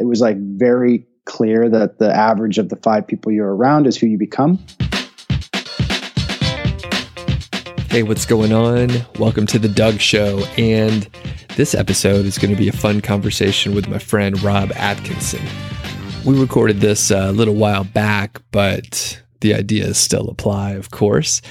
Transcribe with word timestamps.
it 0.00 0.06
was 0.06 0.22
like 0.22 0.38
very 0.38 1.06
clear 1.26 1.68
that 1.68 1.98
the 1.98 2.10
average 2.10 2.56
of 2.56 2.70
the 2.70 2.76
five 2.76 3.06
people 3.06 3.30
you're 3.30 3.54
around 3.54 3.86
is 3.86 3.98
who 3.98 4.06
you 4.06 4.16
become. 4.16 4.58
Hey, 7.90 8.02
what's 8.02 8.24
going 8.24 8.54
on? 8.54 8.88
Welcome 9.18 9.46
to 9.48 9.58
the 9.58 9.68
Doug 9.68 10.00
Show. 10.00 10.38
And 10.56 11.02
this 11.56 11.74
episode 11.74 12.24
is 12.24 12.38
going 12.38 12.50
to 12.50 12.56
be 12.56 12.68
a 12.68 12.72
fun 12.72 13.02
conversation 13.02 13.74
with 13.74 13.88
my 13.88 13.98
friend 13.98 14.42
Rob 14.42 14.72
Atkinson. 14.74 15.44
We 16.24 16.40
recorded 16.40 16.80
this 16.80 17.10
uh, 17.10 17.26
a 17.28 17.32
little 17.32 17.54
while 17.54 17.84
back, 17.84 18.40
but 18.52 19.20
the 19.40 19.52
ideas 19.52 19.98
still 19.98 20.30
apply, 20.30 20.72
of 20.72 20.90
course. 20.90 21.42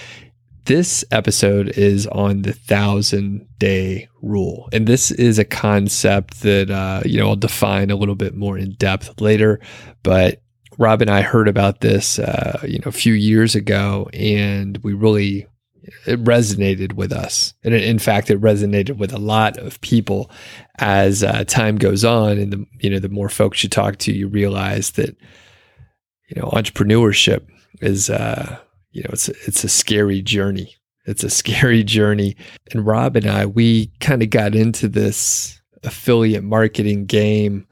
This 0.70 1.04
episode 1.10 1.70
is 1.70 2.06
on 2.06 2.44
the 2.44 2.54
thousand 2.54 3.48
day 3.58 4.08
rule. 4.22 4.70
And 4.72 4.86
this 4.86 5.10
is 5.10 5.40
a 5.40 5.44
concept 5.44 6.42
that, 6.42 6.70
uh, 6.70 7.02
you 7.06 7.18
know, 7.18 7.30
I'll 7.30 7.36
define 7.36 7.90
a 7.90 7.96
little 7.96 8.14
bit 8.14 8.36
more 8.36 8.56
in 8.56 8.74
depth 8.74 9.20
later. 9.20 9.60
But 10.04 10.44
Rob 10.78 11.02
and 11.02 11.10
I 11.10 11.24
heard 11.24 11.48
about 11.48 11.82
this, 11.82 12.20
uh, 12.20 12.64
you 12.68 12.78
know, 12.78 12.90
a 12.90 12.92
few 12.92 13.14
years 13.14 13.56
ago, 13.56 14.12
and 14.14 14.78
we 14.84 14.94
really 14.94 15.48
it 16.06 16.24
resonated 16.24 16.94
with 16.94 17.14
us. 17.14 17.56
And 17.64 17.74
in 17.74 17.98
fact, 17.98 18.30
it 18.30 18.40
resonated 18.40 18.98
with 18.98 19.12
a 19.12 19.18
lot 19.18 19.58
of 19.58 19.82
people 19.82 20.30
as 20.78 21.24
uh, 21.24 21.46
time 21.46 21.78
goes 21.78 22.06
on. 22.06 22.38
And 22.38 22.54
the, 22.54 22.66
you 22.80 22.92
know, 22.92 23.00
the 23.00 23.10
more 23.10 23.30
folks 23.30 23.64
you 23.64 23.70
talk 23.70 23.98
to, 23.98 24.14
you 24.14 24.28
realize 24.28 24.92
that, 24.92 25.18
you 26.28 26.40
know, 26.40 26.48
entrepreneurship 26.50 27.48
is, 27.82 28.12
uh, 28.12 28.60
you 28.92 29.04
know, 29.04 29.10
it's, 29.12 29.30
it's 29.30 29.64
a 29.64 29.70
scary 29.70 30.22
journey. 30.22 30.76
It's 31.06 31.24
a 31.24 31.30
scary 31.30 31.84
journey. 31.98 32.36
And 32.72 32.86
Rob 32.86 33.16
and 33.16 33.28
I, 33.28 33.46
we 33.46 33.88
kind 34.00 34.22
of 34.22 34.30
got 34.30 34.56
into 34.56 34.88
this 34.88 35.62
affiliate 35.84 36.44
marketing 36.44 37.06
game 37.06 37.68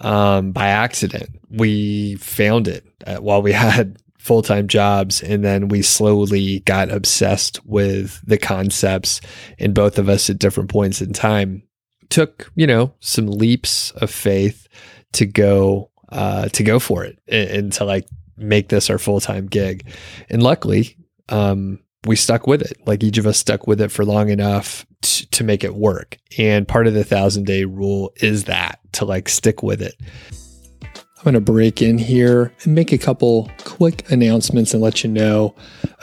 um, 0.00 0.52
by 0.52 0.68
accident. 0.68 1.30
We 1.50 2.16
found 2.16 2.68
it 2.68 2.84
uh, 3.06 3.16
while 3.16 3.42
we 3.42 3.52
had 3.52 3.98
full 4.24 4.42
time 4.42 4.66
jobs. 4.66 5.22
And 5.22 5.44
then 5.44 5.68
we 5.68 5.82
slowly 5.82 6.60
got 6.60 6.90
obsessed 6.90 7.64
with 7.66 8.20
the 8.26 8.38
concepts, 8.38 9.20
and 9.58 9.74
both 9.74 9.98
of 9.98 10.08
us 10.08 10.30
at 10.30 10.38
different 10.38 10.70
points 10.70 11.02
in 11.02 11.12
time 11.12 11.62
took, 12.08 12.50
you 12.54 12.66
know, 12.66 12.94
some 13.00 13.26
leaps 13.26 13.90
of 13.92 14.10
faith 14.10 14.66
to 15.12 15.26
go 15.26 15.90
uh, 16.08 16.48
to 16.48 16.62
go 16.62 16.78
for 16.78 17.04
it 17.04 17.18
and, 17.28 17.50
and 17.50 17.72
to 17.74 17.84
like 17.84 18.06
make 18.36 18.68
this 18.68 18.90
our 18.90 18.98
full 18.98 19.20
time 19.20 19.46
gig. 19.46 19.86
And 20.28 20.42
luckily, 20.42 20.96
um, 21.28 21.80
we 22.06 22.16
stuck 22.16 22.46
with 22.46 22.62
it. 22.62 22.76
Like 22.86 23.02
each 23.02 23.18
of 23.18 23.26
us 23.26 23.38
stuck 23.38 23.66
with 23.66 23.80
it 23.80 23.90
for 23.90 24.04
long 24.04 24.28
enough 24.28 24.86
t- 25.02 25.26
to 25.26 25.44
make 25.44 25.64
it 25.64 25.74
work. 25.74 26.18
And 26.38 26.68
part 26.68 26.86
of 26.86 26.94
the 26.94 27.04
thousand 27.04 27.46
day 27.46 27.64
rule 27.64 28.12
is 28.16 28.44
that 28.44 28.80
to 28.92 29.04
like 29.04 29.28
stick 29.28 29.62
with 29.62 29.80
it. 29.80 29.94
I'm 30.82 31.32
going 31.32 31.34
to 31.34 31.52
break 31.52 31.80
in 31.80 31.96
here 31.96 32.52
and 32.64 32.74
make 32.74 32.92
a 32.92 32.98
couple 32.98 33.50
quick 33.64 34.10
announcements 34.10 34.74
and 34.74 34.82
let 34.82 35.02
you 35.02 35.10
know 35.10 35.54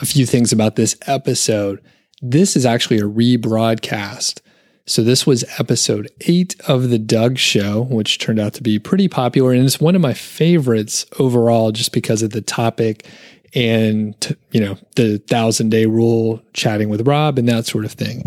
a 0.01 0.05
few 0.05 0.25
things 0.25 0.51
about 0.51 0.75
this 0.75 0.95
episode. 1.05 1.79
This 2.23 2.55
is 2.55 2.65
actually 2.65 2.97
a 2.97 3.03
rebroadcast. 3.03 4.40
So, 4.85 5.03
this 5.03 5.27
was 5.27 5.45
episode 5.59 6.09
eight 6.21 6.55
of 6.67 6.89
The 6.89 6.97
Doug 6.97 7.37
Show, 7.37 7.83
which 7.83 8.17
turned 8.17 8.39
out 8.39 8.53
to 8.55 8.63
be 8.63 8.79
pretty 8.79 9.07
popular. 9.07 9.51
And 9.53 9.63
it's 9.63 9.79
one 9.79 9.95
of 9.95 10.01
my 10.01 10.13
favorites 10.13 11.05
overall, 11.19 11.71
just 11.71 11.91
because 11.91 12.23
of 12.23 12.31
the 12.31 12.41
topic 12.41 13.05
and, 13.53 14.15
you 14.51 14.59
know, 14.59 14.77
the 14.95 15.19
thousand 15.19 15.69
day 15.69 15.85
rule, 15.85 16.41
chatting 16.53 16.89
with 16.89 17.07
Rob, 17.07 17.37
and 17.37 17.47
that 17.49 17.65
sort 17.65 17.85
of 17.85 17.91
thing. 17.91 18.23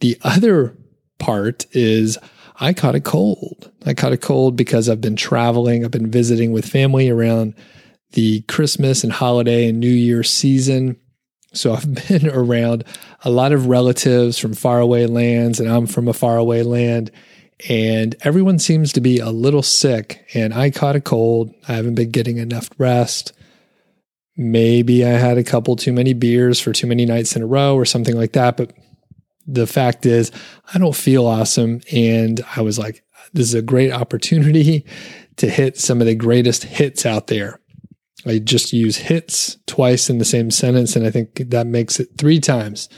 The 0.00 0.18
other 0.22 0.76
part 1.18 1.66
is 1.72 2.18
I 2.60 2.72
caught 2.72 2.94
a 2.94 3.00
cold. 3.00 3.70
I 3.86 3.94
caught 3.94 4.12
a 4.12 4.18
cold 4.18 4.56
because 4.56 4.88
I've 4.88 5.00
been 5.00 5.16
traveling. 5.16 5.84
I've 5.84 5.90
been 5.90 6.10
visiting 6.10 6.52
with 6.52 6.66
family 6.66 7.08
around 7.08 7.54
the 8.12 8.42
Christmas 8.42 9.04
and 9.04 9.12
holiday 9.12 9.68
and 9.68 9.80
New 9.80 9.88
Year 9.88 10.22
season. 10.22 10.96
So 11.52 11.74
I've 11.74 11.94
been 12.08 12.28
around 12.28 12.84
a 13.24 13.30
lot 13.30 13.52
of 13.52 13.66
relatives 13.66 14.38
from 14.38 14.54
faraway 14.54 15.06
lands, 15.06 15.60
and 15.60 15.68
I'm 15.70 15.86
from 15.86 16.08
a 16.08 16.12
faraway 16.12 16.62
land. 16.62 17.10
And 17.68 18.16
everyone 18.22 18.58
seems 18.58 18.92
to 18.94 19.00
be 19.00 19.18
a 19.18 19.30
little 19.30 19.62
sick. 19.62 20.26
And 20.32 20.54
I 20.54 20.70
caught 20.70 20.96
a 20.96 21.00
cold. 21.00 21.52
I 21.68 21.74
haven't 21.74 21.94
been 21.94 22.10
getting 22.10 22.38
enough 22.38 22.70
rest. 22.78 23.32
Maybe 24.36 25.04
I 25.04 25.10
had 25.10 25.36
a 25.36 25.44
couple 25.44 25.76
too 25.76 25.92
many 25.92 26.14
beers 26.14 26.58
for 26.58 26.72
too 26.72 26.86
many 26.86 27.04
nights 27.04 27.36
in 27.36 27.42
a 27.42 27.46
row 27.46 27.74
or 27.76 27.84
something 27.84 28.16
like 28.16 28.32
that. 28.32 28.56
But 28.56 28.72
the 29.46 29.66
fact 29.66 30.06
is, 30.06 30.32
I 30.72 30.78
don't 30.78 30.96
feel 30.96 31.26
awesome. 31.26 31.82
And 31.92 32.40
I 32.56 32.62
was 32.62 32.78
like, 32.78 33.04
this 33.34 33.46
is 33.46 33.54
a 33.54 33.62
great 33.62 33.92
opportunity 33.92 34.86
to 35.36 35.48
hit 35.48 35.78
some 35.78 36.00
of 36.00 36.06
the 36.06 36.14
greatest 36.14 36.64
hits 36.64 37.04
out 37.04 37.26
there. 37.26 37.59
I 38.26 38.38
just 38.38 38.72
use 38.72 38.96
hits 38.96 39.58
twice 39.66 40.10
in 40.10 40.18
the 40.18 40.24
same 40.24 40.50
sentence, 40.50 40.96
and 40.96 41.06
I 41.06 41.10
think 41.10 41.50
that 41.50 41.66
makes 41.66 42.00
it 42.00 42.08
three 42.18 42.40
times. 42.40 42.88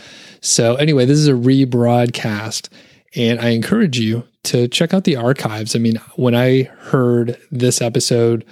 So, 0.40 0.74
anyway, 0.76 1.04
this 1.04 1.18
is 1.18 1.28
a 1.28 1.32
rebroadcast, 1.32 2.68
and 3.14 3.40
I 3.40 3.50
encourage 3.50 3.98
you 3.98 4.24
to 4.44 4.66
check 4.68 4.92
out 4.92 5.04
the 5.04 5.16
archives. 5.16 5.76
I 5.76 5.78
mean, 5.78 5.96
when 6.16 6.34
I 6.34 6.62
heard 6.62 7.38
this 7.50 7.80
episode, 7.80 8.44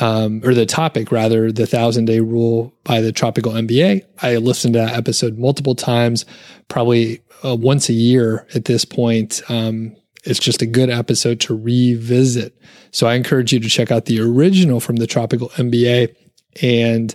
um, 0.00 0.42
or 0.44 0.54
the 0.54 0.66
topic 0.66 1.10
rather, 1.10 1.50
the 1.50 1.66
thousand 1.66 2.06
day 2.06 2.20
rule 2.20 2.74
by 2.84 3.00
the 3.00 3.12
Tropical 3.12 3.52
MBA. 3.52 4.04
I 4.22 4.36
listened 4.36 4.74
to 4.74 4.80
that 4.80 4.94
episode 4.94 5.38
multiple 5.38 5.74
times, 5.74 6.24
probably 6.68 7.20
uh, 7.44 7.56
once 7.56 7.88
a 7.88 7.94
year 7.94 8.46
at 8.54 8.66
this 8.66 8.84
point. 8.84 9.42
Um, 9.48 9.96
it's 10.28 10.38
just 10.38 10.60
a 10.60 10.66
good 10.66 10.90
episode 10.90 11.40
to 11.40 11.56
revisit. 11.56 12.60
So 12.90 13.06
I 13.06 13.14
encourage 13.14 13.52
you 13.52 13.60
to 13.60 13.68
check 13.68 13.90
out 13.90 14.04
the 14.04 14.20
original 14.20 14.78
from 14.78 14.96
the 14.96 15.06
Tropical 15.06 15.48
MBA 15.50 16.14
and 16.62 17.14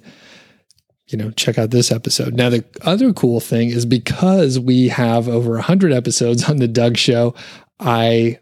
you 1.07 1.17
know 1.17 1.29
check 1.31 1.57
out 1.57 1.69
this 1.69 1.91
episode. 1.91 2.33
Now 2.33 2.49
the 2.49 2.65
other 2.81 3.13
cool 3.13 3.39
thing 3.39 3.69
is 3.69 3.85
because 3.85 4.59
we 4.59 4.87
have 4.87 5.29
over 5.29 5.51
100 5.51 5.93
episodes 5.93 6.49
on 6.49 6.57
the 6.57 6.67
Doug 6.67 6.97
show, 6.97 7.35
I 7.79 8.39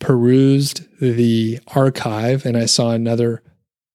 perused 0.00 0.86
the 1.00 1.60
archive 1.68 2.44
and 2.44 2.56
I 2.56 2.66
saw 2.66 2.90
another 2.90 3.42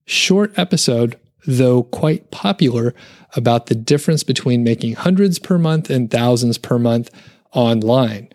short 0.06 0.58
episode, 0.58 1.20
though 1.46 1.84
quite 1.84 2.32
popular, 2.32 2.96
about 3.36 3.68
the 3.68 3.76
difference 3.76 4.24
between 4.24 4.64
making 4.64 4.94
hundreds 4.94 5.38
per 5.38 5.58
month 5.58 5.90
and 5.90 6.10
thousands 6.10 6.58
per 6.58 6.80
month 6.80 7.12
online. 7.52 8.30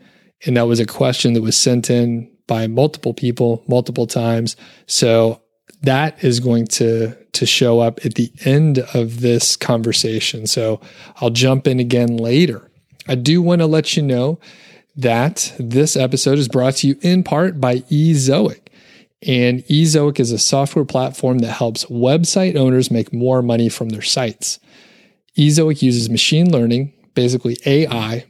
And 0.46 0.56
that 0.56 0.66
was 0.66 0.80
a 0.80 0.86
question 0.86 1.34
that 1.34 1.42
was 1.42 1.56
sent 1.56 1.90
in 1.90 2.30
by 2.46 2.66
multiple 2.66 3.14
people 3.14 3.62
multiple 3.68 4.06
times. 4.06 4.56
So 4.86 5.42
that 5.82 6.22
is 6.22 6.40
going 6.40 6.66
to 6.66 7.16
to 7.32 7.46
show 7.46 7.80
up 7.80 8.04
at 8.04 8.14
the 8.14 8.32
end 8.44 8.80
of 8.92 9.20
this 9.20 9.56
conversation. 9.56 10.46
So 10.46 10.80
I'll 11.16 11.30
jump 11.30 11.66
in 11.66 11.78
again 11.78 12.16
later. 12.16 12.70
I 13.06 13.14
do 13.14 13.40
want 13.40 13.60
to 13.60 13.66
let 13.66 13.96
you 13.96 14.02
know 14.02 14.40
that 14.96 15.54
this 15.58 15.96
episode 15.96 16.38
is 16.38 16.48
brought 16.48 16.76
to 16.76 16.88
you 16.88 16.96
in 17.00 17.22
part 17.22 17.60
by 17.60 17.78
Ezoic. 17.80 18.66
And 19.26 19.60
Ezoic 19.64 20.18
is 20.18 20.32
a 20.32 20.38
software 20.38 20.84
platform 20.84 21.38
that 21.38 21.52
helps 21.52 21.84
website 21.86 22.56
owners 22.56 22.90
make 22.90 23.12
more 23.12 23.42
money 23.42 23.68
from 23.68 23.90
their 23.90 24.02
sites. 24.02 24.58
Ezoic 25.36 25.82
uses 25.82 26.10
machine 26.10 26.50
learning, 26.50 26.92
basically 27.14 27.56
AI, 27.64 28.24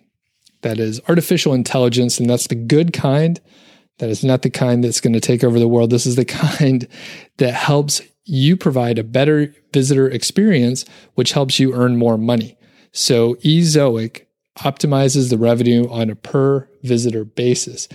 that 0.62 0.78
is 0.78 1.00
artificial 1.08 1.54
intelligence, 1.54 2.18
and 2.18 2.28
that's 2.28 2.46
the 2.46 2.54
good 2.54 2.92
kind. 2.92 3.40
That 3.98 4.10
is 4.10 4.24
not 4.24 4.42
the 4.42 4.50
kind 4.50 4.82
that's 4.82 5.00
going 5.00 5.12
to 5.12 5.20
take 5.20 5.44
over 5.44 5.58
the 5.58 5.68
world. 5.68 5.90
This 5.90 6.06
is 6.06 6.16
the 6.16 6.24
kind 6.26 6.86
that 7.38 7.54
helps 7.54 8.02
you 8.24 8.56
provide 8.56 8.98
a 8.98 9.04
better 9.04 9.54
visitor 9.72 10.08
experience, 10.08 10.84
which 11.14 11.32
helps 11.32 11.58
you 11.58 11.74
earn 11.74 11.96
more 11.96 12.18
money. 12.18 12.56
So 12.92 13.34
Ezoic 13.36 14.26
optimizes 14.58 15.30
the 15.30 15.38
revenue 15.38 15.88
on 15.90 16.10
a 16.10 16.16
per 16.16 16.68
visitor 16.82 17.24
basis. 17.24 17.88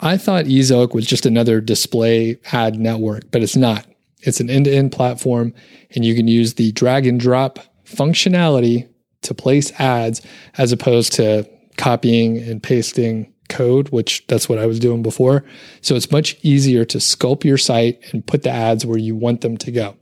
I 0.00 0.16
thought 0.16 0.44
Ezoic 0.44 0.94
was 0.94 1.06
just 1.06 1.26
another 1.26 1.60
display 1.60 2.38
ad 2.52 2.78
network, 2.78 3.30
but 3.30 3.42
it's 3.42 3.56
not. 3.56 3.86
It's 4.22 4.40
an 4.40 4.50
end 4.50 4.64
to 4.66 4.74
end 4.74 4.92
platform, 4.92 5.54
and 5.94 6.04
you 6.04 6.14
can 6.14 6.28
use 6.28 6.54
the 6.54 6.72
drag 6.72 7.06
and 7.06 7.20
drop 7.20 7.58
functionality 7.84 8.88
to 9.22 9.34
place 9.34 9.72
ads 9.80 10.22
as 10.56 10.72
opposed 10.72 11.12
to 11.14 11.48
copying 11.78 12.38
and 12.38 12.62
pasting 12.62 13.32
code, 13.48 13.88
which 13.88 14.26
that's 14.26 14.48
what 14.48 14.58
I 14.58 14.66
was 14.66 14.78
doing 14.78 15.02
before. 15.02 15.44
So 15.80 15.94
it's 15.94 16.12
much 16.12 16.36
easier 16.42 16.84
to 16.84 16.98
sculpt 16.98 17.44
your 17.44 17.56
site 17.56 17.98
and 18.12 18.26
put 18.26 18.42
the 18.42 18.50
ads 18.50 18.84
where 18.84 18.98
you 18.98 19.16
want 19.16 19.40
them 19.40 19.56
to 19.56 19.72
go. 19.72 19.96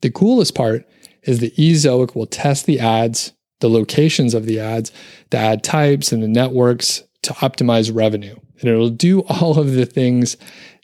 The 0.00 0.10
coolest 0.10 0.56
part 0.56 0.84
is 1.22 1.38
that 1.38 1.56
Ezoic 1.56 2.16
will 2.16 2.26
test 2.26 2.66
the 2.66 2.80
ads, 2.80 3.32
the 3.60 3.70
locations 3.70 4.34
of 4.34 4.46
the 4.46 4.58
ads, 4.58 4.90
the 5.30 5.38
ad 5.38 5.62
types, 5.62 6.10
and 6.10 6.22
the 6.22 6.28
networks 6.28 7.04
to 7.22 7.32
optimize 7.34 7.94
revenue 7.94 8.36
and 8.60 8.68
it'll 8.68 8.90
do 8.90 9.20
all 9.28 9.58
of 9.58 9.72
the 9.72 9.86
things 9.86 10.36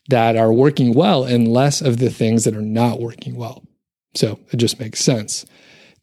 that 0.08 0.36
are 0.36 0.52
working 0.52 0.92
well 0.92 1.24
and 1.24 1.48
less 1.48 1.80
of 1.80 1.98
the 1.98 2.10
things 2.10 2.44
that 2.44 2.54
are 2.54 2.62
not 2.62 3.00
working 3.00 3.36
well. 3.36 3.64
So 4.14 4.38
it 4.52 4.58
just 4.58 4.78
makes 4.78 5.00
sense. 5.00 5.46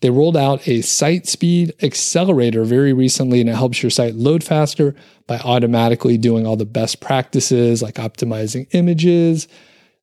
They 0.01 0.09
rolled 0.09 0.35
out 0.35 0.67
a 0.67 0.81
site 0.81 1.27
speed 1.27 1.73
accelerator 1.81 2.63
very 2.63 2.91
recently, 2.91 3.39
and 3.39 3.49
it 3.49 3.55
helps 3.55 3.81
your 3.81 3.91
site 3.91 4.15
load 4.15 4.43
faster 4.43 4.95
by 5.27 5.37
automatically 5.39 6.17
doing 6.17 6.45
all 6.45 6.55
the 6.55 6.65
best 6.65 6.99
practices 6.99 7.81
like 7.81 7.95
optimizing 7.95 8.67
images, 8.71 9.47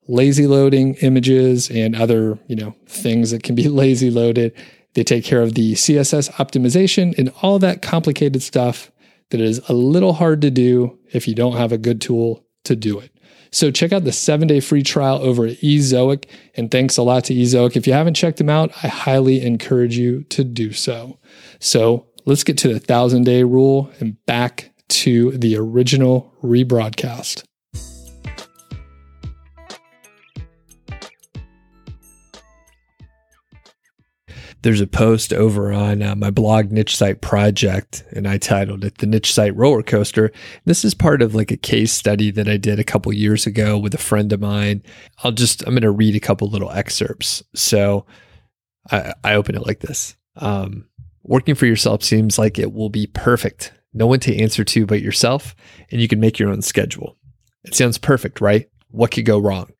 lazy 0.06 0.46
loading 0.46 0.94
images 0.96 1.68
and 1.70 1.96
other, 1.96 2.38
you 2.46 2.56
know, 2.56 2.74
things 2.86 3.32
that 3.32 3.42
can 3.42 3.54
be 3.54 3.68
lazy 3.68 4.10
loaded. 4.10 4.54
They 4.94 5.02
take 5.04 5.24
care 5.24 5.42
of 5.42 5.54
the 5.54 5.74
CSS 5.74 6.30
optimization 6.32 7.16
and 7.18 7.32
all 7.42 7.58
that 7.58 7.82
complicated 7.82 8.42
stuff 8.42 8.90
that 9.30 9.40
is 9.40 9.60
a 9.68 9.72
little 9.72 10.14
hard 10.14 10.40
to 10.42 10.50
do 10.50 10.98
if 11.12 11.28
you 11.28 11.34
don't 11.34 11.56
have 11.56 11.72
a 11.72 11.78
good 11.78 12.00
tool 12.00 12.44
to 12.64 12.76
do 12.76 12.98
it. 13.00 13.10
So 13.50 13.70
check 13.70 13.92
out 13.92 14.04
the 14.04 14.12
seven 14.12 14.48
day 14.48 14.60
free 14.60 14.82
trial 14.82 15.18
over 15.18 15.46
at 15.46 15.58
Ezoic. 15.58 16.26
And 16.54 16.70
thanks 16.70 16.96
a 16.96 17.02
lot 17.02 17.24
to 17.24 17.34
Ezoic. 17.34 17.76
If 17.76 17.86
you 17.86 17.92
haven't 17.92 18.14
checked 18.14 18.38
them 18.38 18.50
out, 18.50 18.70
I 18.82 18.88
highly 18.88 19.42
encourage 19.42 19.96
you 19.96 20.24
to 20.24 20.44
do 20.44 20.72
so. 20.72 21.18
So 21.60 22.06
let's 22.24 22.44
get 22.44 22.58
to 22.58 22.72
the 22.72 22.80
thousand 22.80 23.24
day 23.24 23.42
rule 23.42 23.90
and 24.00 24.24
back 24.26 24.70
to 24.88 25.32
the 25.32 25.56
original 25.56 26.32
rebroadcast. 26.42 27.44
There's 34.62 34.80
a 34.80 34.86
post 34.86 35.32
over 35.32 35.72
on 35.72 36.02
uh, 36.02 36.14
my 36.16 36.30
blog 36.30 36.72
niche 36.72 36.96
site 36.96 37.20
project 37.20 38.04
and 38.12 38.26
i 38.26 38.38
titled 38.38 38.84
it 38.84 38.98
the 38.98 39.06
niche 39.06 39.32
site 39.32 39.54
roller 39.56 39.82
coaster. 39.82 40.32
This 40.64 40.84
is 40.84 40.94
part 40.94 41.22
of 41.22 41.34
like 41.34 41.50
a 41.50 41.56
case 41.56 41.92
study 41.92 42.30
that 42.32 42.48
i 42.48 42.56
did 42.56 42.78
a 42.78 42.84
couple 42.84 43.12
years 43.12 43.46
ago 43.46 43.78
with 43.78 43.94
a 43.94 43.98
friend 43.98 44.32
of 44.32 44.40
mine. 44.40 44.82
I'll 45.22 45.32
just 45.32 45.62
i'm 45.62 45.74
going 45.74 45.82
to 45.82 45.90
read 45.90 46.16
a 46.16 46.20
couple 46.20 46.48
little 46.48 46.70
excerpts. 46.70 47.42
So 47.54 48.06
i, 48.90 49.12
I 49.24 49.34
open 49.34 49.54
it 49.54 49.66
like 49.66 49.80
this. 49.80 50.16
Um, 50.36 50.88
working 51.22 51.54
for 51.54 51.66
yourself 51.66 52.02
seems 52.02 52.38
like 52.38 52.58
it 52.58 52.72
will 52.72 52.90
be 52.90 53.06
perfect. 53.06 53.72
No 53.92 54.06
one 54.06 54.20
to 54.20 54.36
answer 54.36 54.64
to 54.64 54.86
but 54.86 55.02
yourself 55.02 55.54
and 55.90 56.00
you 56.00 56.08
can 56.08 56.20
make 56.20 56.38
your 56.38 56.50
own 56.50 56.62
schedule. 56.62 57.16
It 57.64 57.74
sounds 57.74 57.98
perfect 57.98 58.40
right? 58.40 58.68
What 58.90 59.10
could 59.10 59.26
go 59.26 59.38
wrong 59.38 59.70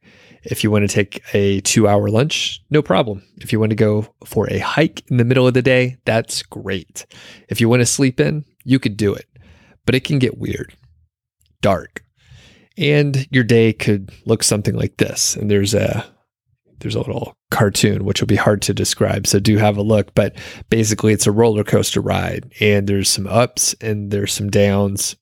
if 0.44 0.62
you 0.62 0.70
want 0.70 0.88
to 0.88 0.94
take 0.94 1.22
a 1.34 1.60
two 1.60 1.88
hour 1.88 2.08
lunch, 2.08 2.62
no 2.70 2.82
problem. 2.82 3.22
If 3.38 3.52
you 3.52 3.60
want 3.60 3.70
to 3.70 3.76
go 3.76 4.06
for 4.24 4.50
a 4.50 4.58
hike 4.58 5.02
in 5.10 5.16
the 5.16 5.24
middle 5.24 5.46
of 5.46 5.54
the 5.54 5.62
day, 5.62 5.98
that's 6.04 6.42
great. 6.42 7.06
If 7.48 7.60
you 7.60 7.68
want 7.68 7.80
to 7.80 7.86
sleep 7.86 8.20
in, 8.20 8.44
you 8.64 8.78
could 8.78 8.96
do 8.96 9.14
it, 9.14 9.26
but 9.86 9.94
it 9.94 10.04
can 10.04 10.18
get 10.18 10.38
weird, 10.38 10.74
dark, 11.60 12.04
and 12.76 13.26
your 13.30 13.44
day 13.44 13.72
could 13.72 14.10
look 14.24 14.42
something 14.42 14.74
like 14.74 14.96
this. 14.98 15.36
And 15.36 15.50
there's 15.50 15.74
a 15.74 16.04
there's 16.80 16.94
a 16.94 17.00
little 17.00 17.36
cartoon 17.50 18.04
which 18.04 18.20
will 18.20 18.26
be 18.26 18.36
hard 18.36 18.62
to 18.62 18.74
describe 18.74 19.26
so 19.26 19.40
do 19.40 19.56
have 19.56 19.76
a 19.76 19.82
look 19.82 20.14
but 20.14 20.36
basically 20.70 21.12
it's 21.12 21.26
a 21.26 21.32
roller 21.32 21.64
coaster 21.64 22.00
ride 22.00 22.52
and 22.60 22.86
there's 22.86 23.08
some 23.08 23.26
ups 23.26 23.74
and 23.80 24.10
there's 24.10 24.32
some 24.32 24.50
downs 24.50 25.16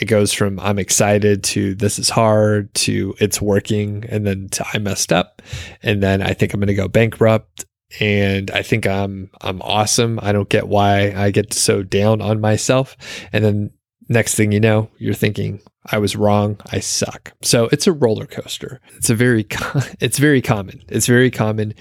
it 0.00 0.06
goes 0.06 0.32
from 0.32 0.58
I'm 0.58 0.78
excited 0.78 1.44
to 1.44 1.74
this 1.74 1.98
is 1.98 2.08
hard 2.08 2.72
to 2.74 3.14
it's 3.18 3.40
working 3.40 4.04
and 4.08 4.26
then 4.26 4.48
to 4.50 4.66
I 4.72 4.78
messed 4.78 5.12
up 5.12 5.42
and 5.82 6.02
then 6.02 6.22
I 6.22 6.32
think 6.32 6.54
I'm 6.54 6.60
going 6.60 6.68
to 6.68 6.74
go 6.74 6.88
bankrupt 6.88 7.66
and 8.00 8.50
I 8.50 8.62
think 8.62 8.86
I'm 8.86 9.30
I'm 9.40 9.60
awesome. 9.62 10.18
I 10.22 10.32
don't 10.32 10.48
get 10.48 10.68
why 10.68 11.12
I 11.12 11.30
get 11.30 11.52
so 11.52 11.82
down 11.82 12.20
on 12.20 12.40
myself 12.40 12.96
and 13.32 13.44
then 13.44 13.70
next 14.10 14.34
thing 14.34 14.52
you 14.52 14.60
know, 14.60 14.90
you're 14.98 15.14
thinking 15.14 15.62
I 15.86 15.96
was 15.96 16.14
wrong. 16.14 16.58
I 16.70 16.80
suck. 16.80 17.32
So 17.40 17.70
it's 17.72 17.86
a 17.86 17.92
roller 17.92 18.26
coaster. 18.26 18.82
It's 18.96 19.08
a 19.08 19.14
very 19.14 19.46
it's 20.00 20.18
very 20.18 20.42
common. 20.42 20.82
It's 20.88 21.06
very 21.06 21.30
common. 21.30 21.72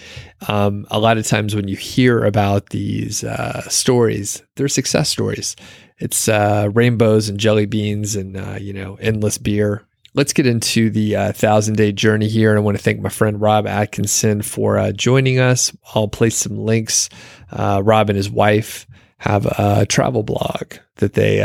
Um, 0.47 0.87
a 0.89 0.99
lot 0.99 1.17
of 1.17 1.27
times 1.27 1.53
when 1.53 1.67
you 1.67 1.75
hear 1.75 2.23
about 2.23 2.69
these 2.69 3.25
uh, 3.25 3.67
stories, 3.67 4.41
they're 4.55 4.69
success 4.69 5.09
stories 5.09 5.57
it's 5.99 6.29
uh, 6.29 6.69
rainbows 6.73 7.29
and 7.29 7.39
jelly 7.39 7.65
beans 7.65 8.15
and 8.15 8.37
uh, 8.37 8.57
you 8.59 8.73
know 8.73 8.95
endless 8.95 9.37
beer. 9.37 9.85
Let's 10.15 10.33
get 10.33 10.47
into 10.47 10.89
the 10.89 11.15
uh, 11.15 11.31
thousand 11.33 11.75
day 11.75 11.91
journey 11.91 12.27
here, 12.27 12.49
and 12.49 12.57
I 12.57 12.61
want 12.61 12.77
to 12.77 12.83
thank 12.83 12.99
my 12.99 13.09
friend 13.09 13.39
Rob 13.39 13.67
Atkinson 13.67 14.41
for 14.41 14.77
uh, 14.79 14.91
joining 14.91 15.39
us. 15.39 15.75
I'll 15.93 16.07
place 16.07 16.35
some 16.35 16.57
links. 16.57 17.09
Uh, 17.51 17.81
Rob 17.83 18.09
and 18.09 18.17
his 18.17 18.29
wife 18.29 18.87
have 19.17 19.45
a 19.45 19.85
travel 19.85 20.23
blog 20.23 20.73
that 20.95 21.13
they 21.13 21.41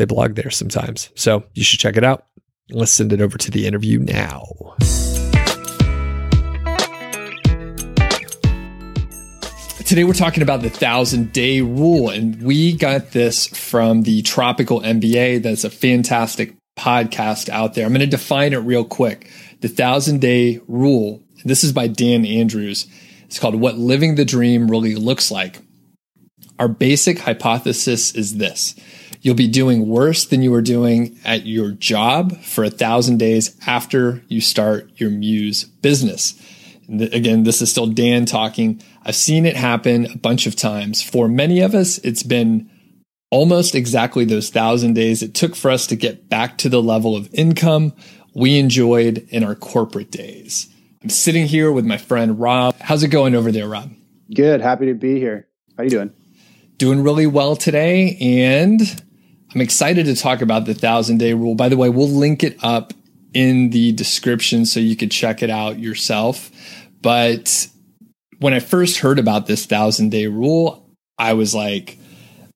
they 0.00 0.06
blog 0.06 0.34
there 0.34 0.50
sometimes, 0.50 1.10
so 1.14 1.44
you 1.52 1.62
should 1.62 1.78
check 1.78 1.98
it 1.98 2.02
out. 2.02 2.26
Let's 2.70 2.90
send 2.90 3.12
it 3.12 3.20
over 3.20 3.36
to 3.36 3.50
the 3.50 3.66
interview 3.66 3.98
now. 3.98 4.46
Today 9.84 10.04
we're 10.04 10.14
talking 10.14 10.42
about 10.42 10.62
the 10.62 10.70
thousand 10.70 11.32
day 11.32 11.60
rule, 11.60 12.08
and 12.08 12.42
we 12.42 12.72
got 12.72 13.10
this 13.10 13.48
from 13.48 14.02
the 14.02 14.22
Tropical 14.22 14.80
MBA. 14.80 15.42
That's 15.42 15.64
a 15.64 15.70
fantastic 15.70 16.54
podcast 16.78 17.50
out 17.50 17.74
there. 17.74 17.84
I'm 17.84 17.92
going 17.92 18.00
to 18.00 18.06
define 18.06 18.54
it 18.54 18.58
real 18.58 18.84
quick. 18.84 19.30
The 19.60 19.68
thousand 19.68 20.20
day 20.20 20.60
rule. 20.66 21.22
This 21.44 21.62
is 21.62 21.72
by 21.72 21.88
Dan 21.88 22.24
Andrews. 22.24 22.86
It's 23.24 23.38
called 23.38 23.56
What 23.56 23.76
Living 23.76 24.14
the 24.14 24.24
Dream 24.24 24.70
Really 24.70 24.94
Looks 24.94 25.30
Like. 25.30 25.58
Our 26.58 26.68
basic 26.68 27.18
hypothesis 27.18 28.14
is 28.14 28.38
this. 28.38 28.74
You'll 29.22 29.34
be 29.34 29.48
doing 29.48 29.86
worse 29.86 30.24
than 30.24 30.42
you 30.42 30.50
were 30.50 30.62
doing 30.62 31.18
at 31.24 31.46
your 31.46 31.72
job 31.72 32.40
for 32.42 32.64
a 32.64 32.70
thousand 32.70 33.18
days 33.18 33.54
after 33.66 34.22
you 34.28 34.40
start 34.40 34.90
your 34.96 35.10
Muse 35.10 35.64
business. 35.64 36.40
Again, 36.88 37.44
this 37.44 37.60
is 37.60 37.70
still 37.70 37.86
Dan 37.86 38.24
talking. 38.24 38.82
I've 39.04 39.14
seen 39.14 39.44
it 39.44 39.56
happen 39.56 40.06
a 40.06 40.16
bunch 40.16 40.46
of 40.46 40.56
times. 40.56 41.02
For 41.02 41.28
many 41.28 41.60
of 41.60 41.74
us, 41.74 41.98
it's 41.98 42.22
been 42.22 42.70
almost 43.30 43.74
exactly 43.74 44.24
those 44.24 44.50
thousand 44.50 44.94
days 44.94 45.22
it 45.22 45.34
took 45.34 45.54
for 45.54 45.70
us 45.70 45.86
to 45.86 45.96
get 45.96 46.28
back 46.28 46.58
to 46.58 46.68
the 46.68 46.82
level 46.82 47.14
of 47.14 47.32
income 47.32 47.92
we 48.34 48.58
enjoyed 48.58 49.26
in 49.28 49.44
our 49.44 49.54
corporate 49.54 50.10
days. 50.10 50.68
I'm 51.02 51.10
sitting 51.10 51.46
here 51.46 51.70
with 51.70 51.84
my 51.84 51.96
friend 51.96 52.40
Rob. 52.40 52.76
How's 52.80 53.02
it 53.02 53.08
going 53.08 53.34
over 53.34 53.52
there, 53.52 53.68
Rob? 53.68 53.92
Good. 54.34 54.60
Happy 54.60 54.86
to 54.86 54.94
be 54.94 55.18
here. 55.18 55.48
How 55.76 55.82
are 55.82 55.84
you 55.84 55.90
doing? 55.90 56.12
Doing 56.76 57.02
really 57.02 57.26
well 57.26 57.56
today. 57.56 58.16
And 58.20 58.80
I'm 59.54 59.60
excited 59.60 60.06
to 60.06 60.14
talk 60.14 60.42
about 60.42 60.64
the 60.64 60.74
thousand 60.74 61.18
day 61.18 61.34
rule. 61.34 61.54
By 61.54 61.68
the 61.68 61.76
way, 61.76 61.88
we'll 61.88 62.08
link 62.08 62.44
it 62.44 62.56
up 62.62 62.92
in 63.34 63.70
the 63.70 63.92
description 63.92 64.64
so 64.64 64.80
you 64.80 64.96
could 64.96 65.10
check 65.10 65.42
it 65.42 65.50
out 65.50 65.78
yourself. 65.78 66.50
But 67.02 67.68
when 68.38 68.54
I 68.54 68.60
first 68.60 68.98
heard 68.98 69.18
about 69.18 69.46
this 69.46 69.66
thousand 69.66 70.10
day 70.10 70.26
rule, 70.26 70.86
I 71.18 71.32
was 71.32 71.54
like, 71.54 71.98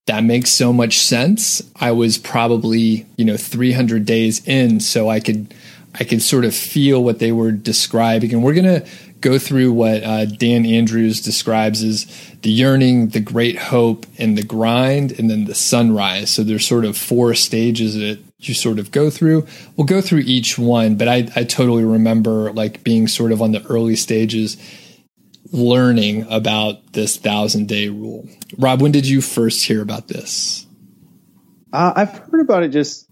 that 0.07 0.23
makes 0.23 0.51
so 0.51 0.73
much 0.73 0.99
sense. 0.99 1.63
I 1.77 1.93
was 1.93 2.19
probably, 2.19 3.07
you 3.17 3.25
know, 3.25 3.37
300 3.37 4.05
days 4.05 4.47
in, 4.47 4.81
so 4.81 5.09
I 5.09 5.19
could, 5.19 5.55
I 5.99 6.05
could 6.05 6.23
sort 6.23 6.45
of 6.45 6.55
feel 6.55 7.03
what 7.03 7.19
they 7.19 7.33
were 7.33 7.53
describing. 7.53 8.33
And 8.33 8.43
we're 8.45 8.55
going 8.55 8.83
to 8.83 8.87
go 9.25 9.39
through 9.39 9.73
what 9.73 10.05
uh, 10.05 10.27
Dan 10.27 10.67
Andrews 10.67 11.23
describes 11.23 11.83
as 11.83 12.05
the 12.43 12.51
yearning, 12.51 13.09
the 13.09 13.21
great 13.21 13.57
hope, 13.57 14.05
and 14.19 14.37
the 14.37 14.45
grind, 14.45 15.19
and 15.19 15.31
then 15.31 15.47
the 15.47 15.55
sunrise. 15.55 16.31
So 16.31 16.45
there's 16.45 16.67
sort 16.67 16.85
of 16.85 16.97
four 16.97 17.35
stages 17.35 17.95
that 17.95 18.19
you 18.39 18.53
sort 18.53 18.79
of 18.79 18.91
go 18.91 19.09
through. 19.09 19.47
We'll 19.77 19.87
go 19.87 20.03
through 20.03 20.21
each 20.27 20.59
one, 20.59 20.97
but 20.97 21.09
I, 21.09 21.27
I 21.35 21.45
totally 21.45 21.85
remember 21.85 22.53
like 22.53 22.85
being 22.85 23.09
sort 23.09 23.33
of 23.33 23.41
on 23.41 23.53
the 23.53 23.65
early 23.65 23.97
stages 23.97 24.59
learning 25.51 26.27
about 26.31 26.93
this 26.93 27.17
thousand 27.17 27.67
day 27.67 27.89
rule. 27.89 28.29
Rob, 28.59 28.83
when 28.83 28.93
did 28.93 29.09
you 29.09 29.23
first 29.23 29.65
hear 29.65 29.81
about 29.81 30.09
this? 30.09 30.67
Uh, 31.73 31.95
I've 31.97 32.11
heard 32.11 32.41
about 32.43 32.63
it 32.63 32.69
just, 32.69 33.09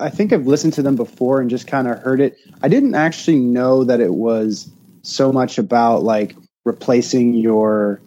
I 0.00 0.08
think 0.08 0.32
I've 0.32 0.46
listened 0.46 0.72
to 0.74 0.82
them 0.82 0.96
before 0.96 1.42
and 1.42 1.50
just 1.50 1.66
kind 1.66 1.86
of 1.86 1.98
heard 1.98 2.22
it. 2.22 2.38
I 2.62 2.68
didn't 2.68 2.94
actually 2.94 3.40
know 3.40 3.84
that 3.84 4.00
it 4.00 4.14
was 4.14 4.70
so 5.02 5.32
much 5.32 5.58
about 5.58 6.02
like 6.02 6.34
replacing 6.64 7.34
your 7.34 8.00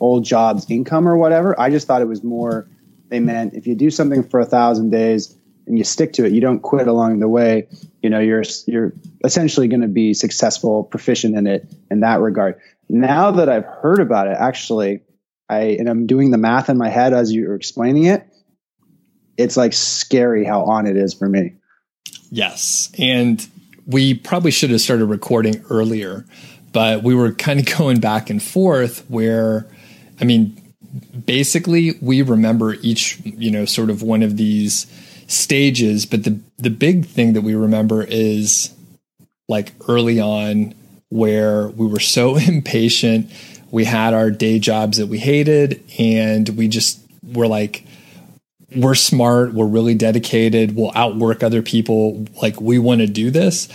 old 0.00 0.24
job's 0.24 0.70
income 0.70 1.08
or 1.08 1.16
whatever. 1.16 1.58
I 1.60 1.70
just 1.70 1.86
thought 1.86 2.02
it 2.02 2.08
was 2.08 2.22
more, 2.22 2.68
they 3.08 3.20
meant 3.20 3.54
if 3.54 3.66
you 3.66 3.74
do 3.74 3.90
something 3.90 4.22
for 4.22 4.40
a 4.40 4.46
thousand 4.46 4.90
days, 4.90 5.34
and 5.66 5.76
you 5.76 5.84
stick 5.84 6.14
to 6.14 6.24
it, 6.24 6.32
you 6.32 6.40
don't 6.40 6.60
quit 6.60 6.88
along 6.88 7.20
the 7.20 7.28
way, 7.28 7.68
you 8.02 8.08
know, 8.08 8.20
you're 8.20 8.42
you're 8.66 8.94
essentially 9.22 9.68
going 9.68 9.82
to 9.82 9.88
be 9.88 10.14
successful, 10.14 10.82
proficient 10.84 11.36
in 11.36 11.46
it 11.46 11.70
in 11.90 12.00
that 12.00 12.20
regard. 12.20 12.58
Now 12.88 13.32
that 13.32 13.50
I've 13.50 13.66
heard 13.66 14.00
about 14.00 14.28
it, 14.28 14.36
actually, 14.38 15.02
I 15.46 15.76
and 15.78 15.86
I'm 15.86 16.06
doing 16.06 16.30
the 16.30 16.38
math 16.38 16.70
in 16.70 16.78
my 16.78 16.88
head 16.88 17.12
as 17.12 17.34
you're 17.34 17.54
explaining 17.54 18.04
it, 18.04 18.26
it's 19.36 19.58
like 19.58 19.74
scary 19.74 20.42
how 20.42 20.64
on 20.64 20.86
it 20.86 20.96
is 20.96 21.12
for 21.12 21.28
me. 21.28 21.56
Yes, 22.30 22.90
and 22.98 23.46
we 23.88 24.14
probably 24.14 24.50
should 24.52 24.70
have 24.70 24.80
started 24.80 25.06
recording 25.06 25.64
earlier, 25.70 26.24
but 26.72 27.02
we 27.02 27.14
were 27.14 27.32
kind 27.32 27.58
of 27.58 27.66
going 27.78 27.98
back 27.98 28.30
and 28.30 28.40
forth 28.40 29.04
where 29.08 29.66
I 30.20 30.24
mean 30.24 30.60
basically 31.24 31.94
we 32.00 32.22
remember 32.22 32.74
each, 32.74 33.20
you 33.24 33.50
know, 33.50 33.64
sort 33.64 33.90
of 33.90 34.02
one 34.02 34.22
of 34.22 34.36
these 34.36 34.86
stages, 35.26 36.06
but 36.06 36.24
the 36.24 36.38
the 36.58 36.70
big 36.70 37.06
thing 37.06 37.32
that 37.32 37.42
we 37.42 37.54
remember 37.54 38.02
is 38.02 38.74
like 39.48 39.72
early 39.88 40.20
on 40.20 40.74
where 41.08 41.68
we 41.68 41.86
were 41.86 42.00
so 42.00 42.36
impatient. 42.36 43.30
We 43.70 43.84
had 43.84 44.14
our 44.14 44.30
day 44.30 44.58
jobs 44.58 44.98
that 44.98 45.06
we 45.06 45.18
hated, 45.18 45.82
and 45.98 46.48
we 46.50 46.68
just 46.68 47.00
were 47.22 47.46
like, 47.46 47.84
we're 48.76 48.94
smart, 48.94 49.54
we're 49.54 49.66
really 49.66 49.94
dedicated, 49.94 50.76
we'll 50.76 50.92
outwork 50.94 51.42
other 51.42 51.62
people. 51.62 52.26
Like, 52.42 52.60
we 52.60 52.78
want 52.78 53.00
to 53.00 53.06
do 53.06 53.30
this. 53.30 53.68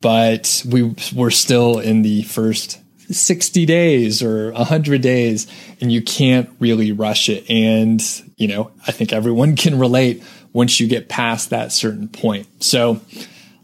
but 0.00 0.62
we 0.70 0.94
we're 1.14 1.30
still 1.30 1.78
in 1.78 2.02
the 2.02 2.22
first 2.24 2.78
60 3.10 3.64
days 3.66 4.22
or 4.22 4.52
100 4.52 5.00
days 5.00 5.46
and 5.80 5.90
you 5.90 6.02
can't 6.02 6.50
really 6.60 6.92
rush 6.92 7.28
it 7.28 7.48
and 7.48 8.02
you 8.36 8.46
know 8.48 8.70
i 8.86 8.92
think 8.92 9.12
everyone 9.12 9.56
can 9.56 9.78
relate 9.78 10.22
once 10.52 10.80
you 10.80 10.86
get 10.88 11.08
past 11.08 11.50
that 11.50 11.72
certain 11.72 12.08
point 12.08 12.46
so 12.62 13.00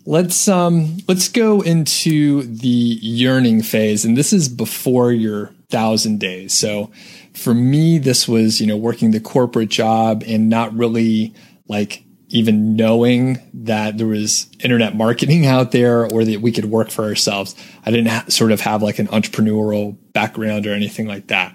let's 0.07 0.49
um 0.49 0.97
let's 1.09 1.29
go 1.29 1.61
into 1.61 2.43
the 2.43 2.69
yearning 3.03 3.63
phase 3.63 4.05
and 4.05 4.17
this 4.17 4.33
is 4.33 4.49
before 4.49 5.13
your 5.13 5.47
1000 5.71 6.19
days 6.19 6.53
so 6.55 6.91
for 7.35 7.55
me 7.55 7.99
this 7.99 8.29
was 8.29 8.61
you 8.61 8.67
know 8.67 8.77
working 8.77 9.11
the 9.11 9.21
corporate 9.21 9.69
job 9.69 10.23
and 10.27 10.49
not 10.49 10.75
really 10.75 11.35
like 11.69 12.05
even 12.33 12.77
knowing 12.77 13.39
that 13.53 13.99
there 13.99 14.07
was 14.07 14.49
internet 14.65 14.97
marketing 14.97 15.47
out 15.55 15.71
there 15.71 16.11
or 16.11 16.25
that 16.25 16.41
we 16.41 16.51
could 16.51 16.65
work 16.65 16.91
for 16.91 17.05
ourselves. 17.05 17.55
I 17.85 17.91
didn't 17.91 18.09
ha- 18.09 18.25
sort 18.29 18.53
of 18.53 18.61
have 18.63 18.83
like 18.83 18.99
an 18.99 19.07
entrepreneurial 19.09 19.97
background 20.13 20.67
or 20.67 20.73
anything 20.73 21.07
like 21.07 21.29
that. 21.29 21.55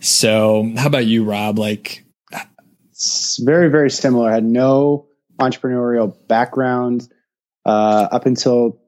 So, 0.00 0.72
how 0.76 0.86
about 0.86 1.06
you, 1.06 1.24
Rob? 1.24 1.58
Like, 1.58 2.04
it's 2.90 3.38
very, 3.42 3.68
very 3.68 3.90
similar. 3.90 4.30
I 4.30 4.34
had 4.34 4.44
no 4.44 5.06
entrepreneurial 5.40 6.16
background 6.28 7.08
uh, 7.64 8.08
up 8.10 8.26
until 8.26 8.80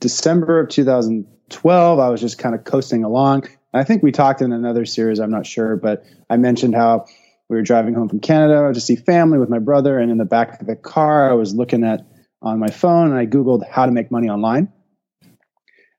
December 0.00 0.60
of 0.60 0.68
2012. 0.68 1.98
I 1.98 2.08
was 2.08 2.20
just 2.20 2.38
kind 2.38 2.54
of 2.54 2.64
coasting 2.64 3.04
along. 3.04 3.48
I 3.72 3.84
think 3.84 4.02
we 4.02 4.12
talked 4.12 4.42
in 4.42 4.52
another 4.52 4.84
series, 4.84 5.20
I'm 5.20 5.30
not 5.30 5.46
sure, 5.46 5.76
but 5.76 6.04
I 6.28 6.36
mentioned 6.36 6.74
how 6.74 7.06
we 7.48 7.56
were 7.56 7.62
driving 7.62 7.94
home 7.94 8.08
from 8.08 8.20
Canada 8.20 8.72
to 8.72 8.80
see 8.80 8.96
family 8.96 9.38
with 9.38 9.48
my 9.48 9.58
brother, 9.58 9.98
and 9.98 10.10
in 10.10 10.18
the 10.18 10.24
back 10.24 10.60
of 10.60 10.66
the 10.66 10.76
car, 10.76 11.30
I 11.30 11.34
was 11.34 11.54
looking 11.54 11.84
at 11.84 12.06
on 12.42 12.58
my 12.58 12.70
phone 12.70 13.10
and 13.10 13.18
I 13.18 13.26
googled 13.26 13.68
how 13.68 13.86
to 13.86 13.92
make 13.92 14.10
money 14.10 14.28
online, 14.28 14.72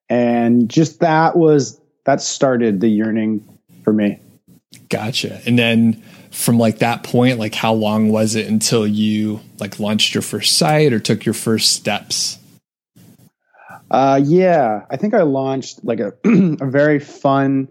and 0.09 0.69
just 0.69 1.01
that 1.01 1.35
was 1.37 1.79
that 2.05 2.21
started 2.21 2.81
the 2.81 2.89
yearning 2.89 3.47
for 3.83 3.93
me. 3.93 4.19
Gotcha. 4.89 5.41
And 5.45 5.59
then 5.59 6.01
from 6.31 6.57
like 6.57 6.79
that 6.79 7.03
point, 7.03 7.39
like 7.39 7.53
how 7.53 7.73
long 7.73 8.09
was 8.09 8.35
it 8.35 8.47
until 8.47 8.87
you 8.87 9.41
like 9.59 9.79
launched 9.79 10.13
your 10.13 10.21
first 10.21 10.57
site 10.57 10.93
or 10.93 10.99
took 10.99 11.25
your 11.25 11.33
first 11.33 11.73
steps? 11.73 12.37
Uh, 13.89 14.19
yeah, 14.23 14.85
I 14.89 14.97
think 14.97 15.13
I 15.13 15.23
launched 15.23 15.83
like 15.83 15.99
a, 15.99 16.13
a 16.25 16.69
very 16.69 16.99
fun, 16.99 17.67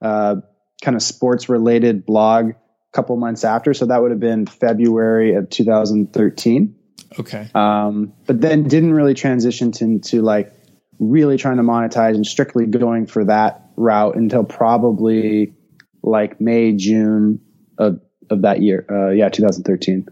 uh, 0.00 0.36
kind 0.82 0.96
of 0.96 1.02
sports 1.02 1.48
related 1.48 2.04
blog 2.04 2.50
a 2.50 2.54
couple 2.92 3.16
months 3.16 3.44
after. 3.44 3.72
So 3.72 3.86
that 3.86 4.02
would 4.02 4.10
have 4.10 4.20
been 4.20 4.46
February 4.46 5.34
of 5.34 5.48
2013. 5.48 6.74
Okay. 7.18 7.48
Um, 7.54 8.12
but 8.26 8.40
then 8.40 8.64
didn't 8.64 8.92
really 8.94 9.14
transition 9.14 9.72
to, 9.72 9.84
into 9.84 10.22
like 10.22 10.52
really 10.98 11.36
trying 11.36 11.56
to 11.56 11.62
monetize 11.62 12.14
and 12.14 12.26
strictly 12.26 12.66
going 12.66 13.06
for 13.06 13.24
that 13.24 13.62
route 13.76 14.16
until 14.16 14.44
probably 14.44 15.54
like 16.02 16.40
May, 16.40 16.72
June 16.72 17.40
of, 17.78 18.00
of 18.30 18.42
that 18.42 18.62
year. 18.62 18.86
Uh, 18.90 19.10
yeah, 19.10 19.28
2013. 19.28 20.06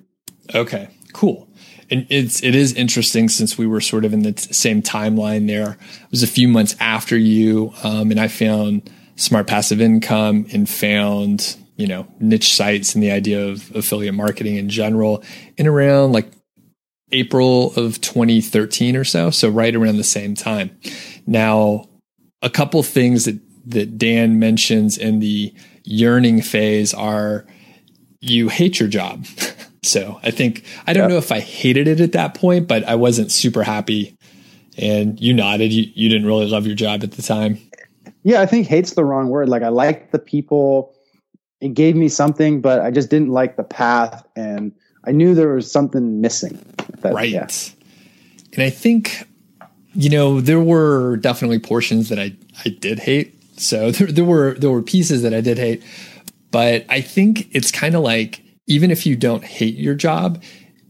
Okay, 0.55 0.89
cool. 1.11 1.49
And 1.91 2.07
it's 2.09 2.43
it 2.43 2.55
is 2.55 2.73
interesting 2.75 3.29
since 3.29 3.59
we 3.59 3.67
were 3.67 3.81
sort 3.81 4.05
of 4.05 4.13
in 4.13 4.23
the 4.23 4.33
t- 4.33 4.53
same 4.53 4.83
timeline. 4.83 5.47
There 5.47 5.73
it 5.73 6.11
was 6.11 6.23
a 6.23 6.29
few 6.29 6.47
months 6.47 6.77
after 6.79 7.17
you, 7.17 7.73
um, 7.83 8.11
and 8.11 8.21
I 8.21 8.29
found 8.29 8.91
smart 9.17 9.47
passive 9.47 9.81
income 9.81 10.47
and 10.53 10.69
found 10.69 11.57
you 11.77 11.87
know 11.87 12.07
niche 12.21 12.55
sites 12.55 12.95
and 12.95 13.03
the 13.03 13.11
idea 13.11 13.49
of 13.49 13.75
affiliate 13.75 14.15
marketing 14.15 14.57
in 14.57 14.69
general 14.69 15.23
in 15.57 15.67
around 15.67 16.13
like 16.13 16.31
April 17.13 17.73
of 17.75 18.01
2013 18.01 18.97
or 18.97 19.05
so 19.05 19.31
so 19.31 19.49
right 19.49 19.75
around 19.75 19.97
the 19.97 20.05
same 20.05 20.35
time 20.35 20.71
now 21.27 21.89
a 22.43 22.51
couple 22.51 22.83
things 22.83 23.25
that 23.25 23.39
that 23.67 23.99
Dan 23.99 24.39
mentions 24.39 24.97
in 24.97 25.21
the 25.21 25.53
yearning 25.85 26.41
phase 26.43 26.95
are 26.95 27.47
you 28.21 28.49
hate 28.49 28.79
your 28.79 28.89
job 28.89 29.25
so 29.83 30.21
I 30.23 30.31
think 30.31 30.65
I 30.87 30.93
don't 30.93 31.05
yep. 31.05 31.11
know 31.11 31.19
if 31.19 31.33
I 31.33 31.41
hated 31.41 31.89
it 31.89 32.01
at 32.01 32.13
that 32.13 32.35
point 32.35 32.69
but 32.69 32.85
I 32.85 32.95
wasn't 32.95 33.33
super 33.33 33.63
happy 33.63 34.17
and 34.79 35.21
you 35.21 35.33
nodded 35.33 35.73
you, 35.73 35.91
you 35.95 36.09
didn't 36.09 36.27
really 36.27 36.47
love 36.47 36.67
your 36.67 36.77
job 36.77 37.03
at 37.03 37.13
the 37.13 37.23
time 37.23 37.59
yeah 38.23 38.41
I 38.41 38.47
think 38.47 38.67
hate's 38.67 38.95
the 38.95 39.05
wrong 39.05 39.29
word 39.29 39.49
like 39.49 39.63
I 39.63 39.69
liked 39.69 40.13
the 40.13 40.19
people 40.19 40.95
it 41.61 41.75
gave 41.75 41.95
me 41.95 42.09
something, 42.09 42.61
but 42.61 42.81
I 42.81 42.91
just 42.91 43.11
didn't 43.11 43.29
like 43.29 43.57
the 43.57 43.63
path, 43.63 44.27
and 44.35 44.73
I 45.05 45.13
knew 45.13 45.35
there 45.35 45.55
was 45.55 45.71
something 45.71 46.21
missing. 46.21 46.59
That, 47.01 47.13
right. 47.13 47.29
Yeah. 47.29 47.49
And 48.55 48.63
I 48.63 48.71
think, 48.71 49.27
you 49.93 50.11
know, 50.11 50.41
there 50.41 50.61
were 50.61 51.17
definitely 51.19 51.59
portions 51.59 52.09
that 52.09 52.19
I 52.19 52.35
I 52.65 52.71
did 52.71 52.99
hate. 52.99 53.37
So 53.59 53.91
there, 53.91 54.09
there 54.09 54.25
were 54.25 54.55
there 54.55 54.71
were 54.71 54.83
pieces 54.83 55.23
that 55.23 55.35
I 55.35 55.41
did 55.41 55.59
hate, 55.59 55.83
but 56.51 56.85
I 56.89 57.01
think 57.01 57.49
it's 57.55 57.71
kind 57.71 57.95
of 57.95 58.03
like 58.03 58.43
even 58.71 58.93
if 58.93 59.05
you 59.05 59.17
don't 59.17 59.45
hate 59.45 59.75
your 59.75 59.97
job, 59.97 60.41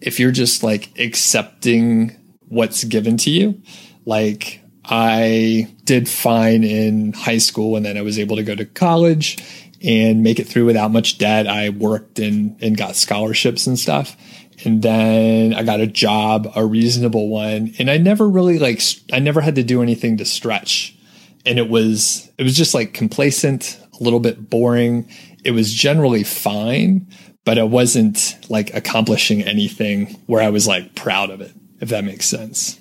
if 0.03 0.21
you're 0.21 0.31
just 0.31 0.63
like 0.63 0.91
accepting 0.99 2.15
what's 2.49 2.85
given 2.85 3.17
to 3.17 3.31
you, 3.31 3.61
like 4.05 4.61
I 4.85 5.75
did 5.85 6.07
fine 6.07 6.63
in 6.63 7.15
high 7.15 7.39
school 7.39 7.77
and 7.77 7.87
then 7.87 7.97
I 7.97 8.03
was 8.03 8.19
able 8.19 8.37
to 8.37 8.43
go 8.43 8.55
to 8.55 8.67
college 8.67 9.39
and 9.83 10.23
make 10.23 10.39
it 10.39 10.47
through 10.47 10.67
without 10.67 10.91
much 10.91 11.17
debt. 11.17 11.47
I 11.47 11.71
worked 11.71 12.19
and, 12.19 12.63
and 12.63 12.77
got 12.77 12.97
scholarships 12.97 13.67
and 13.67 13.79
stuff. 13.79 14.15
And 14.63 14.83
then 14.83 15.55
I 15.55 15.63
got 15.63 15.81
a 15.81 15.87
job, 15.87 16.53
a 16.55 16.67
reasonable 16.67 17.31
one. 17.31 17.73
And 17.79 17.91
I 17.91 17.97
never 17.97 18.29
really 18.29 18.59
like, 18.59 18.83
I 19.11 19.21
never 19.21 19.41
had 19.41 19.55
to 19.55 19.63
do 19.63 19.81
anything 19.83 20.19
to 20.19 20.27
stretch. 20.27 20.95
And 21.47 21.59
it 21.59 21.71
was, 21.71 22.31
it 22.37 22.43
was 22.43 22.55
just 22.55 22.75
like 22.75 22.93
complacent, 22.93 23.81
a 23.99 24.05
little 24.05 24.21
bit 24.21 24.51
boring. 24.51 25.11
It 25.45 25.53
was 25.53 25.73
generally 25.73 26.25
fine, 26.25 27.07
but 27.45 27.59
I 27.59 27.63
wasn't 27.63 28.37
like 28.49 28.75
accomplishing 28.75 29.43
anything 29.43 30.19
where 30.27 30.43
I 30.43 30.51
was 30.51 30.67
like 30.67 30.95
proud 30.95 31.31
of 31.31 31.41
it, 31.41 31.53
if 31.81 31.89
that 31.89 32.05
makes 32.05 32.27
sense. 32.27 32.79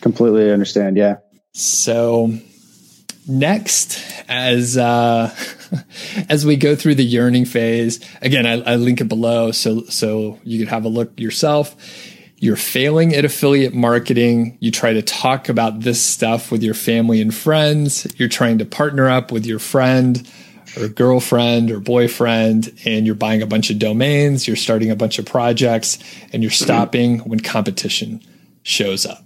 Completely 0.00 0.50
understand. 0.50 0.96
Yeah. 0.96 1.16
So 1.54 2.32
next, 3.26 4.02
as, 4.28 4.76
uh, 4.76 5.34
as 6.28 6.44
we 6.44 6.56
go 6.56 6.74
through 6.76 6.96
the 6.96 7.04
yearning 7.04 7.44
phase, 7.44 8.00
again, 8.20 8.46
I, 8.46 8.72
I 8.72 8.76
link 8.76 9.00
it 9.00 9.08
below 9.08 9.50
so 9.52 9.84
so 9.84 10.38
you 10.44 10.58
could 10.58 10.68
have 10.68 10.84
a 10.84 10.88
look 10.88 11.18
yourself. 11.18 11.76
You're 12.36 12.56
failing 12.56 13.14
at 13.14 13.24
affiliate 13.24 13.72
marketing. 13.72 14.58
You 14.60 14.72
try 14.72 14.94
to 14.94 15.02
talk 15.02 15.48
about 15.48 15.80
this 15.80 16.02
stuff 16.02 16.50
with 16.50 16.64
your 16.64 16.74
family 16.74 17.20
and 17.20 17.32
friends. 17.32 18.04
You're 18.16 18.28
trying 18.28 18.58
to 18.58 18.64
partner 18.64 19.08
up 19.08 19.30
with 19.30 19.46
your 19.46 19.60
friend 19.60 20.28
or 20.76 20.88
girlfriend 20.88 21.70
or 21.70 21.80
boyfriend, 21.80 22.72
and 22.84 23.06
you're 23.06 23.14
buying 23.14 23.42
a 23.42 23.46
bunch 23.46 23.70
of 23.70 23.78
domains. 23.78 24.46
You're 24.46 24.56
starting 24.56 24.90
a 24.90 24.96
bunch 24.96 25.18
of 25.18 25.26
projects, 25.26 25.98
and 26.32 26.42
you're 26.42 26.50
stopping 26.50 27.20
when 27.20 27.40
competition 27.40 28.20
shows 28.62 29.06
up. 29.06 29.24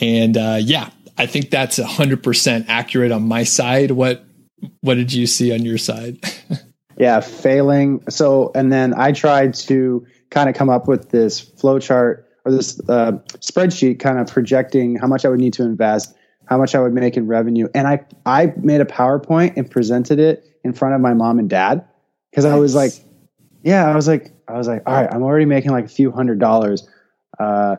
And 0.00 0.36
uh, 0.36 0.58
yeah, 0.60 0.90
I 1.18 1.26
think 1.26 1.50
that's 1.50 1.78
100% 1.78 2.66
accurate 2.68 3.12
on 3.12 3.26
my 3.26 3.44
side. 3.44 3.90
What 3.92 4.24
what 4.80 4.94
did 4.94 5.12
you 5.12 5.26
see 5.26 5.52
on 5.52 5.64
your 5.64 5.78
side? 5.78 6.18
yeah, 6.98 7.20
failing. 7.20 8.02
So, 8.08 8.50
and 8.54 8.72
then 8.72 8.94
I 8.94 9.12
tried 9.12 9.54
to 9.54 10.06
kind 10.30 10.48
of 10.48 10.54
come 10.54 10.70
up 10.70 10.88
with 10.88 11.10
this 11.10 11.40
flow 11.40 11.78
chart 11.78 12.28
or 12.44 12.52
this 12.52 12.80
uh, 12.88 13.12
spreadsheet, 13.40 13.98
kind 14.00 14.18
of 14.18 14.28
projecting 14.28 14.96
how 14.96 15.06
much 15.06 15.24
I 15.24 15.28
would 15.28 15.40
need 15.40 15.52
to 15.54 15.62
invest, 15.62 16.14
how 16.46 16.58
much 16.58 16.74
I 16.74 16.80
would 16.80 16.94
make 16.94 17.16
in 17.16 17.26
revenue, 17.26 17.68
and 17.74 17.86
I 17.86 18.04
I 18.24 18.52
made 18.56 18.80
a 18.80 18.86
PowerPoint 18.86 19.56
and 19.56 19.70
presented 19.70 20.18
it 20.18 20.44
in 20.66 20.72
front 20.72 20.94
of 20.94 21.00
my 21.00 21.14
mom 21.14 21.38
and 21.38 21.48
dad 21.48 21.86
because. 22.30 22.44
I 22.44 22.56
was 22.56 22.74
like, 22.74 22.92
yeah, 23.62 23.90
I 23.90 23.94
was 23.96 24.06
like, 24.06 24.32
I 24.46 24.58
was 24.58 24.68
like, 24.68 24.82
all 24.86 24.94
right, 24.94 25.12
I'm 25.12 25.22
already 25.22 25.44
making 25.44 25.72
like 25.72 25.86
a 25.86 25.88
few 25.88 26.12
hundred 26.12 26.38
dollars. 26.38 26.88
Uh, 27.38 27.76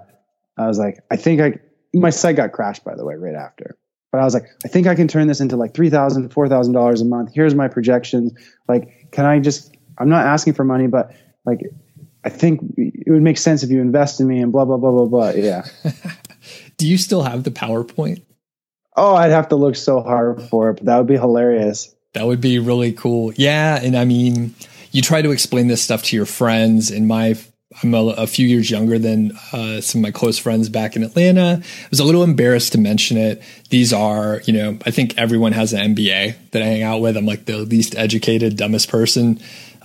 I 0.57 0.67
was 0.67 0.77
like, 0.79 0.99
I 1.11 1.15
think 1.15 1.41
I 1.41 1.59
my 1.93 2.09
site 2.09 2.35
got 2.35 2.51
crashed 2.51 2.83
by 2.83 2.95
the 2.95 3.05
way 3.05 3.15
right 3.15 3.35
after. 3.35 3.77
But 4.11 4.19
I 4.19 4.23
was 4.23 4.33
like, 4.33 4.45
I 4.65 4.67
think 4.67 4.87
I 4.87 4.95
can 4.95 5.07
turn 5.07 5.27
this 5.27 5.41
into 5.41 5.57
like 5.57 5.73
three 5.73 5.89
thousand, 5.89 6.29
four 6.33 6.47
thousand 6.47 6.73
dollars 6.73 7.01
a 7.01 7.05
month. 7.05 7.31
Here's 7.33 7.55
my 7.55 7.67
projections. 7.67 8.33
Like, 8.67 9.11
can 9.11 9.25
I 9.25 9.39
just? 9.39 9.75
I'm 9.97 10.09
not 10.09 10.25
asking 10.25 10.53
for 10.53 10.63
money, 10.63 10.87
but 10.87 11.11
like, 11.45 11.61
I 12.23 12.29
think 12.29 12.61
it 12.77 13.11
would 13.11 13.21
make 13.21 13.37
sense 13.37 13.63
if 13.63 13.69
you 13.69 13.81
invest 13.81 14.19
in 14.19 14.27
me 14.27 14.39
and 14.39 14.51
blah 14.51 14.65
blah 14.65 14.77
blah 14.77 14.91
blah 14.91 15.05
blah. 15.05 15.29
Yeah. 15.35 15.65
Do 16.77 16.87
you 16.87 16.97
still 16.97 17.23
have 17.23 17.43
the 17.43 17.51
PowerPoint? 17.51 18.23
Oh, 18.95 19.15
I'd 19.15 19.31
have 19.31 19.49
to 19.49 19.55
look 19.55 19.75
so 19.75 20.01
hard 20.01 20.41
for 20.43 20.69
it, 20.69 20.75
but 20.75 20.85
that 20.85 20.97
would 20.97 21.07
be 21.07 21.17
hilarious. 21.17 21.93
That 22.17 22.25
would 22.25 22.41
be 22.41 22.57
really 22.57 22.93
cool. 22.93 23.31
Yeah, 23.35 23.79
and 23.79 23.95
I 23.95 24.03
mean, 24.03 24.55
you 24.91 25.03
try 25.03 25.21
to 25.21 25.29
explain 25.29 25.67
this 25.67 25.83
stuff 25.83 26.01
to 26.05 26.15
your 26.15 26.25
friends. 26.25 26.89
And 26.89 27.07
my 27.07 27.35
I'm 27.83 27.93
a, 27.93 27.97
a, 27.97 28.25
few 28.25 28.47
years 28.47 28.71
younger 28.71 28.97
than 28.97 29.33
uh, 29.53 29.81
some 29.81 29.99
of 29.99 30.03
my 30.03 30.09
close 30.09 30.39
friends 30.39 30.67
back 30.67 30.95
in 30.95 31.03
Atlanta. 31.03 31.61
I 31.61 31.87
was 31.91 31.99
a 31.99 32.03
little 32.03 32.23
embarrassed 32.23 32.71
to 32.71 32.79
mention 32.79 33.17
it. 33.17 33.43
These 33.69 33.93
are, 33.93 34.41
you 34.45 34.53
know, 34.53 34.79
I 34.83 34.89
think 34.89 35.15
everyone 35.15 35.51
has 35.51 35.73
an 35.73 35.93
MBA 35.93 36.49
that 36.51 36.63
I 36.63 36.65
hang 36.65 36.81
out 36.81 37.01
with. 37.01 37.17
I'm 37.17 37.27
like 37.27 37.45
the 37.45 37.57
least 37.57 37.95
educated, 37.95 38.57
dumbest 38.57 38.89
person 38.89 39.39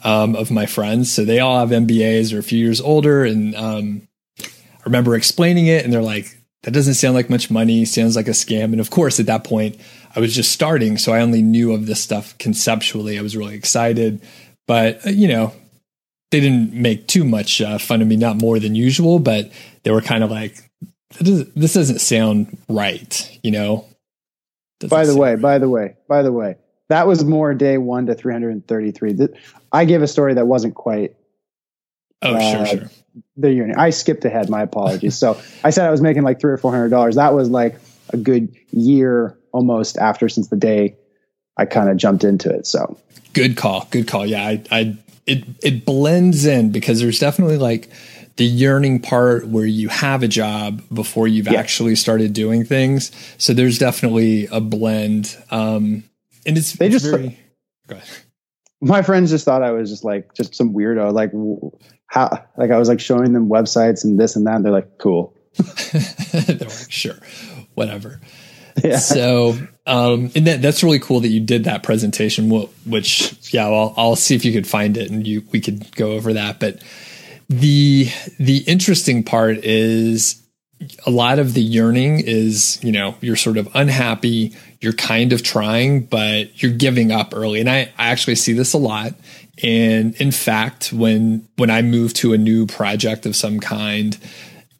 um, 0.05 0.35
of 0.35 0.51
my 0.51 0.65
friends. 0.65 1.12
So 1.12 1.27
they 1.27 1.41
all 1.41 1.59
have 1.59 1.69
MBAs 1.69 2.33
or 2.33 2.39
a 2.39 2.43
few 2.43 2.59
years 2.59 2.81
older. 2.81 3.27
And 3.27 3.55
um, 3.57 4.09
I 4.41 4.85
remember 4.87 5.15
explaining 5.17 5.67
it, 5.67 5.85
and 5.85 5.93
they're 5.93 6.01
like, 6.01 6.35
that 6.62 6.71
doesn't 6.71 6.95
sound 6.95 7.15
like 7.15 7.29
much 7.29 7.51
money, 7.51 7.85
sounds 7.85 8.17
like 8.17 8.29
a 8.29 8.33
scam. 8.33 8.67
And 8.73 8.81
of 8.81 8.91
course, 8.91 9.19
at 9.19 9.27
that 9.27 9.45
point, 9.45 9.77
I 10.14 10.21
was 10.21 10.35
just 10.35 10.52
starting. 10.52 10.99
So 10.99 11.12
I 11.12 11.21
only 11.21 11.42
knew 11.42 11.73
of 11.73 11.87
this 11.87 12.00
stuff 12.00 12.37
conceptually. 12.38 13.19
I 13.19 13.23
was 13.23 13.37
really 13.37 13.54
excited. 13.54 14.21
But, 14.66 15.07
uh, 15.07 15.11
you 15.11 15.28
know, 15.28 15.52
they 16.31 16.40
didn't 16.40 16.73
make 16.73 17.07
too 17.09 17.25
much 17.25 17.61
uh, 17.61 17.78
fun 17.78 18.02
of 18.02 18.09
me, 18.09 18.16
not 18.16 18.40
more 18.40 18.59
than 18.59 18.75
usual, 18.75 19.19
but 19.19 19.50
they 19.83 19.90
were 19.90 20.00
kind 20.00 20.25
of 20.25 20.31
like, 20.31 20.57
this 21.21 21.75
doesn't 21.75 22.00
sound 22.00 22.57
right, 22.69 23.38
you 23.42 23.50
know? 23.50 23.87
Doesn't 24.81 24.97
by 24.97 25.04
the 25.04 25.16
way, 25.16 25.31
right. 25.31 25.40
by 25.40 25.59
the 25.59 25.69
way, 25.69 25.97
by 26.09 26.23
the 26.23 26.33
way, 26.33 26.57
that 26.88 27.07
was 27.07 27.25
more 27.25 27.54
day 27.54 27.78
one 27.78 28.07
to 28.07 28.14
333. 28.14 29.28
I 29.71 29.85
gave 29.85 30.02
a 30.02 30.09
story 30.09 30.35
that 30.35 30.47
wasn't 30.47 30.75
quite. 30.75 31.16
Oh, 32.23 32.35
uh, 32.35 32.66
sure, 32.66 32.66
sure 32.66 32.90
the 33.37 33.52
unit. 33.52 33.76
I 33.76 33.90
skipped 33.90 34.25
ahead. 34.25 34.49
My 34.49 34.62
apologies. 34.62 35.16
so 35.16 35.40
I 35.64 35.71
said 35.71 35.87
I 35.87 35.90
was 35.90 36.00
making 36.00 36.23
like 36.23 36.40
three 36.40 36.52
or 36.52 36.57
four 36.57 36.71
hundred 36.71 36.90
dollars. 36.90 37.16
That 37.16 37.35
was 37.35 37.49
like 37.49 37.76
a 38.12 38.16
good 38.16 38.54
year 38.71 39.37
almost 39.52 39.99
after 39.99 40.28
since 40.28 40.49
the 40.49 40.57
day 40.57 40.97
I 41.57 41.66
kind 41.66 41.90
of 41.90 41.97
jumped 41.97 42.25
into 42.25 42.50
it. 42.50 42.66
So 42.66 42.99
good 43.33 43.57
call. 43.57 43.87
Good 43.90 44.09
call. 44.09 44.26
Yeah, 44.26 44.47
I, 44.47 44.62
I 44.71 44.99
it 45.26 45.45
it 45.62 45.85
blends 45.85 46.45
in 46.45 46.73
because 46.73 47.00
there's 47.00 47.19
definitely 47.19 47.59
like 47.59 47.88
the 48.37 48.45
yearning 48.45 49.00
part 49.00 49.47
where 49.47 49.66
you 49.66 49.88
have 49.88 50.23
a 50.23 50.28
job 50.28 50.83
before 50.92 51.28
you've 51.28 51.49
yeah. 51.49 51.59
actually 51.59 51.95
started 51.95 52.33
doing 52.33 52.64
things. 52.64 53.12
So 53.38 53.52
there's 53.52 53.78
definitely 53.78 54.47
a 54.47 54.61
blend. 54.61 55.37
Um, 55.50 56.04
and 56.47 56.57
it's 56.57 56.73
they 56.73 56.88
just 56.88 57.04
very, 57.04 57.38
my 58.81 59.02
friends 59.02 59.31
just 59.31 59.45
thought 59.45 59.62
I 59.62 59.71
was 59.71 59.90
just 59.90 60.04
like 60.04 60.35
just 60.35 60.54
some 60.54 60.73
weirdo. 60.73 61.12
Like 61.12 61.33
how 62.07 62.45
like 62.57 62.71
I 62.71 62.78
was 62.78 62.88
like 62.88 63.00
showing 63.00 63.33
them 63.33 63.49
websites 63.49 64.04
and 64.04 64.19
this 64.19 64.35
and 64.35 64.47
that. 64.47 64.57
And 64.57 64.64
they're 64.64 64.73
like, 64.73 64.99
cool. 64.99 65.35
they're 66.33 66.57
like, 66.57 66.90
sure, 66.90 67.16
whatever. 67.75 68.21
Yeah. 68.83 68.97
So, 68.97 69.50
um, 69.87 70.31
and 70.35 70.47
that, 70.47 70.62
that's 70.62 70.83
really 70.83 70.99
cool 70.99 71.21
that 71.21 71.29
you 71.29 71.41
did 71.41 71.64
that 71.64 71.83
presentation, 71.83 72.49
which, 72.87 73.52
yeah, 73.52 73.67
I'll, 73.67 73.93
I'll 73.99 74.17
see 74.17 74.35
if 74.35 74.47
you 74.47 74.52
could 74.55 74.67
find 74.67 74.97
it 74.97 75.11
and 75.11 75.26
you, 75.26 75.45
we 75.52 75.61
could 75.61 75.95
go 75.95 76.12
over 76.12 76.33
that. 76.33 76.59
But 76.59 76.83
the, 77.50 78.09
the 78.38 78.64
interesting 78.67 79.25
part 79.25 79.59
is 79.59 80.43
a 81.07 81.11
lot 81.11 81.38
of 81.38 81.55
the 81.55 81.61
yearning 81.61 82.21
is, 82.21 82.83
you 82.83 82.93
know, 82.93 83.14
you're 83.21 83.37
sort 83.37 83.57
of 83.57 83.69
unhappy, 83.75 84.55
you're 84.81 84.93
kind 84.93 85.33
of 85.33 85.43
trying, 85.43 86.05
but 86.05 86.62
you're 86.62 86.73
giving 86.73 87.12
up 87.12 87.35
early. 87.35 87.61
And 87.61 87.69
I, 87.69 87.93
I 87.99 88.09
actually 88.09 88.37
see 88.37 88.52
this 88.52 88.73
a 88.73 88.79
lot. 88.79 89.14
And 89.62 90.14
in 90.17 90.33
fact, 90.33 90.93
when 90.93 91.47
when 91.57 91.71
I 91.71 91.83
move 91.83 92.14
to 92.14 92.33
a 92.33 92.38
new 92.38 92.67
project 92.67 93.26
of 93.26 93.37
some 93.37 93.61
kind, 93.61 94.17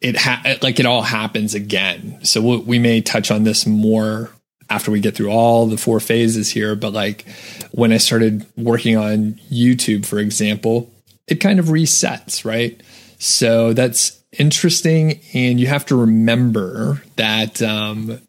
it 0.03 0.17
ha- 0.17 0.57
like 0.61 0.79
it 0.79 0.85
all 0.85 1.01
happens 1.01 1.55
again. 1.55 2.19
So 2.23 2.41
we, 2.41 2.57
we 2.57 2.79
may 2.79 3.01
touch 3.01 3.31
on 3.31 3.43
this 3.43 3.65
more 3.65 4.29
after 4.69 4.91
we 4.91 4.99
get 4.99 5.15
through 5.15 5.29
all 5.29 5.65
the 5.65 5.77
four 5.77 5.99
phases 5.99 6.51
here. 6.51 6.75
But 6.75 6.93
like 6.93 7.25
when 7.71 7.91
I 7.93 7.97
started 7.97 8.45
working 8.57 8.97
on 8.97 9.39
YouTube, 9.51 10.05
for 10.05 10.19
example, 10.19 10.91
it 11.27 11.35
kind 11.35 11.59
of 11.59 11.67
resets, 11.67 12.43
right? 12.43 12.79
So 13.17 13.71
that's 13.71 14.21
interesting, 14.37 15.21
and 15.33 15.59
you 15.59 15.67
have 15.67 15.85
to 15.85 15.95
remember 15.95 17.01
that 17.15 17.61
um, 17.61 18.19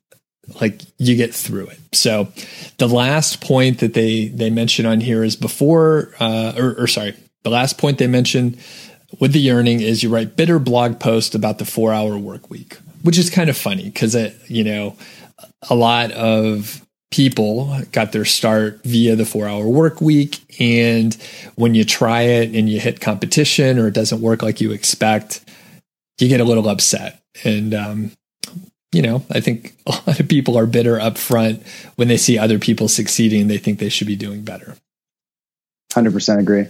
like 0.60 0.82
you 0.98 1.16
get 1.16 1.34
through 1.34 1.66
it. 1.66 1.80
So 1.92 2.28
the 2.78 2.88
last 2.88 3.40
point 3.40 3.80
that 3.80 3.94
they 3.94 4.28
they 4.28 4.50
mention 4.50 4.86
on 4.86 5.00
here 5.00 5.24
is 5.24 5.34
before 5.34 6.14
uh, 6.20 6.52
or, 6.56 6.82
or 6.82 6.86
sorry, 6.86 7.16
the 7.42 7.50
last 7.50 7.78
point 7.78 7.98
they 7.98 8.06
mention 8.06 8.58
with 9.20 9.32
the 9.32 9.40
yearning 9.40 9.80
is 9.80 10.02
you 10.02 10.08
write 10.08 10.36
bitter 10.36 10.58
blog 10.58 11.00
post 11.00 11.34
about 11.34 11.58
the 11.58 11.64
four 11.64 11.92
hour 11.92 12.18
work 12.18 12.50
week, 12.50 12.78
which 13.02 13.18
is 13.18 13.30
kind 13.30 13.50
of 13.50 13.56
funny 13.56 13.84
because 13.84 14.14
it 14.14 14.36
you 14.48 14.64
know 14.64 14.96
a 15.68 15.74
lot 15.74 16.10
of 16.12 16.80
people 17.10 17.78
got 17.92 18.12
their 18.12 18.24
start 18.24 18.82
via 18.84 19.14
the 19.14 19.24
four 19.24 19.46
hour 19.46 19.68
work 19.68 20.00
week 20.00 20.40
and 20.58 21.14
when 21.54 21.74
you 21.74 21.84
try 21.84 22.22
it 22.22 22.54
and 22.54 22.68
you 22.68 22.80
hit 22.80 23.00
competition 23.00 23.78
or 23.78 23.86
it 23.86 23.94
doesn't 23.94 24.20
work 24.20 24.42
like 24.42 24.60
you 24.60 24.72
expect 24.72 25.40
you 26.18 26.28
get 26.28 26.40
a 26.40 26.44
little 26.44 26.68
upset 26.68 27.22
and 27.44 27.72
um, 27.72 28.10
you 28.94 29.02
know, 29.02 29.24
I 29.30 29.40
think 29.40 29.74
a 29.86 29.90
lot 29.90 30.20
of 30.20 30.28
people 30.28 30.56
are 30.56 30.66
bitter 30.66 30.98
up 30.98 31.18
front 31.18 31.66
when 31.96 32.08
they 32.08 32.16
see 32.16 32.38
other 32.38 32.58
people 32.58 32.88
succeeding. 32.88 33.48
They 33.48 33.58
think 33.58 33.78
they 33.78 33.88
should 33.88 34.06
be 34.06 34.16
doing 34.16 34.42
better. 34.42 34.76
100% 35.92 36.38
agree. 36.38 36.66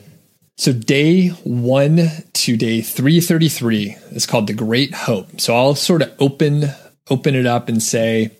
So 0.57 0.73
day 0.73 1.29
one 1.29 2.09
to 2.33 2.57
day 2.57 2.81
333 2.81 3.97
is 4.12 4.27
called 4.27 4.47
the 4.47 4.53
Great 4.53 4.95
Hope. 4.95 5.40
So 5.40 5.55
I'll 5.55 5.75
sort 5.75 6.03
of 6.03 6.12
open 6.21 6.67
open 7.11 7.35
it 7.35 7.45
up 7.45 7.69
and 7.69 7.83
say, 7.83 8.31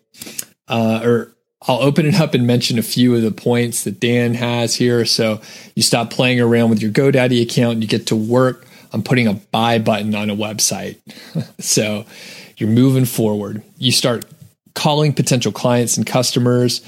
uh, 0.69 1.01
or 1.03 1.35
I'll 1.67 1.81
open 1.81 2.07
it 2.07 2.15
up 2.15 2.35
and 2.35 2.47
mention 2.47 2.79
a 2.79 2.83
few 2.83 3.15
of 3.15 3.23
the 3.23 3.31
points 3.31 3.85
that 3.85 4.01
Dan 4.01 4.35
has 4.35 4.75
here. 4.75 5.05
So 5.05 5.41
you 5.75 5.83
stop 5.83 6.11
playing 6.11 6.41
around 6.41 6.71
with 6.71 6.81
your 6.81 6.93
GoDaddy 6.93 7.43
account 7.43 7.75
and 7.75 7.83
you 7.83 7.89
get 7.89 8.07
to 8.09 8.17
work 8.17 8.67
on 8.93 9.03
putting 9.03 9.27
a 9.27 9.35
buy 9.35 9.79
button 9.79 10.15
on 10.15 10.31
a 10.31 10.37
website. 10.37 10.99
so 11.61 12.07
you're 12.57 12.71
moving 12.71 13.07
forward. 13.07 13.63
You 13.79 13.93
start 13.93 14.25
calling 14.75 15.13
potential 15.13 15.53
clients 15.53 15.97
and 15.97 16.07
customers. 16.07 16.81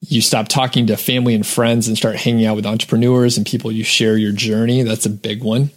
You 0.00 0.20
stop 0.20 0.48
talking 0.48 0.86
to 0.86 0.96
family 0.96 1.34
and 1.34 1.46
friends 1.46 1.88
and 1.88 1.96
start 1.96 2.16
hanging 2.16 2.46
out 2.46 2.56
with 2.56 2.66
entrepreneurs 2.66 3.36
and 3.36 3.46
people 3.46 3.72
you 3.72 3.84
share 3.84 4.16
your 4.16 4.32
journey. 4.32 4.82
That's 4.82 5.06
a 5.06 5.10
big 5.10 5.42
one. 5.42 5.70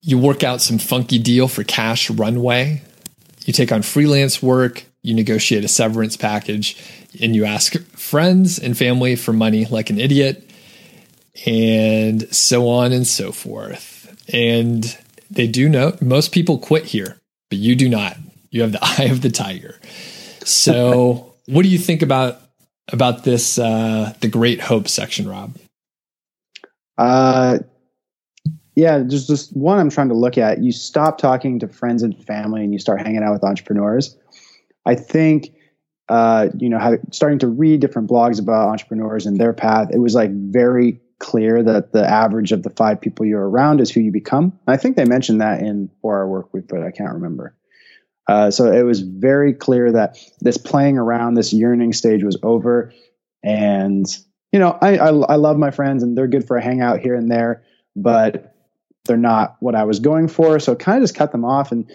You 0.00 0.18
work 0.18 0.44
out 0.44 0.60
some 0.60 0.78
funky 0.78 1.18
deal 1.18 1.48
for 1.48 1.64
cash 1.64 2.08
runway. 2.10 2.82
You 3.44 3.52
take 3.52 3.72
on 3.72 3.82
freelance 3.82 4.42
work. 4.42 4.84
You 5.02 5.14
negotiate 5.14 5.64
a 5.64 5.68
severance 5.68 6.16
package 6.16 6.76
and 7.20 7.34
you 7.34 7.44
ask 7.44 7.78
friends 7.92 8.58
and 8.58 8.76
family 8.76 9.16
for 9.16 9.32
money 9.32 9.64
like 9.66 9.90
an 9.90 9.98
idiot, 9.98 10.48
and 11.46 12.32
so 12.34 12.68
on 12.68 12.92
and 12.92 13.06
so 13.06 13.32
forth. 13.32 14.14
And 14.32 14.96
they 15.30 15.46
do 15.46 15.68
know 15.68 15.96
most 16.00 16.32
people 16.32 16.58
quit 16.58 16.84
here 16.84 17.18
but 17.48 17.58
you 17.58 17.74
do 17.74 17.88
not. 17.88 18.16
You 18.50 18.62
have 18.62 18.72
the 18.72 18.78
eye 18.82 19.04
of 19.04 19.22
the 19.22 19.30
tiger. 19.30 19.78
So, 20.44 21.27
what 21.48 21.62
do 21.62 21.68
you 21.68 21.78
think 21.78 22.02
about 22.02 22.40
about 22.92 23.24
this 23.24 23.58
uh, 23.58 24.14
the 24.20 24.28
Great 24.28 24.60
Hope 24.60 24.88
section, 24.88 25.28
Rob? 25.28 25.56
Uh, 26.96 27.58
yeah, 28.76 29.02
just 29.08 29.28
just 29.28 29.56
one 29.56 29.78
I'm 29.78 29.90
trying 29.90 30.08
to 30.08 30.14
look 30.14 30.38
at. 30.38 30.62
You 30.62 30.72
stop 30.72 31.18
talking 31.18 31.58
to 31.60 31.68
friends 31.68 32.02
and 32.02 32.16
family, 32.24 32.62
and 32.62 32.72
you 32.72 32.78
start 32.78 33.00
hanging 33.00 33.22
out 33.22 33.32
with 33.32 33.44
entrepreneurs. 33.44 34.16
I 34.84 34.94
think 34.94 35.52
uh, 36.08 36.48
you 36.58 36.68
know, 36.68 36.78
how, 36.78 36.96
starting 37.12 37.38
to 37.40 37.48
read 37.48 37.80
different 37.80 38.08
blogs 38.08 38.40
about 38.40 38.68
entrepreneurs 38.68 39.26
and 39.26 39.38
their 39.38 39.52
path, 39.52 39.90
it 39.92 39.98
was 39.98 40.14
like 40.14 40.30
very 40.32 41.00
clear 41.18 41.62
that 41.62 41.92
the 41.92 42.08
average 42.08 42.52
of 42.52 42.62
the 42.62 42.70
five 42.70 43.00
people 43.00 43.26
you're 43.26 43.48
around 43.48 43.80
is 43.80 43.90
who 43.90 44.00
you 44.00 44.12
become. 44.12 44.58
I 44.66 44.76
think 44.76 44.96
they 44.96 45.04
mentioned 45.04 45.40
that 45.40 45.60
in 45.60 45.90
Four 46.00 46.18
Hour 46.18 46.28
Work 46.28 46.48
but 46.68 46.82
I 46.82 46.90
can't 46.90 47.12
remember. 47.12 47.54
Uh, 48.28 48.50
so 48.50 48.70
it 48.70 48.82
was 48.82 49.00
very 49.00 49.54
clear 49.54 49.90
that 49.90 50.18
this 50.40 50.58
playing 50.58 50.98
around, 50.98 51.34
this 51.34 51.52
yearning 51.52 51.94
stage 51.94 52.22
was 52.22 52.36
over. 52.42 52.92
And, 53.42 54.06
you 54.52 54.58
know, 54.58 54.78
I, 54.82 54.98
I, 54.98 55.08
I 55.08 55.34
love 55.36 55.56
my 55.56 55.70
friends 55.70 56.02
and 56.02 56.16
they're 56.16 56.28
good 56.28 56.46
for 56.46 56.58
a 56.58 56.62
hangout 56.62 57.00
here 57.00 57.14
and 57.14 57.30
there, 57.30 57.64
but 57.96 58.54
they're 59.06 59.16
not 59.16 59.56
what 59.60 59.74
I 59.74 59.84
was 59.84 59.98
going 59.98 60.28
for. 60.28 60.60
So 60.60 60.72
it 60.72 60.78
kind 60.78 60.98
of 60.98 61.02
just 61.02 61.14
cut 61.14 61.32
them 61.32 61.44
off 61.44 61.72
and, 61.72 61.90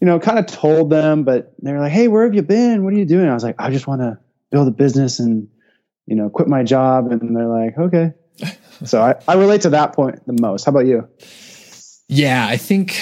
you 0.00 0.06
know, 0.06 0.18
kind 0.18 0.38
of 0.38 0.46
told 0.46 0.88
them, 0.88 1.24
but 1.24 1.54
they 1.62 1.72
were 1.72 1.80
like, 1.80 1.92
Hey, 1.92 2.08
where 2.08 2.24
have 2.24 2.34
you 2.34 2.42
been? 2.42 2.82
What 2.82 2.94
are 2.94 2.98
you 2.98 3.04
doing? 3.04 3.28
I 3.28 3.34
was 3.34 3.44
like, 3.44 3.56
I 3.58 3.70
just 3.70 3.86
want 3.86 4.00
to 4.00 4.18
build 4.50 4.66
a 4.66 4.70
business 4.70 5.18
and, 5.18 5.46
you 6.06 6.16
know, 6.16 6.30
quit 6.30 6.48
my 6.48 6.62
job. 6.62 7.12
And 7.12 7.36
they're 7.36 7.46
like, 7.46 7.76
okay, 7.76 8.14
so 8.84 9.02
I, 9.02 9.16
I 9.28 9.34
relate 9.34 9.60
to 9.62 9.70
that 9.70 9.94
point 9.94 10.26
the 10.26 10.40
most. 10.40 10.64
How 10.64 10.70
about 10.70 10.86
you? 10.86 11.06
Yeah, 12.08 12.46
I 12.48 12.56
think 12.56 12.98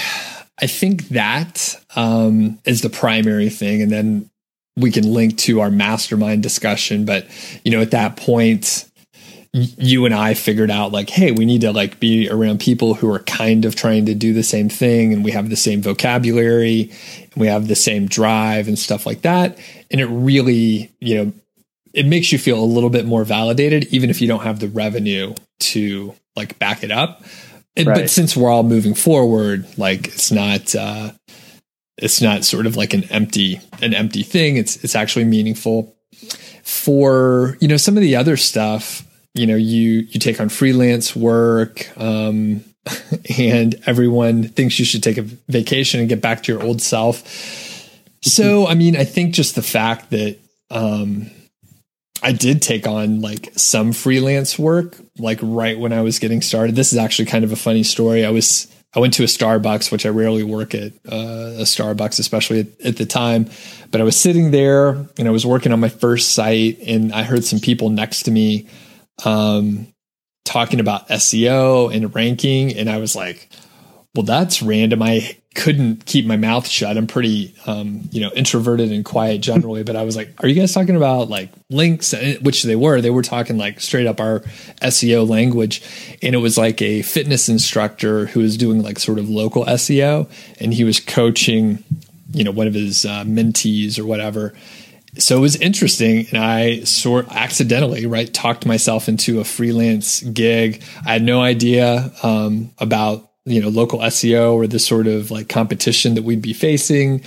I 0.61 0.67
think 0.67 1.09
that 1.09 1.75
um, 1.95 2.59
is 2.65 2.81
the 2.81 2.89
primary 2.89 3.49
thing, 3.49 3.81
and 3.81 3.91
then 3.91 4.29
we 4.75 4.91
can 4.91 5.11
link 5.11 5.37
to 5.39 5.61
our 5.61 5.71
mastermind 5.71 6.43
discussion. 6.43 7.05
But 7.05 7.27
you 7.63 7.71
know, 7.71 7.81
at 7.81 7.91
that 7.91 8.17
point, 8.17 8.85
you 9.53 10.05
and 10.05 10.13
I 10.13 10.33
figured 10.35 10.69
out 10.69 10.91
like, 10.91 11.09
hey, 11.09 11.31
we 11.31 11.45
need 11.45 11.61
to 11.61 11.71
like 11.71 11.99
be 11.99 12.29
around 12.29 12.59
people 12.59 12.93
who 12.93 13.11
are 13.11 13.19
kind 13.19 13.65
of 13.65 13.75
trying 13.75 14.05
to 14.05 14.13
do 14.13 14.33
the 14.33 14.43
same 14.43 14.69
thing, 14.69 15.13
and 15.13 15.23
we 15.23 15.31
have 15.31 15.49
the 15.49 15.55
same 15.55 15.81
vocabulary, 15.81 16.91
and 17.23 17.35
we 17.35 17.47
have 17.47 17.67
the 17.67 17.75
same 17.75 18.07
drive 18.07 18.67
and 18.67 18.77
stuff 18.77 19.05
like 19.05 19.21
that. 19.21 19.57
And 19.91 19.99
it 19.99 20.07
really, 20.07 20.91
you 20.99 21.15
know, 21.15 21.33
it 21.93 22.05
makes 22.05 22.31
you 22.31 22.37
feel 22.37 22.61
a 22.61 22.65
little 22.65 22.89
bit 22.89 23.05
more 23.05 23.23
validated, 23.23 23.85
even 23.85 24.09
if 24.09 24.21
you 24.21 24.27
don't 24.27 24.43
have 24.43 24.59
the 24.59 24.67
revenue 24.67 25.33
to 25.59 26.13
like 26.35 26.59
back 26.59 26.83
it 26.83 26.91
up. 26.91 27.23
Right. 27.87 27.95
But 27.95 28.09
since 28.09 28.35
we're 28.35 28.49
all 28.49 28.63
moving 28.63 28.93
forward, 28.93 29.65
like 29.77 30.07
it's 30.07 30.31
not, 30.31 30.75
uh, 30.75 31.11
it's 31.97 32.21
not 32.21 32.45
sort 32.45 32.65
of 32.65 32.75
like 32.75 32.93
an 32.93 33.03
empty, 33.05 33.59
an 33.81 33.93
empty 33.93 34.23
thing. 34.23 34.57
It's, 34.57 34.83
it's 34.83 34.95
actually 34.95 35.25
meaningful 35.25 35.95
for, 36.63 37.57
you 37.59 37.67
know, 37.67 37.77
some 37.77 37.97
of 37.97 38.01
the 38.01 38.15
other 38.15 38.37
stuff, 38.37 39.05
you 39.33 39.45
know, 39.45 39.55
you, 39.55 40.07
you 40.09 40.19
take 40.19 40.39
on 40.39 40.49
freelance 40.49 41.15
work. 41.15 41.89
Um, 41.97 42.63
and 43.37 43.75
everyone 43.85 44.43
thinks 44.43 44.79
you 44.79 44.85
should 44.85 45.03
take 45.03 45.17
a 45.17 45.23
vacation 45.23 45.99
and 45.99 46.09
get 46.09 46.21
back 46.21 46.43
to 46.43 46.51
your 46.51 46.63
old 46.63 46.81
self. 46.81 47.23
So, 48.21 48.67
I 48.67 48.75
mean, 48.75 48.95
I 48.95 49.05
think 49.05 49.33
just 49.33 49.55
the 49.55 49.61
fact 49.61 50.09
that 50.09 50.37
um, 50.71 51.31
I 52.21 52.31
did 52.31 52.61
take 52.61 52.87
on 52.87 53.21
like 53.21 53.51
some 53.55 53.93
freelance 53.93 54.59
work, 54.59 54.97
like 55.17 55.39
right 55.41 55.79
when 55.79 55.93
I 55.93 56.01
was 56.01 56.19
getting 56.19 56.41
started. 56.41 56.75
This 56.75 56.91
is 56.91 56.99
actually 56.99 57.25
kind 57.25 57.43
of 57.43 57.51
a 57.51 57.55
funny 57.55 57.83
story. 57.83 58.25
I 58.25 58.29
was 58.29 58.67
I 58.95 58.99
went 58.99 59.13
to 59.15 59.23
a 59.23 59.27
Starbucks, 59.27 59.91
which 59.91 60.05
I 60.05 60.09
rarely 60.09 60.43
work 60.43 60.73
at 60.73 60.93
uh, 61.11 61.59
a 61.59 61.63
Starbucks, 61.63 62.19
especially 62.19 62.61
at, 62.61 62.81
at, 62.81 62.97
the 62.97 63.05
time. 63.05 63.49
But 63.91 64.01
I 64.01 64.03
was 64.03 64.17
sitting 64.17 64.49
there 64.49 64.89
and 65.17 65.27
I 65.27 65.29
was 65.29 65.45
working 65.45 65.71
on 65.71 65.79
my 65.79 65.89
first 65.89 66.33
site, 66.33 66.79
and 66.85 67.13
I 67.13 67.23
heard 67.23 67.45
some 67.45 67.59
people 67.59 67.89
next 67.89 68.23
to 68.23 68.31
me 68.31 68.67
um, 69.25 69.87
talking 70.43 70.79
about 70.79 71.07
SEO 71.09 71.93
and 71.93 72.13
ranking, 72.15 72.75
and 72.75 72.89
I 72.89 72.97
was 72.97 73.15
like, 73.15 73.49
"Well, 74.15 74.23
that's 74.23 74.61
random." 74.61 75.01
I 75.01 75.37
couldn't 75.55 76.05
keep 76.05 76.25
my 76.25 76.37
mouth 76.37 76.67
shut. 76.67 76.95
I'm 76.95 77.07
pretty, 77.07 77.55
um, 77.65 78.07
you 78.11 78.21
know, 78.21 78.31
introverted 78.35 78.91
and 78.91 79.03
quiet 79.03 79.41
generally, 79.41 79.83
but 79.83 79.95
I 79.95 80.03
was 80.03 80.15
like, 80.15 80.33
"Are 80.43 80.47
you 80.47 80.55
guys 80.55 80.73
talking 80.73 80.95
about 80.95 81.29
like 81.29 81.51
links?" 81.69 82.13
Which 82.41 82.63
they 82.63 82.75
were. 82.75 83.01
They 83.01 83.09
were 83.09 83.23
talking 83.23 83.57
like 83.57 83.79
straight 83.81 84.07
up 84.07 84.19
our 84.19 84.41
SEO 84.81 85.27
language, 85.27 85.81
and 86.21 86.35
it 86.35 86.39
was 86.39 86.57
like 86.57 86.81
a 86.81 87.01
fitness 87.01 87.49
instructor 87.49 88.27
who 88.27 88.41
was 88.41 88.57
doing 88.57 88.83
like 88.83 88.99
sort 88.99 89.19
of 89.19 89.29
local 89.29 89.65
SEO, 89.65 90.29
and 90.59 90.73
he 90.73 90.83
was 90.83 90.99
coaching, 90.99 91.83
you 92.31 92.43
know, 92.43 92.51
one 92.51 92.67
of 92.67 92.73
his 92.73 93.05
uh, 93.05 93.23
mentees 93.23 93.99
or 93.99 94.05
whatever. 94.05 94.53
So 95.17 95.37
it 95.37 95.41
was 95.41 95.55
interesting, 95.55 96.27
and 96.29 96.37
I 96.37 96.81
sort 96.83 97.27
accidentally 97.29 98.05
right 98.05 98.31
talked 98.31 98.65
myself 98.65 99.09
into 99.09 99.39
a 99.39 99.43
freelance 99.43 100.21
gig. 100.21 100.83
I 101.05 101.13
had 101.13 101.23
no 101.23 101.41
idea 101.41 102.11
um, 102.21 102.71
about 102.77 103.28
you 103.49 103.61
know 103.61 103.69
local 103.69 103.99
SEO 103.99 104.53
or 104.53 104.67
this 104.67 104.85
sort 104.85 105.07
of 105.07 105.31
like 105.31 105.49
competition 105.49 106.15
that 106.15 106.23
we'd 106.23 106.41
be 106.41 106.53
facing. 106.53 107.23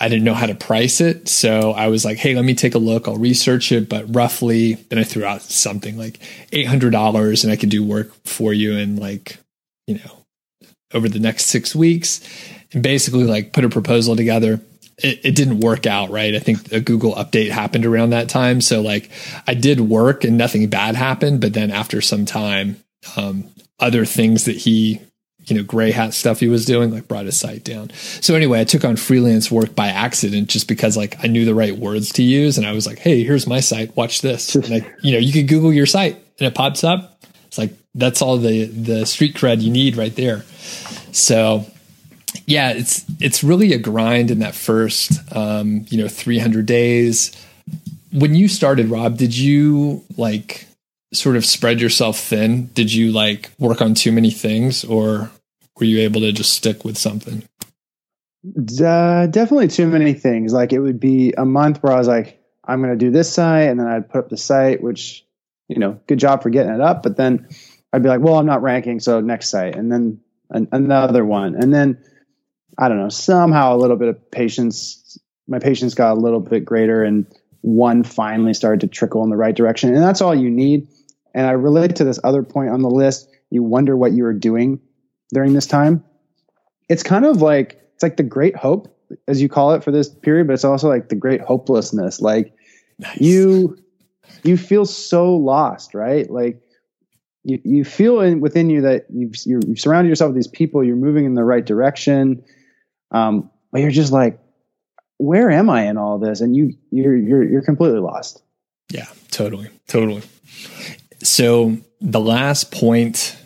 I 0.00 0.08
didn't 0.08 0.24
know 0.24 0.34
how 0.34 0.46
to 0.46 0.54
price 0.54 1.00
it, 1.00 1.28
so 1.28 1.72
I 1.72 1.88
was 1.88 2.04
like, 2.04 2.18
"Hey, 2.18 2.34
let 2.34 2.44
me 2.44 2.54
take 2.54 2.74
a 2.74 2.78
look. 2.78 3.06
I'll 3.06 3.16
research 3.16 3.70
it." 3.72 3.88
But 3.88 4.14
roughly, 4.14 4.74
then 4.74 4.98
I 4.98 5.04
threw 5.04 5.24
out 5.24 5.42
something 5.42 5.96
like 5.96 6.18
eight 6.52 6.66
hundred 6.66 6.90
dollars, 6.90 7.44
and 7.44 7.52
I 7.52 7.56
could 7.56 7.68
do 7.68 7.84
work 7.84 8.12
for 8.24 8.52
you 8.52 8.76
in 8.76 8.96
like 8.96 9.38
you 9.86 9.96
know 9.96 10.24
over 10.92 11.08
the 11.08 11.20
next 11.20 11.46
six 11.46 11.74
weeks, 11.74 12.20
and 12.72 12.82
basically 12.82 13.24
like 13.24 13.52
put 13.52 13.64
a 13.64 13.68
proposal 13.68 14.16
together. 14.16 14.60
It, 14.98 15.24
it, 15.24 15.34
didn't 15.34 15.58
work 15.58 15.86
out 15.86 16.10
right. 16.10 16.36
I 16.36 16.38
think 16.38 16.70
a 16.70 16.78
Google 16.78 17.16
update 17.16 17.50
happened 17.50 17.84
around 17.84 18.10
that 18.10 18.28
time, 18.28 18.60
so 18.60 18.80
like 18.80 19.10
I 19.44 19.54
did 19.54 19.80
work 19.80 20.22
and 20.22 20.38
nothing 20.38 20.68
bad 20.68 20.94
happened. 20.94 21.40
But 21.40 21.52
then 21.52 21.72
after 21.72 22.00
some 22.00 22.26
time, 22.26 22.76
um, 23.16 23.44
other 23.80 24.04
things 24.04 24.44
that 24.44 24.56
he 24.56 25.00
you 25.46 25.56
know 25.56 25.62
gray 25.62 25.90
hat 25.90 26.14
stuff 26.14 26.40
he 26.40 26.48
was 26.48 26.64
doing 26.64 26.90
like 26.90 27.08
brought 27.08 27.26
his 27.26 27.38
site 27.38 27.64
down. 27.64 27.90
So 27.92 28.34
anyway 28.34 28.60
i 28.60 28.64
took 28.64 28.84
on 28.84 28.96
freelance 28.96 29.50
work 29.50 29.74
by 29.74 29.88
accident 29.88 30.48
just 30.48 30.68
because 30.68 30.96
like 30.96 31.22
i 31.24 31.26
knew 31.26 31.44
the 31.44 31.54
right 31.54 31.76
words 31.76 32.12
to 32.12 32.22
use 32.22 32.58
and 32.58 32.66
i 32.66 32.72
was 32.72 32.86
like 32.86 32.98
hey 32.98 33.22
here's 33.24 33.46
my 33.46 33.60
site. 33.60 33.96
Watch 33.96 34.20
this. 34.20 34.54
You 35.02 35.12
know 35.12 35.18
you 35.18 35.32
could 35.32 35.48
google 35.48 35.72
your 35.72 35.86
site 35.86 36.14
and 36.38 36.46
it 36.46 36.54
pops 36.54 36.84
up. 36.84 37.22
It's 37.46 37.58
like 37.58 37.72
that's 37.94 38.22
all 38.22 38.38
the 38.38 38.66
the 38.66 39.06
street 39.06 39.34
cred 39.34 39.60
you 39.60 39.70
need 39.70 39.96
right 39.96 40.14
there. 40.14 40.42
So 41.12 41.66
yeah 42.46 42.72
it's 42.72 43.04
it's 43.20 43.44
really 43.44 43.72
a 43.72 43.78
grind 43.78 44.30
in 44.30 44.40
that 44.40 44.54
first 44.54 45.12
um, 45.34 45.86
you 45.88 45.98
know 45.98 46.08
300 46.08 46.66
days. 46.66 47.32
When 48.12 48.34
you 48.34 48.48
started 48.48 48.88
rob 48.88 49.18
did 49.18 49.36
you 49.36 50.04
like 50.16 50.66
sort 51.14 51.36
of 51.36 51.44
spread 51.44 51.80
yourself 51.80 52.18
thin? 52.18 52.66
Did 52.74 52.92
you 52.92 53.12
like 53.12 53.50
work 53.58 53.80
on 53.80 53.94
too 53.94 54.12
many 54.12 54.30
things 54.30 54.84
or 54.84 55.30
were 55.78 55.86
you 55.86 56.00
able 56.00 56.20
to 56.20 56.32
just 56.32 56.52
stick 56.52 56.84
with 56.84 56.96
something? 56.96 57.42
Uh, 58.46 59.26
definitely 59.26 59.68
too 59.68 59.86
many 59.86 60.12
things. 60.12 60.52
Like 60.52 60.72
it 60.72 60.80
would 60.80 61.00
be 61.00 61.32
a 61.36 61.44
month 61.44 61.82
where 61.82 61.92
I 61.92 61.98
was 61.98 62.08
like, 62.08 62.40
I'm 62.64 62.80
going 62.80 62.96
to 62.96 63.04
do 63.04 63.10
this 63.10 63.32
site. 63.32 63.68
And 63.68 63.80
then 63.80 63.86
I'd 63.86 64.08
put 64.08 64.18
up 64.18 64.28
the 64.28 64.36
site, 64.36 64.82
which, 64.82 65.26
you 65.68 65.78
know, 65.78 65.98
good 66.06 66.18
job 66.18 66.42
for 66.42 66.50
getting 66.50 66.72
it 66.72 66.80
up. 66.80 67.02
But 67.02 67.16
then 67.16 67.48
I'd 67.92 68.02
be 68.02 68.08
like, 68.08 68.20
well, 68.20 68.36
I'm 68.36 68.46
not 68.46 68.62
ranking. 68.62 69.00
So 69.00 69.20
next 69.20 69.48
site. 69.48 69.76
And 69.76 69.90
then 69.90 70.20
an, 70.50 70.68
another 70.72 71.24
one. 71.24 71.54
And 71.54 71.72
then 71.72 72.02
I 72.78 72.88
don't 72.88 72.98
know, 72.98 73.08
somehow 73.08 73.74
a 73.74 73.78
little 73.78 73.96
bit 73.96 74.08
of 74.08 74.30
patience. 74.30 75.18
My 75.46 75.58
patience 75.58 75.94
got 75.94 76.16
a 76.16 76.20
little 76.20 76.40
bit 76.40 76.64
greater 76.64 77.02
and 77.02 77.26
one 77.60 78.02
finally 78.02 78.54
started 78.54 78.80
to 78.82 78.86
trickle 78.86 79.22
in 79.24 79.30
the 79.30 79.36
right 79.36 79.54
direction. 79.54 79.94
And 79.94 80.02
that's 80.02 80.20
all 80.20 80.34
you 80.34 80.50
need. 80.50 80.88
And 81.34 81.46
I 81.46 81.52
relate 81.52 81.96
to 81.96 82.04
this 82.04 82.20
other 82.22 82.42
point 82.42 82.70
on 82.70 82.82
the 82.82 82.90
list. 82.90 83.28
You 83.50 83.62
wonder 83.62 83.96
what 83.96 84.12
you 84.12 84.24
were 84.24 84.34
doing 84.34 84.80
during 85.34 85.52
this 85.52 85.66
time. 85.66 86.02
It's 86.88 87.02
kind 87.02 87.26
of 87.26 87.42
like 87.42 87.80
it's 87.94 88.02
like 88.02 88.16
the 88.16 88.22
great 88.22 88.56
hope, 88.56 88.96
as 89.28 89.42
you 89.42 89.48
call 89.48 89.74
it 89.74 89.84
for 89.84 89.90
this 89.90 90.08
period, 90.08 90.46
but 90.46 90.54
it's 90.54 90.64
also 90.64 90.88
like 90.88 91.10
the 91.10 91.14
great 91.14 91.40
hopelessness. 91.40 92.20
Like 92.20 92.54
nice. 92.98 93.20
you 93.20 93.76
you 94.42 94.56
feel 94.56 94.86
so 94.86 95.34
lost, 95.34 95.94
right? 95.94 96.30
Like 96.30 96.62
you, 97.44 97.60
you 97.64 97.84
feel 97.84 98.20
in, 98.20 98.40
within 98.40 98.70
you 98.70 98.82
that 98.82 99.06
you've, 99.10 99.34
you 99.44 99.60
have 99.68 99.78
surrounded 99.78 100.08
yourself 100.08 100.30
with 100.30 100.36
these 100.36 100.48
people, 100.48 100.82
you're 100.82 100.96
moving 100.96 101.26
in 101.26 101.34
the 101.34 101.44
right 101.44 101.64
direction, 101.64 102.42
um, 103.10 103.50
but 103.70 103.82
you're 103.82 103.90
just 103.90 104.12
like, 104.12 104.38
where 105.18 105.50
am 105.50 105.70
I 105.70 105.86
in 105.86 105.96
all 105.96 106.18
this? 106.18 106.40
And 106.40 106.56
you 106.56 106.74
you're 106.90 107.16
you're 107.16 107.44
you're 107.44 107.62
completely 107.62 108.00
lost. 108.00 108.42
Yeah, 108.90 109.06
totally, 109.30 109.70
totally. 109.86 110.22
So 111.22 111.78
the 112.00 112.20
last 112.20 112.72
point 112.72 113.36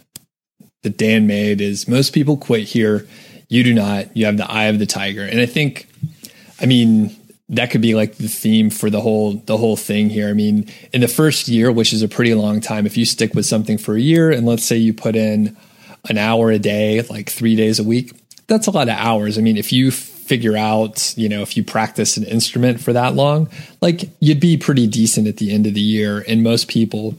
that 0.88 0.96
Dan 0.96 1.26
made 1.26 1.60
is 1.60 1.86
most 1.86 2.14
people 2.14 2.38
quit 2.38 2.62
here. 2.62 3.06
You 3.48 3.62
do 3.62 3.74
not. 3.74 4.16
You 4.16 4.24
have 4.24 4.38
the 4.38 4.50
eye 4.50 4.64
of 4.64 4.78
the 4.78 4.86
tiger. 4.86 5.22
And 5.22 5.38
I 5.38 5.46
think, 5.46 5.86
I 6.60 6.66
mean, 6.66 7.14
that 7.50 7.70
could 7.70 7.80
be 7.82 7.94
like 7.94 8.16
the 8.16 8.28
theme 8.28 8.70
for 8.70 8.90
the 8.90 9.00
whole 9.00 9.34
the 9.34 9.56
whole 9.56 9.76
thing 9.76 10.10
here. 10.10 10.28
I 10.28 10.32
mean, 10.32 10.70
in 10.92 11.00
the 11.02 11.08
first 11.08 11.48
year, 11.48 11.70
which 11.70 11.92
is 11.92 12.02
a 12.02 12.08
pretty 12.08 12.34
long 12.34 12.60
time, 12.60 12.86
if 12.86 12.96
you 12.96 13.04
stick 13.04 13.34
with 13.34 13.46
something 13.46 13.78
for 13.78 13.96
a 13.96 14.00
year 14.00 14.30
and 14.30 14.46
let's 14.46 14.64
say 14.64 14.76
you 14.76 14.94
put 14.94 15.16
in 15.16 15.56
an 16.08 16.18
hour 16.18 16.50
a 16.50 16.58
day, 16.58 17.02
like 17.02 17.30
3 17.30 17.56
days 17.56 17.78
a 17.78 17.84
week, 17.84 18.12
that's 18.46 18.66
a 18.66 18.70
lot 18.70 18.88
of 18.88 18.96
hours. 18.96 19.38
I 19.38 19.42
mean, 19.42 19.56
if 19.56 19.72
you 19.72 19.90
figure 19.90 20.56
out, 20.56 21.14
you 21.16 21.28
know, 21.28 21.42
if 21.42 21.56
you 21.56 21.64
practice 21.64 22.16
an 22.18 22.24
instrument 22.24 22.80
for 22.80 22.92
that 22.92 23.14
long, 23.14 23.48
like 23.80 24.10
you'd 24.20 24.40
be 24.40 24.56
pretty 24.56 24.86
decent 24.86 25.26
at 25.26 25.38
the 25.38 25.52
end 25.52 25.66
of 25.66 25.74
the 25.74 25.80
year 25.80 26.24
and 26.28 26.42
most 26.42 26.68
people 26.68 27.14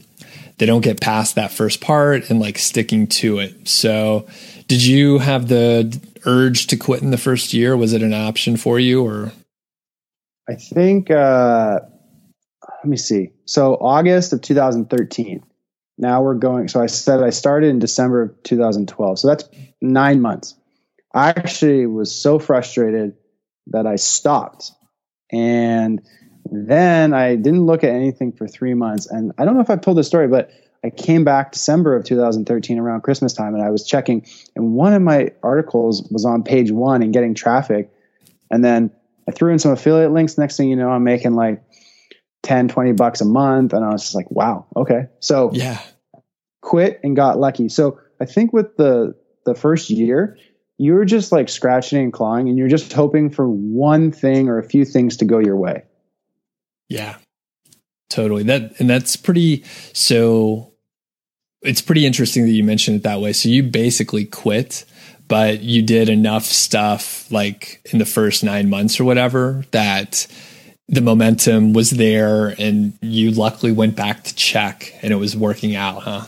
they 0.60 0.66
don't 0.66 0.82
get 0.82 1.00
past 1.00 1.36
that 1.36 1.50
first 1.50 1.80
part 1.80 2.28
and 2.28 2.38
like 2.38 2.58
sticking 2.58 3.06
to 3.06 3.38
it. 3.38 3.66
So, 3.66 4.26
did 4.68 4.84
you 4.84 5.18
have 5.18 5.48
the 5.48 5.98
urge 6.26 6.66
to 6.66 6.76
quit 6.76 7.00
in 7.00 7.10
the 7.10 7.16
first 7.16 7.54
year? 7.54 7.74
Was 7.74 7.94
it 7.94 8.02
an 8.02 8.12
option 8.12 8.58
for 8.58 8.78
you 8.78 9.02
or? 9.02 9.32
I 10.46 10.56
think, 10.56 11.10
uh, 11.10 11.80
let 12.62 12.84
me 12.84 12.98
see. 12.98 13.30
So, 13.46 13.74
August 13.74 14.34
of 14.34 14.42
2013. 14.42 15.42
Now 15.96 16.22
we're 16.22 16.34
going. 16.34 16.68
So, 16.68 16.82
I 16.82 16.86
said 16.86 17.22
I 17.22 17.30
started 17.30 17.68
in 17.68 17.78
December 17.78 18.20
of 18.20 18.42
2012. 18.42 19.18
So, 19.18 19.28
that's 19.28 19.48
nine 19.80 20.20
months. 20.20 20.54
I 21.14 21.30
actually 21.30 21.86
was 21.86 22.14
so 22.14 22.38
frustrated 22.38 23.14
that 23.68 23.86
I 23.86 23.96
stopped. 23.96 24.72
And 25.32 26.02
then 26.50 27.14
I 27.14 27.36
didn't 27.36 27.64
look 27.64 27.84
at 27.84 27.90
anything 27.90 28.32
for 28.32 28.46
three 28.46 28.74
months. 28.74 29.06
And 29.06 29.32
I 29.38 29.44
don't 29.44 29.54
know 29.54 29.60
if 29.60 29.70
I've 29.70 29.80
told 29.80 29.96
this 29.96 30.06
story, 30.06 30.28
but 30.28 30.50
I 30.82 30.90
came 30.90 31.24
back 31.24 31.52
December 31.52 31.94
of 31.94 32.04
2013 32.04 32.78
around 32.78 33.02
Christmas 33.02 33.32
time 33.32 33.54
and 33.54 33.62
I 33.62 33.70
was 33.70 33.86
checking, 33.86 34.26
and 34.56 34.72
one 34.72 34.92
of 34.92 35.02
my 35.02 35.32
articles 35.42 36.08
was 36.10 36.24
on 36.24 36.42
page 36.42 36.70
one 36.70 37.02
and 37.02 37.12
getting 37.12 37.34
traffic. 37.34 37.90
And 38.50 38.64
then 38.64 38.90
I 39.28 39.32
threw 39.32 39.52
in 39.52 39.58
some 39.58 39.72
affiliate 39.72 40.12
links. 40.12 40.38
Next 40.38 40.56
thing 40.56 40.68
you 40.68 40.76
know, 40.76 40.90
I'm 40.90 41.04
making 41.04 41.34
like 41.34 41.62
10, 42.42 42.68
20 42.68 42.92
bucks 42.92 43.20
a 43.20 43.26
month. 43.26 43.72
And 43.72 43.84
I 43.84 43.90
was 43.90 44.02
just 44.02 44.14
like, 44.14 44.30
wow, 44.30 44.66
okay. 44.74 45.06
So 45.20 45.50
yeah, 45.52 45.80
quit 46.62 47.00
and 47.04 47.14
got 47.14 47.38
lucky. 47.38 47.68
So 47.68 48.00
I 48.20 48.24
think 48.24 48.52
with 48.52 48.76
the, 48.76 49.14
the 49.44 49.54
first 49.54 49.90
year, 49.90 50.36
you're 50.78 51.04
just 51.04 51.30
like 51.30 51.48
scratching 51.50 52.02
and 52.02 52.12
clawing 52.12 52.48
and 52.48 52.56
you're 52.56 52.68
just 52.68 52.92
hoping 52.92 53.28
for 53.28 53.46
one 53.46 54.10
thing 54.10 54.48
or 54.48 54.58
a 54.58 54.64
few 54.64 54.86
things 54.86 55.18
to 55.18 55.26
go 55.26 55.38
your 55.38 55.56
way. 55.56 55.84
Yeah, 56.90 57.16
totally. 58.10 58.42
That 58.42 58.78
and 58.78 58.90
that's 58.90 59.16
pretty. 59.16 59.64
So 59.94 60.72
it's 61.62 61.80
pretty 61.80 62.04
interesting 62.04 62.44
that 62.44 62.52
you 62.52 62.64
mentioned 62.64 62.98
it 62.98 63.02
that 63.04 63.20
way. 63.20 63.32
So 63.32 63.48
you 63.48 63.62
basically 63.62 64.26
quit, 64.26 64.84
but 65.28 65.60
you 65.60 65.80
did 65.80 66.10
enough 66.10 66.44
stuff 66.44 67.30
like 67.30 67.80
in 67.92 67.98
the 67.98 68.04
first 68.04 68.44
nine 68.44 68.68
months 68.68 69.00
or 69.00 69.04
whatever 69.04 69.64
that 69.70 70.26
the 70.88 71.00
momentum 71.00 71.72
was 71.72 71.90
there, 71.90 72.48
and 72.58 72.98
you 73.00 73.30
luckily 73.30 73.70
went 73.70 73.94
back 73.94 74.24
to 74.24 74.34
check, 74.34 74.92
and 75.02 75.12
it 75.12 75.16
was 75.16 75.36
working 75.36 75.76
out, 75.76 76.02
huh? 76.02 76.24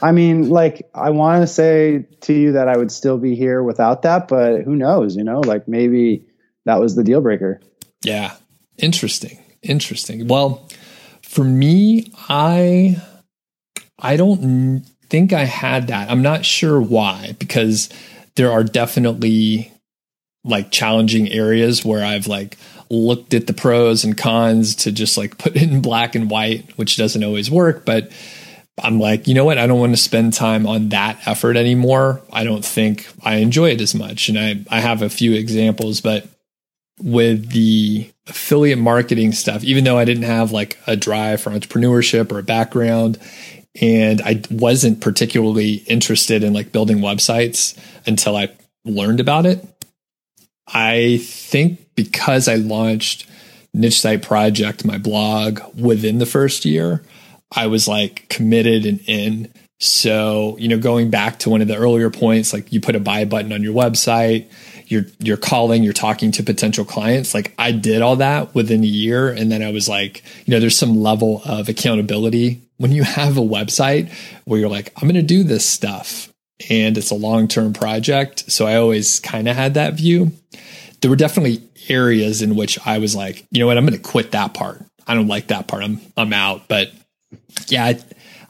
I 0.00 0.12
mean, 0.12 0.48
like, 0.48 0.88
I 0.94 1.10
want 1.10 1.42
to 1.42 1.46
say 1.48 2.06
to 2.22 2.32
you 2.32 2.52
that 2.52 2.68
I 2.68 2.76
would 2.76 2.92
still 2.92 3.18
be 3.18 3.34
here 3.34 3.62
without 3.64 4.02
that, 4.02 4.28
but 4.28 4.62
who 4.62 4.76
knows? 4.76 5.16
You 5.16 5.24
know, 5.24 5.40
like 5.40 5.66
maybe 5.66 6.24
that 6.66 6.78
was 6.78 6.94
the 6.94 7.02
deal 7.02 7.20
breaker. 7.20 7.60
Yeah, 8.04 8.36
interesting. 8.78 9.43
Interesting. 9.64 10.28
Well, 10.28 10.68
for 11.22 11.44
me, 11.44 12.12
I 12.28 13.02
I 13.98 14.16
don't 14.16 14.82
think 15.08 15.32
I 15.32 15.44
had 15.44 15.88
that. 15.88 16.10
I'm 16.10 16.22
not 16.22 16.44
sure 16.44 16.80
why, 16.80 17.34
because 17.38 17.88
there 18.36 18.52
are 18.52 18.64
definitely 18.64 19.72
like 20.44 20.70
challenging 20.70 21.30
areas 21.30 21.84
where 21.84 22.04
I've 22.04 22.26
like 22.26 22.58
looked 22.90 23.32
at 23.32 23.46
the 23.46 23.54
pros 23.54 24.04
and 24.04 24.16
cons 24.16 24.74
to 24.76 24.92
just 24.92 25.16
like 25.16 25.38
put 25.38 25.56
it 25.56 25.62
in 25.62 25.80
black 25.80 26.14
and 26.14 26.30
white, 26.30 26.70
which 26.76 26.96
doesn't 26.96 27.24
always 27.24 27.50
work. 27.50 27.86
But 27.86 28.12
I'm 28.82 28.98
like, 28.98 29.26
you 29.26 29.34
know 29.34 29.44
what? 29.44 29.58
I 29.58 29.66
don't 29.66 29.80
want 29.80 29.92
to 29.92 30.02
spend 30.02 30.32
time 30.32 30.66
on 30.66 30.90
that 30.90 31.26
effort 31.26 31.56
anymore. 31.56 32.20
I 32.32 32.44
don't 32.44 32.64
think 32.64 33.08
I 33.22 33.36
enjoy 33.36 33.70
it 33.70 33.80
as 33.80 33.94
much. 33.94 34.28
And 34.28 34.38
I, 34.38 34.64
I 34.68 34.80
have 34.80 35.00
a 35.00 35.08
few 35.08 35.32
examples, 35.32 36.00
but 36.00 36.26
with 37.00 37.50
the 37.50 38.10
affiliate 38.26 38.78
marketing 38.78 39.32
stuff, 39.32 39.62
even 39.64 39.84
though 39.84 39.98
I 39.98 40.04
didn't 40.04 40.24
have 40.24 40.52
like 40.52 40.78
a 40.86 40.96
drive 40.96 41.42
for 41.42 41.50
entrepreneurship 41.50 42.32
or 42.32 42.38
a 42.38 42.42
background, 42.42 43.18
and 43.80 44.22
I 44.22 44.42
wasn't 44.50 45.00
particularly 45.00 45.74
interested 45.86 46.42
in 46.42 46.52
like 46.52 46.72
building 46.72 46.98
websites 46.98 47.76
until 48.06 48.36
I 48.36 48.50
learned 48.84 49.20
about 49.20 49.46
it. 49.46 49.66
I 50.66 51.18
think 51.22 51.80
because 51.94 52.48
I 52.48 52.54
launched 52.54 53.26
Niche 53.74 54.00
Site 54.00 54.22
Project, 54.22 54.84
my 54.84 54.98
blog, 54.98 55.60
within 55.78 56.18
the 56.18 56.26
first 56.26 56.64
year, 56.64 57.02
I 57.54 57.66
was 57.66 57.86
like 57.86 58.28
committed 58.28 58.86
and 58.86 59.00
in. 59.06 59.52
So, 59.80 60.56
you 60.58 60.68
know, 60.68 60.78
going 60.78 61.10
back 61.10 61.40
to 61.40 61.50
one 61.50 61.60
of 61.60 61.68
the 61.68 61.76
earlier 61.76 62.08
points, 62.08 62.52
like 62.52 62.72
you 62.72 62.80
put 62.80 62.96
a 62.96 63.00
buy 63.00 63.24
button 63.24 63.52
on 63.52 63.62
your 63.62 63.74
website, 63.74 64.46
you're 64.86 65.06
you're 65.18 65.36
calling, 65.36 65.82
you're 65.82 65.92
talking 65.92 66.32
to 66.32 66.42
potential 66.42 66.84
clients. 66.84 67.34
Like 67.34 67.54
I 67.58 67.72
did 67.72 68.02
all 68.02 68.16
that 68.16 68.54
within 68.54 68.82
a 68.82 68.86
year 68.86 69.28
and 69.28 69.50
then 69.50 69.62
I 69.62 69.70
was 69.70 69.88
like, 69.88 70.22
you 70.44 70.52
know, 70.52 70.60
there's 70.60 70.76
some 70.76 71.02
level 71.02 71.42
of 71.44 71.68
accountability 71.68 72.60
when 72.76 72.92
you 72.92 73.02
have 73.02 73.36
a 73.36 73.42
website 73.42 74.12
where 74.44 74.58
you're 74.58 74.68
like, 74.68 74.92
I'm 74.96 75.08
going 75.08 75.14
to 75.14 75.22
do 75.22 75.44
this 75.44 75.64
stuff 75.64 76.32
and 76.70 76.96
it's 76.98 77.10
a 77.10 77.14
long-term 77.14 77.72
project. 77.72 78.50
So 78.50 78.66
I 78.66 78.76
always 78.76 79.20
kind 79.20 79.48
of 79.48 79.56
had 79.56 79.74
that 79.74 79.94
view. 79.94 80.32
There 81.00 81.10
were 81.10 81.16
definitely 81.16 81.62
areas 81.88 82.42
in 82.42 82.56
which 82.56 82.78
I 82.86 82.98
was 82.98 83.14
like, 83.14 83.46
you 83.50 83.60
know 83.60 83.66
what, 83.66 83.76
I'm 83.76 83.86
going 83.86 83.98
to 83.98 84.02
quit 84.02 84.32
that 84.32 84.54
part. 84.54 84.82
I 85.06 85.14
don't 85.14 85.28
like 85.28 85.48
that 85.48 85.66
part. 85.66 85.82
I'm 85.82 86.00
I'm 86.16 86.32
out, 86.32 86.66
but 86.68 86.90
yeah, 87.68 87.84
I, 87.84 87.98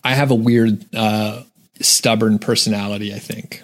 I 0.05 0.15
have 0.15 0.31
a 0.31 0.37
weird, 0.37 0.85
uh, 0.95 1.43
stubborn 1.81 2.39
personality. 2.39 3.13
I 3.13 3.19
think. 3.19 3.61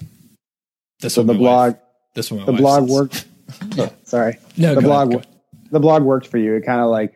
That's 1.00 1.14
so 1.14 1.22
the 1.22 1.35
blog. 1.35 1.76
That's 2.14 2.31
what 2.31 2.46
the 2.46 2.53
blog 2.53 2.88
says. 2.88 2.90
worked. 2.90 3.27
sorry. 4.05 4.38
No, 4.57 4.75
the 4.75 4.81
blog. 4.81 5.14
Ahead, 5.14 5.27
the 5.70 5.81
blog 5.81 6.03
worked 6.03 6.27
for 6.27 6.38
you. 6.38 6.55
It 6.57 6.66
kind 6.66 6.81
of 6.81 6.88
like 6.88 7.14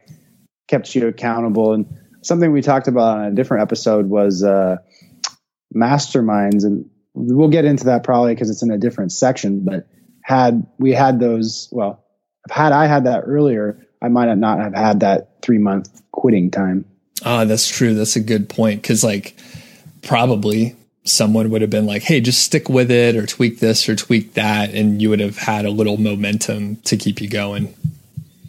kept 0.68 0.94
you 0.94 1.09
accountable. 1.09 1.72
And 1.72 1.87
something 2.22 2.52
we 2.52 2.62
talked 2.62 2.88
about 2.88 3.18
on 3.18 3.24
a 3.26 3.30
different 3.33 3.62
episode 3.62 4.07
was 4.07 4.42
uh, 4.42 4.76
masterminds, 5.74 6.64
and 6.64 6.88
we'll 7.14 7.48
get 7.48 7.64
into 7.64 7.85
that 7.85 8.04
probably 8.04 8.35
because 8.35 8.50
it's 8.50 8.62
in 8.62 8.70
a 8.70 8.78
different 8.78 9.12
section. 9.12 9.64
But 9.64 9.87
had 10.22 10.66
we 10.78 10.92
had 10.92 11.20
those, 11.20 11.68
well, 11.72 12.04
had 12.50 12.72
I 12.72 12.87
had 12.87 13.04
that 13.04 13.24
earlier, 13.26 13.87
I 14.00 14.09
might 14.09 14.33
not 14.35 14.59
have 14.59 14.74
had 14.74 15.00
that 15.00 15.42
three 15.42 15.59
month 15.59 16.02
quitting 16.12 16.50
time. 16.50 16.85
Ah, 17.24 17.44
that's 17.44 17.68
true. 17.68 17.94
That's 17.94 18.16
a 18.16 18.20
good 18.20 18.48
point. 18.48 18.83
Cause 18.83 19.02
like 19.02 19.37
probably 20.02 20.76
someone 21.04 21.50
would 21.50 21.60
have 21.60 21.70
been 21.70 21.86
like, 21.86 22.02
Hey, 22.02 22.20
just 22.20 22.42
stick 22.42 22.68
with 22.68 22.90
it 22.90 23.16
or 23.16 23.26
tweak 23.26 23.60
this 23.60 23.88
or 23.88 23.96
tweak 23.96 24.34
that. 24.34 24.70
And 24.70 25.00
you 25.00 25.10
would 25.10 25.20
have 25.20 25.36
had 25.36 25.64
a 25.64 25.70
little 25.70 25.96
momentum 25.96 26.76
to 26.76 26.96
keep 26.96 27.20
you 27.20 27.28
going. 27.28 27.74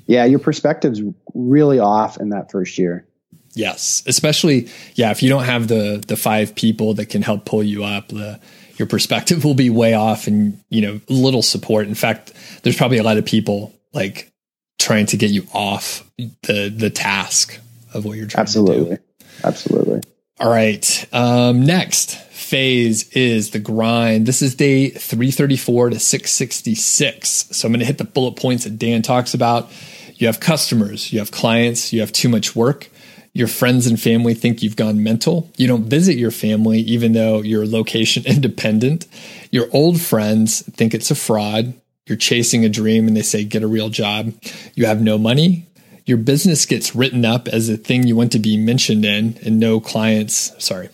Yeah. 0.07 0.25
Your 0.25 0.39
perspective's 0.39 1.01
really 1.33 1.79
off 1.79 2.17
in 2.17 2.29
that 2.29 2.51
first 2.51 2.77
year. 2.77 3.05
Yes. 3.53 4.03
Especially, 4.05 4.69
yeah. 4.95 5.11
If 5.11 5.23
you 5.23 5.29
don't 5.29 5.43
have 5.45 5.67
the, 5.67 6.03
the 6.05 6.17
five 6.17 6.55
people 6.55 6.93
that 6.95 7.07
can 7.07 7.21
help 7.21 7.45
pull 7.45 7.63
you 7.63 7.83
up, 7.83 8.09
the, 8.09 8.39
your 8.77 8.87
perspective 8.87 9.43
will 9.45 9.53
be 9.53 9.69
way 9.69 9.93
off 9.93 10.27
and, 10.27 10.59
you 10.69 10.81
know, 10.81 11.01
little 11.09 11.41
support. 11.41 11.87
In 11.87 11.95
fact, 11.95 12.33
there's 12.63 12.77
probably 12.77 12.97
a 12.97 13.03
lot 13.03 13.17
of 13.17 13.25
people 13.25 13.73
like 13.93 14.31
trying 14.79 15.05
to 15.07 15.17
get 15.17 15.31
you 15.31 15.47
off 15.53 16.09
the, 16.43 16.69
the 16.69 16.89
task 16.89 17.59
of 17.93 18.05
what 18.05 18.17
you're 18.17 18.27
trying 18.27 18.41
Absolutely. 18.41 18.97
to 18.97 19.01
do. 19.01 19.01
Absolutely. 19.43 20.01
All 20.37 20.49
right. 20.49 21.07
Um, 21.13 21.65
next 21.65 22.17
phase 22.17 23.09
is 23.11 23.51
the 23.51 23.59
grind. 23.59 24.25
This 24.25 24.41
is 24.41 24.53
day 24.53 24.89
334 24.89 25.91
to 25.91 25.99
666. 25.99 27.29
So 27.51 27.65
I'm 27.65 27.71
going 27.71 27.79
to 27.79 27.85
hit 27.85 27.97
the 27.97 28.03
bullet 28.03 28.35
points 28.35 28.65
that 28.65 28.77
Dan 28.77 29.01
talks 29.01 29.33
about. 29.33 29.71
You 30.15 30.27
have 30.27 30.41
customers, 30.41 31.13
you 31.13 31.19
have 31.19 31.31
clients, 31.31 31.93
you 31.93 32.01
have 32.01 32.11
too 32.11 32.27
much 32.27 32.53
work. 32.53 32.89
Your 33.31 33.47
friends 33.47 33.87
and 33.87 33.99
family 33.99 34.33
think 34.33 34.61
you've 34.61 34.75
gone 34.75 35.03
mental. 35.03 35.49
You 35.57 35.67
don't 35.67 35.85
visit 35.85 36.17
your 36.17 36.31
family, 36.31 36.79
even 36.79 37.13
though 37.13 37.41
you're 37.41 37.65
location 37.65 38.23
independent. 38.25 39.07
Your 39.51 39.67
old 39.71 40.01
friends 40.01 40.63
think 40.63 40.93
it's 40.93 41.11
a 41.11 41.15
fraud. 41.15 41.73
You're 42.07 42.17
chasing 42.17 42.65
a 42.65 42.69
dream 42.69 43.07
and 43.07 43.15
they 43.15 43.21
say, 43.21 43.45
get 43.45 43.63
a 43.63 43.67
real 43.67 43.89
job. 43.89 44.33
You 44.73 44.85
have 44.85 45.01
no 45.01 45.17
money 45.17 45.65
your 46.05 46.17
business 46.17 46.65
gets 46.65 46.95
written 46.95 47.25
up 47.25 47.47
as 47.47 47.67
a 47.67 47.77
thing 47.77 48.05
you 48.05 48.15
want 48.15 48.31
to 48.33 48.39
be 48.39 48.57
mentioned 48.57 49.05
in 49.05 49.37
and 49.43 49.59
no 49.59 49.79
clients, 49.79 50.51
sorry. 50.63 50.89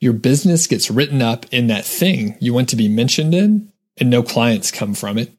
Your 0.00 0.12
business 0.12 0.66
gets 0.66 0.90
written 0.90 1.22
up 1.22 1.46
in 1.52 1.68
that 1.68 1.84
thing 1.84 2.36
you 2.40 2.52
want 2.52 2.68
to 2.70 2.76
be 2.76 2.88
mentioned 2.88 3.34
in 3.34 3.72
and 3.98 4.10
no 4.10 4.22
clients 4.22 4.72
come 4.72 4.94
from 4.94 5.16
it. 5.16 5.32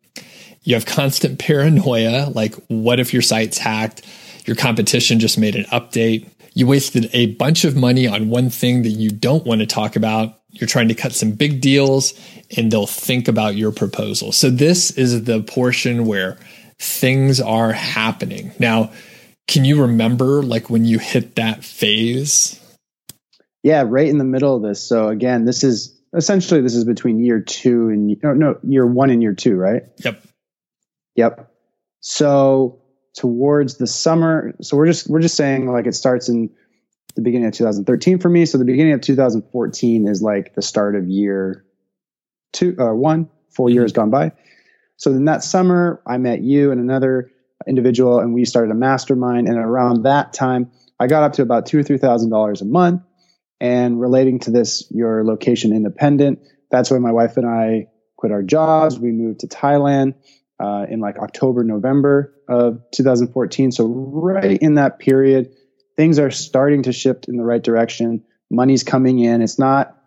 You 0.64 0.76
have 0.76 0.86
constant 0.86 1.38
paranoia, 1.38 2.30
like 2.30 2.56
what 2.68 3.02
if 3.02 3.12
your 3.12 3.22
site's 3.22 3.58
hacked? 3.58 4.04
Your 4.46 4.56
competition 4.56 5.20
just 5.20 5.38
made 5.38 5.58
an 5.58 5.66
update. 5.66 6.30
You 6.54 6.68
wasted 6.68 7.10
a 7.12 7.34
bunch 7.36 7.66
of 7.66 7.76
money 7.76 8.08
on 8.08 8.30
one 8.30 8.50
thing 8.50 8.84
that 8.84 8.90
you 8.90 9.10
don't 9.10 9.46
want 9.46 9.60
to 9.60 9.68
talk 9.68 9.98
about. 9.98 10.40
You're 10.52 10.68
trying 10.68 10.88
to 10.88 10.94
cut 10.94 11.14
some 11.14 11.32
big 11.32 11.60
deals 11.60 12.14
and 12.56 12.72
they'll 12.72 12.88
think 12.88 13.28
about 13.28 13.56
your 13.56 13.74
proposal. 13.74 14.32
So 14.32 14.50
this 14.50 14.92
is 14.92 15.26
the 15.26 15.42
portion 15.42 16.06
where 16.06 16.38
things 16.80 17.40
are 17.42 17.72
happening. 17.72 18.52
Now, 18.60 18.92
can 19.48 19.66
you 19.66 19.82
remember 19.82 20.44
like 20.44 20.70
when 20.70 20.86
you 20.86 21.00
hit 21.00 21.36
that 21.36 21.64
phase? 21.64 22.60
Yeah, 23.62 23.84
right 23.88 24.08
in 24.08 24.18
the 24.18 24.24
middle 24.24 24.56
of 24.56 24.62
this. 24.62 24.82
So 24.82 25.10
again, 25.10 25.46
this 25.46 25.64
is 25.64 26.00
essentially 26.16 26.62
this 26.62 26.76
is 26.76 26.86
between 26.86 27.24
year 27.24 27.40
two 27.40 27.90
and 27.90 28.18
no, 28.22 28.34
no 28.34 28.60
year 28.64 28.86
one 28.86 29.10
and 29.10 29.22
year 29.22 29.34
two, 29.34 29.56
right? 29.56 29.84
Yep. 30.04 30.24
Yep. 31.16 31.52
So 32.02 32.82
towards 33.16 33.78
the 33.78 33.88
summer, 33.88 34.54
so 34.62 34.78
we're 34.78 34.88
just 34.88 35.10
we're 35.10 35.22
just 35.22 35.36
saying 35.36 35.72
like 35.72 35.88
it 35.88 35.96
starts 35.96 36.30
in 36.30 36.50
the 37.16 37.22
beginning 37.22 37.48
of 37.48 37.54
2013 37.54 38.20
for 38.20 38.30
me. 38.30 38.46
So 38.46 38.58
the 38.58 38.66
beginning 38.66 38.94
of 38.94 39.02
2014 39.02 40.08
is 40.08 40.22
like 40.22 40.56
the 40.56 40.62
start 40.62 40.96
of 40.96 41.08
year 41.08 41.66
two, 42.52 42.76
uh, 42.80 42.94
one 42.94 43.30
full 43.50 43.70
year 43.70 43.84
has 43.84 43.92
gone 43.92 44.10
by. 44.10 44.32
So 44.98 45.12
in 45.12 45.26
that 45.26 45.44
summer, 45.44 46.02
I 46.08 46.18
met 46.18 46.42
you 46.42 46.72
and 46.72 46.80
another 46.80 47.32
individual, 47.68 48.20
and 48.20 48.34
we 48.34 48.46
started 48.46 48.72
a 48.72 48.76
mastermind. 48.76 49.48
And 49.48 49.58
around 49.58 50.04
that 50.04 50.34
time, 50.34 50.72
I 51.00 51.08
got 51.08 51.24
up 51.24 51.34
to 51.34 51.42
about 51.42 51.66
two 51.66 51.80
or 51.80 51.84
three 51.84 51.98
thousand 51.98 52.30
dollars 52.30 52.62
a 52.62 52.66
month. 52.66 53.02
And 53.60 54.00
relating 54.00 54.40
to 54.40 54.52
this, 54.52 54.86
your 54.92 55.24
location 55.24 55.74
independent. 55.74 56.40
That's 56.70 56.92
when 56.92 57.02
my 57.02 57.12
wife 57.12 57.38
and 57.38 57.48
I 57.48 57.88
quit 58.18 58.32
our 58.32 58.44
jobs. 58.44 59.00
We 59.00 59.12
moved 59.12 59.42
to 59.42 59.48
Thailand 59.48 60.16
uh, 60.60 60.86
in 60.90 61.00
like 61.00 61.18
October, 61.18 61.64
November 61.64 62.34
of 62.50 62.82
2014. 62.92 63.72
So 63.72 63.86
right 63.86 64.62
in 64.62 64.76
that 64.76 65.00
period, 65.00 65.54
things 65.96 66.20
are 66.20 66.32
starting 66.32 66.84
to 66.84 66.92
shift 66.92 67.28
in 67.28 67.38
the 67.38 67.44
right 67.44 67.64
direction. 67.64 68.24
Money's 68.50 68.84
coming 68.84 69.20
in. 69.20 69.42
It's 69.42 69.60
not 69.60 69.98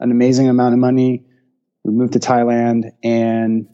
an 0.00 0.10
amazing 0.10 0.48
amount 0.48 0.74
of 0.74 0.78
money. 0.78 1.24
We 1.84 1.92
moved 1.92 2.14
to 2.14 2.18
Thailand 2.18 2.92
and 3.02 3.68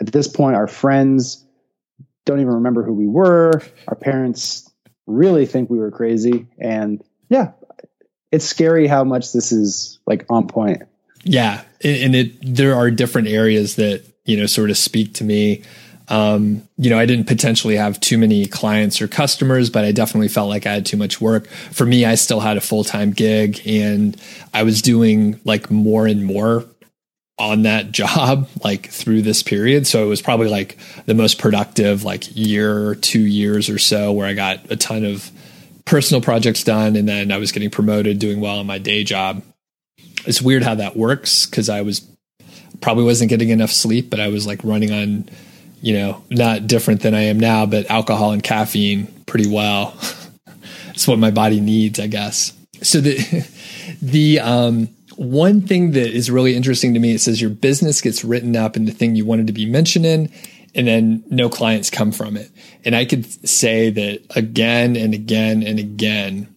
at 0.00 0.06
this 0.06 0.28
point, 0.28 0.56
our 0.56 0.68
friends 0.68 1.44
don't 2.24 2.40
even 2.40 2.54
remember 2.54 2.82
who 2.82 2.92
we 2.92 3.06
were. 3.06 3.62
Our 3.86 3.94
parents 3.94 4.70
really 5.06 5.46
think 5.46 5.70
we 5.70 5.78
were 5.78 5.90
crazy. 5.90 6.46
And 6.58 7.02
yeah, 7.28 7.52
it's 8.30 8.44
scary 8.44 8.86
how 8.86 9.04
much 9.04 9.32
this 9.32 9.52
is 9.52 9.98
like 10.06 10.26
on 10.28 10.46
point. 10.46 10.82
Yeah. 11.24 11.62
And 11.82 12.14
it, 12.14 12.38
there 12.42 12.74
are 12.74 12.90
different 12.90 13.28
areas 13.28 13.76
that, 13.76 14.04
you 14.24 14.36
know, 14.36 14.46
sort 14.46 14.70
of 14.70 14.76
speak 14.76 15.14
to 15.14 15.24
me. 15.24 15.62
Um, 16.08 16.66
you 16.76 16.90
know, 16.90 16.98
I 16.98 17.06
didn't 17.06 17.26
potentially 17.26 17.76
have 17.76 18.00
too 18.00 18.16
many 18.18 18.46
clients 18.46 19.02
or 19.02 19.08
customers, 19.08 19.68
but 19.68 19.84
I 19.84 19.92
definitely 19.92 20.28
felt 20.28 20.48
like 20.48 20.66
I 20.66 20.72
had 20.72 20.86
too 20.86 20.96
much 20.96 21.20
work. 21.20 21.46
For 21.48 21.84
me, 21.84 22.04
I 22.04 22.14
still 22.14 22.40
had 22.40 22.56
a 22.56 22.62
full 22.62 22.84
time 22.84 23.12
gig 23.12 23.60
and 23.66 24.20
I 24.54 24.62
was 24.62 24.80
doing 24.80 25.40
like 25.44 25.70
more 25.70 26.06
and 26.06 26.24
more 26.24 26.64
on 27.38 27.62
that 27.62 27.92
job 27.92 28.48
like 28.64 28.88
through 28.90 29.22
this 29.22 29.42
period. 29.42 29.86
So 29.86 30.04
it 30.04 30.08
was 30.08 30.22
probably 30.22 30.48
like 30.48 30.78
the 31.06 31.14
most 31.14 31.38
productive 31.38 32.04
like 32.04 32.34
year, 32.36 32.94
two 32.96 33.20
years 33.20 33.68
or 33.68 33.78
so 33.78 34.12
where 34.12 34.26
I 34.26 34.34
got 34.34 34.70
a 34.70 34.76
ton 34.76 35.04
of 35.04 35.30
personal 35.84 36.20
projects 36.20 36.64
done 36.64 36.96
and 36.96 37.08
then 37.08 37.32
I 37.32 37.38
was 37.38 37.52
getting 37.52 37.70
promoted, 37.70 38.18
doing 38.18 38.40
well 38.40 38.60
in 38.60 38.66
my 38.66 38.78
day 38.78 39.04
job. 39.04 39.42
It's 40.26 40.42
weird 40.42 40.62
how 40.62 40.74
that 40.74 40.96
works 40.96 41.46
because 41.46 41.68
I 41.68 41.82
was 41.82 42.06
probably 42.80 43.04
wasn't 43.04 43.30
getting 43.30 43.48
enough 43.48 43.70
sleep, 43.70 44.10
but 44.10 44.20
I 44.20 44.28
was 44.28 44.46
like 44.46 44.62
running 44.62 44.92
on, 44.92 45.28
you 45.80 45.94
know, 45.94 46.22
not 46.30 46.66
different 46.66 47.00
than 47.00 47.14
I 47.14 47.22
am 47.22 47.40
now, 47.40 47.66
but 47.66 47.90
alcohol 47.90 48.32
and 48.32 48.42
caffeine 48.42 49.06
pretty 49.26 49.50
well. 49.50 49.96
it's 50.90 51.08
what 51.08 51.18
my 51.18 51.30
body 51.30 51.60
needs, 51.60 51.98
I 51.98 52.06
guess. 52.06 52.52
So 52.82 53.00
the 53.00 53.46
the 54.02 54.40
um 54.40 54.88
one 55.18 55.62
thing 55.62 55.90
that 55.92 56.14
is 56.14 56.30
really 56.30 56.54
interesting 56.54 56.94
to 56.94 57.00
me, 57.00 57.12
it 57.12 57.20
says 57.20 57.40
your 57.40 57.50
business 57.50 58.00
gets 58.00 58.22
written 58.22 58.54
up 58.54 58.76
in 58.76 58.84
the 58.84 58.92
thing 58.92 59.16
you 59.16 59.26
wanted 59.26 59.48
to 59.48 59.52
be 59.52 59.66
mentioned 59.66 60.06
in, 60.06 60.32
and 60.76 60.86
then 60.86 61.24
no 61.28 61.48
clients 61.48 61.90
come 61.90 62.12
from 62.12 62.36
it. 62.36 62.52
And 62.84 62.94
I 62.94 63.04
could 63.04 63.26
say 63.48 63.90
that 63.90 64.20
again 64.36 64.94
and 64.94 65.14
again 65.14 65.64
and 65.64 65.80
again, 65.80 66.56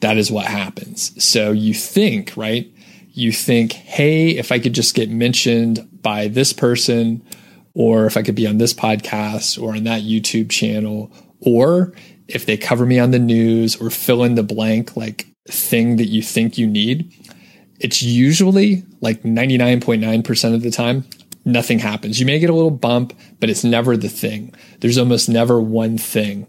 that 0.00 0.18
is 0.18 0.30
what 0.30 0.46
happens. 0.46 1.20
So 1.22 1.50
you 1.50 1.74
think, 1.74 2.36
right? 2.36 2.72
You 3.10 3.32
think, 3.32 3.72
hey, 3.72 4.36
if 4.36 4.52
I 4.52 4.60
could 4.60 4.72
just 4.72 4.94
get 4.94 5.10
mentioned 5.10 5.88
by 6.00 6.28
this 6.28 6.52
person, 6.52 7.26
or 7.74 8.06
if 8.06 8.16
I 8.16 8.22
could 8.22 8.36
be 8.36 8.46
on 8.46 8.58
this 8.58 8.72
podcast 8.72 9.60
or 9.60 9.74
on 9.74 9.82
that 9.82 10.02
YouTube 10.02 10.48
channel, 10.48 11.10
or 11.40 11.92
if 12.28 12.46
they 12.46 12.56
cover 12.56 12.86
me 12.86 13.00
on 13.00 13.10
the 13.10 13.18
news 13.18 13.74
or 13.74 13.90
fill 13.90 14.22
in 14.22 14.36
the 14.36 14.44
blank 14.44 14.96
like 14.96 15.26
thing 15.48 15.96
that 15.96 16.06
you 16.06 16.22
think 16.22 16.56
you 16.56 16.68
need, 16.68 17.12
it's 17.80 18.02
usually 18.02 18.84
like 19.00 19.22
99.9% 19.22 20.54
of 20.54 20.62
the 20.62 20.70
time, 20.70 21.04
nothing 21.44 21.78
happens. 21.78 22.18
You 22.20 22.26
may 22.26 22.38
get 22.38 22.50
a 22.50 22.54
little 22.54 22.70
bump, 22.70 23.12
but 23.40 23.50
it's 23.50 23.64
never 23.64 23.96
the 23.96 24.08
thing. 24.08 24.54
There's 24.80 24.98
almost 24.98 25.28
never 25.28 25.60
one 25.60 25.98
thing. 25.98 26.46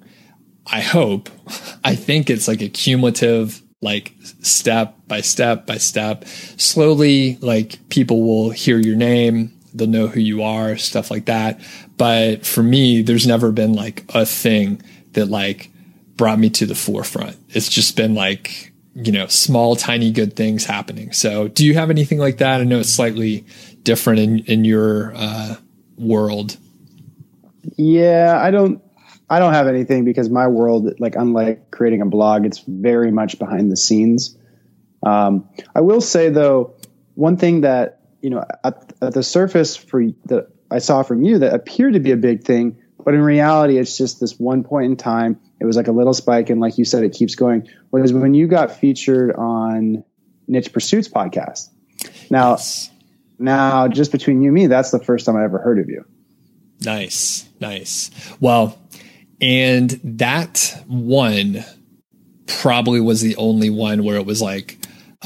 I 0.65 0.81
hope, 0.81 1.29
I 1.83 1.95
think 1.95 2.29
it's 2.29 2.47
like 2.47 2.61
a 2.61 2.69
cumulative, 2.69 3.61
like 3.81 4.13
step 4.41 4.95
by 5.07 5.21
step 5.21 5.65
by 5.65 5.77
step. 5.77 6.25
Slowly, 6.25 7.37
like 7.41 7.87
people 7.89 8.23
will 8.23 8.49
hear 8.49 8.79
your 8.79 8.95
name, 8.95 9.53
they'll 9.73 9.87
know 9.87 10.07
who 10.07 10.19
you 10.19 10.43
are, 10.43 10.77
stuff 10.77 11.11
like 11.11 11.25
that. 11.25 11.61
But 11.97 12.45
for 12.45 12.63
me, 12.63 13.01
there's 13.01 13.27
never 13.27 13.51
been 13.51 13.73
like 13.73 14.03
a 14.13 14.25
thing 14.25 14.81
that 15.13 15.27
like 15.27 15.69
brought 16.15 16.39
me 16.39 16.49
to 16.49 16.65
the 16.65 16.75
forefront. 16.75 17.37
It's 17.49 17.69
just 17.69 17.95
been 17.95 18.15
like, 18.15 18.66
you 18.97 19.12
know, 19.12 19.27
small, 19.27 19.75
tiny 19.75 20.12
good 20.12 20.36
things 20.36 20.65
happening. 20.65 21.12
So 21.12 21.47
do 21.47 21.63
you 21.65 21.75
have 21.75 21.91
anything 21.91 22.17
like 22.17 22.38
that? 22.38 22.62
I 22.62 22.63
know 22.63 22.79
it's 22.79 22.89
slightly 22.89 23.45
different 23.83 24.19
in, 24.19 24.39
in 24.45 24.65
your 24.65 25.13
uh, 25.15 25.55
world. 25.97 26.57
Yeah, 27.77 28.39
I 28.41 28.49
don't, 28.49 28.81
I 29.29 29.38
don't 29.38 29.53
have 29.53 29.67
anything 29.67 30.03
because 30.03 30.29
my 30.31 30.47
world, 30.47 30.99
like 30.99 31.15
unlike 31.15 31.69
creating 31.69 32.01
a 32.01 32.07
blog, 32.07 32.45
it's 32.45 32.63
very 32.65 33.12
much 33.12 33.38
behind 33.38 33.71
the 33.71 33.77
scenes. 33.77 34.36
Um, 35.05 35.47
I 35.75 35.81
will 35.81 36.01
say 36.01 36.29
though, 36.29 36.75
one 37.13 37.38
thing 37.38 37.62
that 37.62 38.01
you 38.21 38.31
know 38.31 38.43
at, 38.63 38.93
at 39.01 39.13
the 39.13 39.23
surface 39.23 39.75
for 39.75 40.03
that 40.25 40.47
I 40.71 40.79
saw 40.79 41.03
from 41.03 41.23
you 41.23 41.39
that 41.39 41.53
appeared 41.53 41.93
to 41.93 41.99
be 41.99 42.12
a 42.12 42.17
big 42.17 42.43
thing, 42.43 42.77
but 43.03 43.13
in 43.13 43.21
reality, 43.21 43.77
it's 43.77 43.97
just 43.97 44.19
this 44.19 44.39
one 44.39 44.63
point 44.63 44.86
in 44.86 44.97
time. 44.97 45.39
It 45.60 45.65
was 45.65 45.76
like 45.76 45.88
a 45.88 45.91
little 45.91 46.13
spike, 46.13 46.50
and 46.50 46.62
like 46.62 46.78
you 46.78 46.86
said, 46.86 47.04
it 47.04 47.13
keeps 47.13 47.36
going. 47.36 47.67
Was 47.91 48.13
when 48.13 48.34
you 48.34 48.48
got 48.48 48.72
featured 48.72 49.36
on 49.36 50.04
Niche 50.48 50.72
Pursuits 50.72 51.08
podcast. 51.08 51.70
Now, 52.30 52.52
yes. 52.52 52.91
now, 53.39 53.88
just 53.88 54.12
between 54.12 54.41
you 54.41 54.50
and 54.50 54.56
me, 54.56 54.67
that's 54.67 54.91
the 54.91 55.00
first 55.00 55.26
time 55.26 55.36
I 55.36 55.43
ever 55.43 55.58
heard 55.58 55.80
of 55.80 55.89
you. 55.89 56.06
Nice, 56.82 57.50
nice. 57.60 58.12
Well, 58.39 58.78
and 59.41 59.89
that 60.04 60.84
one 60.88 61.65
probably 62.46 63.02
was 63.02 63.22
the 63.22 63.36
only 63.38 63.70
one 63.70 64.04
where 64.04 64.17
it 64.17 64.26
was 64.26 64.41
like, 64.41 64.78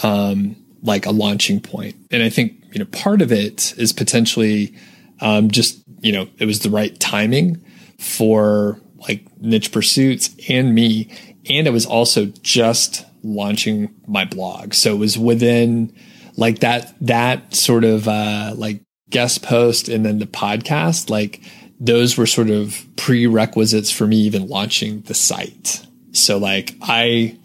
um, 0.03 0.55
like 0.81 1.05
a 1.05 1.11
launching 1.11 1.59
point. 1.59 1.95
And 2.09 2.23
I 2.23 2.29
think 2.29 2.61
you 2.71 2.79
know 2.79 2.85
part 2.85 3.21
of 3.21 3.31
it 3.31 3.73
is 3.77 3.93
potentially 3.93 4.73
um, 5.19 5.51
just 5.51 5.83
you 5.99 6.11
know 6.11 6.27
it 6.37 6.45
was 6.45 6.59
the 6.59 6.69
right 6.69 6.97
timing 6.99 7.63
for 7.99 8.79
like 9.01 9.25
niche 9.39 9.71
pursuits 9.71 10.35
and 10.49 10.73
me. 10.73 11.09
And 11.49 11.67
it 11.67 11.71
was 11.71 11.85
also 11.85 12.25
just 12.43 13.05
launching 13.23 13.93
my 14.07 14.25
blog. 14.25 14.73
So 14.73 14.93
it 14.95 14.99
was 14.99 15.17
within 15.17 15.93
like 16.37 16.59
that 16.59 16.93
that 17.01 17.53
sort 17.53 17.83
of 17.83 18.07
uh 18.07 18.53
like 18.55 18.81
guest 19.09 19.43
post 19.43 19.89
and 19.89 20.05
then 20.05 20.19
the 20.19 20.25
podcast 20.25 21.09
like 21.09 21.41
those 21.79 22.17
were 22.17 22.25
sort 22.25 22.49
of 22.49 22.85
prerequisites 22.95 23.91
for 23.91 24.07
me 24.07 24.17
even 24.17 24.47
launching 24.47 25.01
the 25.01 25.13
site. 25.13 25.85
So 26.13 26.37
like 26.37 26.75
i 26.81 27.37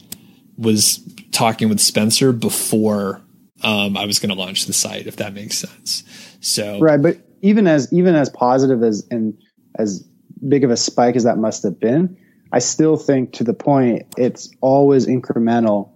was 0.56 1.00
talking 1.32 1.68
with 1.68 1.80
spencer 1.80 2.32
before 2.32 3.20
um, 3.62 3.96
i 3.96 4.06
was 4.06 4.18
going 4.18 4.30
to 4.30 4.34
launch 4.34 4.64
the 4.64 4.72
site 4.72 5.06
if 5.06 5.16
that 5.16 5.34
makes 5.34 5.58
sense. 5.58 6.04
So 6.40 6.78
right 6.78 7.00
but 7.00 7.18
even 7.42 7.66
as 7.66 7.92
even 7.92 8.14
as 8.14 8.30
positive 8.30 8.82
as 8.82 9.06
and 9.10 9.36
as 9.78 10.06
big 10.46 10.64
of 10.64 10.70
a 10.70 10.76
spike 10.76 11.16
as 11.16 11.24
that 11.24 11.38
must 11.38 11.62
have 11.62 11.78
been, 11.80 12.16
I 12.52 12.58
still 12.58 12.96
think 12.96 13.32
to 13.34 13.44
the 13.44 13.54
point 13.54 14.02
it's 14.16 14.50
always 14.60 15.06
incremental 15.06 15.90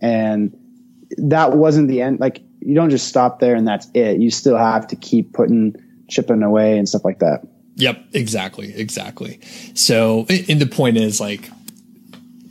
and 0.00 0.56
that 1.18 1.52
wasn't 1.52 1.88
the 1.88 2.02
end. 2.02 2.20
Like 2.20 2.40
you 2.60 2.74
don't 2.74 2.90
just 2.90 3.08
stop 3.08 3.40
there 3.40 3.54
and 3.54 3.66
that's 3.66 3.88
it. 3.94 4.18
You 4.18 4.30
still 4.30 4.56
have 4.56 4.86
to 4.88 4.96
keep 4.96 5.32
putting 5.32 5.76
chipping 6.08 6.42
away 6.42 6.78
and 6.78 6.88
stuff 6.88 7.04
like 7.04 7.20
that. 7.20 7.46
Yep, 7.76 8.04
exactly, 8.12 8.74
exactly. 8.74 9.40
So, 9.74 10.26
and 10.28 10.60
the 10.60 10.66
point 10.66 10.98
is 10.98 11.20
like 11.20 11.48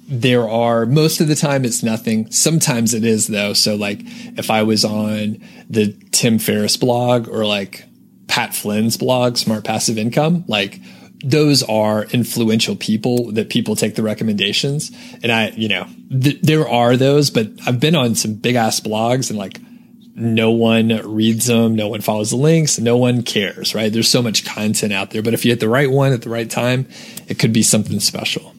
there 0.08 0.50
are 0.50 0.86
most 0.86 1.22
of 1.22 1.28
the 1.28 1.36
time 1.36 1.64
it's 1.64 1.84
nothing. 1.84 2.30
Sometimes 2.32 2.94
it 2.94 3.06
is 3.06 3.28
though. 3.28 3.54
So 3.54 3.76
like 3.76 4.00
if 4.38 4.50
I 4.50 4.64
was 4.64 4.84
on 4.84 5.42
the 5.70 5.94
Tim 6.12 6.40
Ferriss 6.40 6.78
blog 6.78 7.30
or 7.30 7.46
like 7.46 7.86
Pat 8.28 8.54
Flynn's 8.54 8.98
blog, 8.98 9.38
Smart 9.38 9.64
Passive 9.64 9.98
Income, 9.98 10.46
like 10.48 10.80
those 11.24 11.64
are 11.64 12.06
influential 12.06 12.76
people 12.76 13.32
that 13.34 13.50
people 13.50 13.76
take 13.76 13.96
the 13.96 14.04
recommendations. 14.04 14.92
And 15.22 15.32
I, 15.32 15.50
you 15.50 15.68
know, 15.68 15.88
th- 16.10 16.42
there 16.42 16.68
are 16.68 16.98
those, 16.98 17.30
but 17.30 17.48
I've 17.66 17.80
been 17.80 17.96
on 17.96 18.16
some 18.16 18.36
big 18.36 18.56
ass 18.56 18.80
blogs 18.80 19.30
and 19.30 19.38
like 19.38 19.60
no 20.16 20.52
one 20.52 20.90
reads 21.06 21.46
them, 21.46 21.76
no 21.76 21.88
one 21.88 22.02
follows 22.02 22.32
the 22.32 22.36
links, 22.38 22.80
no 22.80 22.98
one 22.98 23.24
cares, 23.24 23.74
right? 23.74 23.92
There's 23.92 24.10
so 24.10 24.22
much 24.22 24.46
content 24.46 24.94
out 24.94 25.12
there, 25.12 25.22
but 25.22 25.34
if 25.34 25.46
you 25.46 25.52
hit 25.52 25.60
the 25.60 25.70
right 25.70 25.90
one 25.90 26.12
at 26.12 26.22
the 26.22 26.30
right 26.30 26.50
time, 26.50 26.88
it 27.28 27.40
could 27.40 27.54
be 27.54 27.64
something 27.64 28.00
special. 28.00 28.54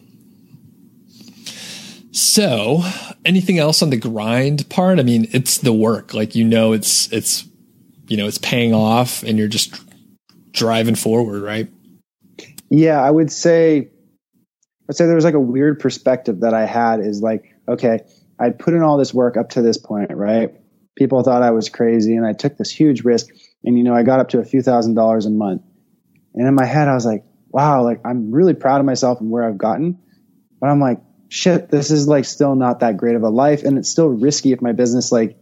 So, 2.12 2.83
anything 3.25 3.59
else 3.59 3.83
on 3.83 3.90
the 3.90 3.96
grind 3.96 4.68
part? 4.68 4.98
I 4.98 5.03
mean, 5.03 5.29
it's 5.33 5.59
the 5.59 5.72
work. 5.72 6.12
Like 6.12 6.35
you 6.35 6.44
know, 6.44 6.72
it's 6.72 7.11
it's 7.11 7.48
you 8.07 8.18
know, 8.18 8.27
it's 8.27 8.37
paying 8.37 8.75
off 8.75 9.22
and 9.22 9.38
you're 9.38 9.48
just 9.48 9.83
driving 10.53 10.94
forward, 10.94 11.42
right? 11.42 11.68
Yeah, 12.74 13.02
I 13.02 13.11
would 13.11 13.30
say, 13.30 13.90
I'd 14.88 14.96
say 14.96 15.04
there 15.04 15.14
was 15.14 15.26
like 15.26 15.35
a 15.35 15.40
weird 15.40 15.78
perspective 15.78 16.40
that 16.40 16.54
I 16.54 16.64
had 16.64 17.00
is 17.00 17.20
like, 17.20 17.54
okay, 17.68 18.00
I 18.40 18.48
put 18.48 18.72
in 18.72 18.80
all 18.80 18.96
this 18.96 19.12
work 19.12 19.37
up 19.37 19.50
to 19.50 19.61
this 19.61 19.76
point, 19.76 20.11
right? 20.11 20.54
People 20.96 21.22
thought 21.22 21.42
I 21.42 21.50
was 21.50 21.68
crazy 21.68 22.16
and 22.16 22.24
I 22.24 22.32
took 22.32 22.56
this 22.56 22.70
huge 22.70 23.04
risk 23.04 23.26
and, 23.62 23.76
you 23.76 23.85
know, 23.85 23.94
I 23.94 24.04
got 24.04 24.20
up 24.20 24.30
to 24.30 24.38
a 24.38 24.44
few 24.44 24.62
thousand 24.62 24.94
dollars 24.94 25.26
a 25.26 25.30
month. 25.30 25.61
And 26.35 26.48
in 26.48 26.54
my 26.54 26.64
head, 26.64 26.88
I 26.88 26.94
was 26.94 27.04
like, 27.04 27.26
wow, 27.50 27.85
like 27.85 28.00
I'm 28.06 28.32
really 28.32 28.54
proud 28.54 28.80
of 28.80 28.87
myself 28.87 29.20
and 29.20 29.30
where 29.30 29.44
I've 29.44 29.58
gotten. 29.58 29.98
But 30.58 30.70
I'm 30.70 30.80
like, 30.80 31.02
shit, 31.28 31.70
this 31.70 31.90
is 31.90 32.08
like 32.08 32.24
still 32.24 32.54
not 32.54 32.80
that 32.80 32.96
great 32.96 33.16
of 33.16 33.22
a 33.22 33.28
life. 33.28 33.64
And 33.64 33.76
it's 33.76 33.90
still 33.90 34.08
risky 34.08 34.52
if 34.52 34.62
my 34.62 34.72
business 34.72 35.12
like 35.12 35.37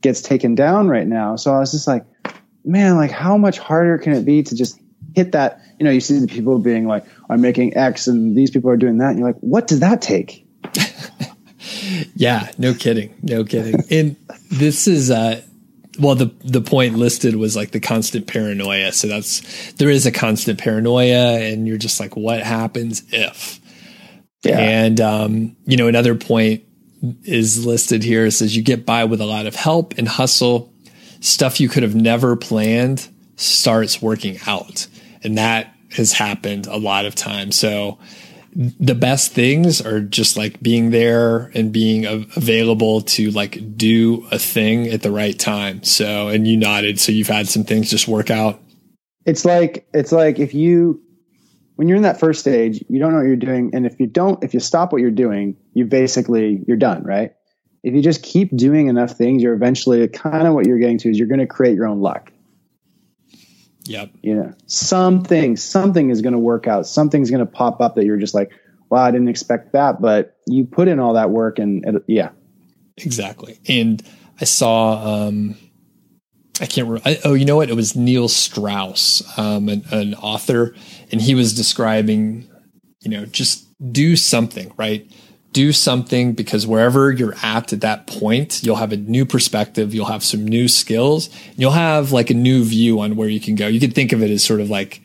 gets 0.00 0.22
taken 0.22 0.54
down 0.54 0.86
right 0.86 1.08
now. 1.08 1.34
So 1.34 1.52
I 1.52 1.58
was 1.58 1.72
just 1.72 1.88
like, 1.88 2.06
man, 2.64 2.94
like 2.96 3.10
how 3.10 3.36
much 3.36 3.58
harder 3.58 3.98
can 3.98 4.12
it 4.12 4.24
be 4.24 4.44
to 4.44 4.54
just 4.54 4.80
hit 5.18 5.32
that? 5.32 5.60
You 5.78 5.84
know, 5.84 5.90
you 5.90 6.00
see 6.00 6.18
the 6.18 6.26
people 6.26 6.58
being 6.58 6.86
like, 6.86 7.04
I'm 7.28 7.40
making 7.40 7.76
X 7.76 8.06
and 8.06 8.36
these 8.36 8.50
people 8.50 8.70
are 8.70 8.76
doing 8.76 8.98
that. 8.98 9.10
And 9.10 9.18
you're 9.18 9.28
like, 9.28 9.40
what 9.40 9.66
does 9.66 9.80
that 9.80 10.00
take? 10.00 10.46
yeah, 12.14 12.50
no 12.56 12.72
kidding. 12.74 13.14
No 13.22 13.44
kidding. 13.44 13.82
and 13.90 14.16
this 14.50 14.86
is, 14.86 15.10
uh, 15.10 15.42
well, 15.98 16.14
the 16.14 16.32
the 16.44 16.60
point 16.60 16.94
listed 16.94 17.34
was 17.34 17.56
like 17.56 17.72
the 17.72 17.80
constant 17.80 18.28
paranoia. 18.28 18.92
So 18.92 19.08
that's 19.08 19.72
there 19.74 19.90
is 19.90 20.06
a 20.06 20.12
constant 20.12 20.60
paranoia, 20.60 21.40
and 21.40 21.66
you're 21.66 21.76
just 21.76 21.98
like, 21.98 22.16
what 22.16 22.40
happens 22.40 23.02
if? 23.10 23.58
Yeah. 24.44 24.58
And 24.60 25.00
um, 25.00 25.56
you 25.66 25.76
know, 25.76 25.88
another 25.88 26.14
point 26.14 26.62
is 27.24 27.66
listed 27.66 28.04
here. 28.04 28.26
It 28.26 28.32
says 28.32 28.56
you 28.56 28.62
get 28.62 28.86
by 28.86 29.04
with 29.04 29.20
a 29.20 29.26
lot 29.26 29.46
of 29.46 29.56
help 29.56 29.98
and 29.98 30.06
hustle. 30.06 30.72
Stuff 31.20 31.58
you 31.58 31.68
could 31.68 31.82
have 31.82 31.96
never 31.96 32.36
planned 32.36 33.08
starts 33.34 34.00
working 34.00 34.38
out. 34.46 34.86
And 35.22 35.38
that 35.38 35.74
has 35.96 36.12
happened 36.12 36.66
a 36.66 36.76
lot 36.76 37.06
of 37.06 37.14
times. 37.14 37.58
So 37.58 37.98
the 38.54 38.94
best 38.94 39.32
things 39.32 39.80
are 39.80 40.00
just 40.00 40.36
like 40.36 40.60
being 40.60 40.90
there 40.90 41.50
and 41.54 41.72
being 41.72 42.06
available 42.06 43.02
to 43.02 43.30
like 43.30 43.76
do 43.76 44.26
a 44.30 44.38
thing 44.38 44.88
at 44.88 45.02
the 45.02 45.10
right 45.10 45.38
time. 45.38 45.82
So, 45.82 46.28
and 46.28 46.46
you 46.46 46.56
nodded. 46.56 46.98
So 46.98 47.12
you've 47.12 47.28
had 47.28 47.48
some 47.48 47.64
things 47.64 47.90
just 47.90 48.08
work 48.08 48.30
out. 48.30 48.60
It's 49.26 49.44
like, 49.44 49.86
it's 49.92 50.12
like 50.12 50.38
if 50.38 50.54
you 50.54 51.02
when 51.78 51.86
you're 51.86 51.96
in 51.96 52.02
that 52.02 52.18
first 52.18 52.40
stage, 52.40 52.84
you 52.88 52.98
don't 52.98 53.12
know 53.12 53.18
what 53.18 53.28
you're 53.28 53.36
doing. 53.36 53.70
And 53.72 53.86
if 53.86 54.00
you 54.00 54.08
don't, 54.08 54.42
if 54.42 54.52
you 54.52 54.58
stop 54.58 54.90
what 54.90 55.00
you're 55.00 55.12
doing, 55.12 55.56
you 55.74 55.84
basically, 55.84 56.64
you're 56.66 56.76
done, 56.76 57.04
right? 57.04 57.34
If 57.84 57.94
you 57.94 58.02
just 58.02 58.24
keep 58.24 58.54
doing 58.56 58.88
enough 58.88 59.12
things, 59.12 59.44
you're 59.44 59.54
eventually 59.54 60.08
kind 60.08 60.48
of 60.48 60.54
what 60.54 60.66
you're 60.66 60.80
getting 60.80 60.98
to 60.98 61.08
is 61.08 61.20
you're 61.20 61.28
going 61.28 61.38
to 61.38 61.46
create 61.46 61.76
your 61.76 61.86
own 61.86 62.00
luck. 62.00 62.32
Yep. 63.88 64.10
You 64.22 64.34
know, 64.34 64.54
something, 64.66 65.56
something 65.56 66.10
is 66.10 66.20
going 66.20 66.34
to 66.34 66.38
work 66.38 66.66
out. 66.66 66.86
Something's 66.86 67.30
going 67.30 67.44
to 67.44 67.50
pop 67.50 67.80
up 67.80 67.94
that 67.94 68.04
you're 68.04 68.18
just 68.18 68.34
like, 68.34 68.52
wow, 68.90 69.02
I 69.02 69.10
didn't 69.10 69.28
expect 69.28 69.72
that. 69.72 70.00
But 70.00 70.36
you 70.46 70.64
put 70.66 70.88
in 70.88 71.00
all 71.00 71.14
that 71.14 71.30
work 71.30 71.58
and 71.58 71.84
it, 71.84 72.04
yeah. 72.06 72.30
Exactly. 72.98 73.58
And 73.66 74.02
I 74.40 74.44
saw, 74.44 75.26
um, 75.26 75.56
I 76.60 76.66
can't 76.66 76.88
remember. 76.88 77.08
I, 77.08 77.18
oh, 77.24 77.34
you 77.34 77.44
know 77.44 77.56
what? 77.56 77.70
It 77.70 77.76
was 77.76 77.96
Neil 77.96 78.28
Strauss, 78.28 79.22
um, 79.38 79.68
an, 79.68 79.84
an 79.90 80.14
author, 80.14 80.74
and 81.10 81.20
he 81.20 81.34
was 81.34 81.54
describing, 81.54 82.48
you 83.00 83.10
know, 83.10 83.24
just 83.26 83.66
do 83.92 84.16
something, 84.16 84.72
right? 84.76 85.10
Do 85.52 85.72
something 85.72 86.34
because 86.34 86.66
wherever 86.66 87.10
you're 87.10 87.34
at 87.42 87.72
at 87.72 87.80
that 87.80 88.06
point, 88.06 88.62
you'll 88.62 88.76
have 88.76 88.92
a 88.92 88.96
new 88.96 89.24
perspective, 89.24 89.94
you'll 89.94 90.06
have 90.06 90.22
some 90.22 90.46
new 90.46 90.68
skills, 90.68 91.30
you'll 91.56 91.70
have 91.72 92.12
like 92.12 92.30
a 92.30 92.34
new 92.34 92.64
view 92.64 93.00
on 93.00 93.16
where 93.16 93.28
you 93.28 93.40
can 93.40 93.54
go. 93.54 93.66
You 93.66 93.80
could 93.80 93.94
think 93.94 94.12
of 94.12 94.22
it 94.22 94.30
as 94.30 94.44
sort 94.44 94.60
of 94.60 94.68
like, 94.68 95.00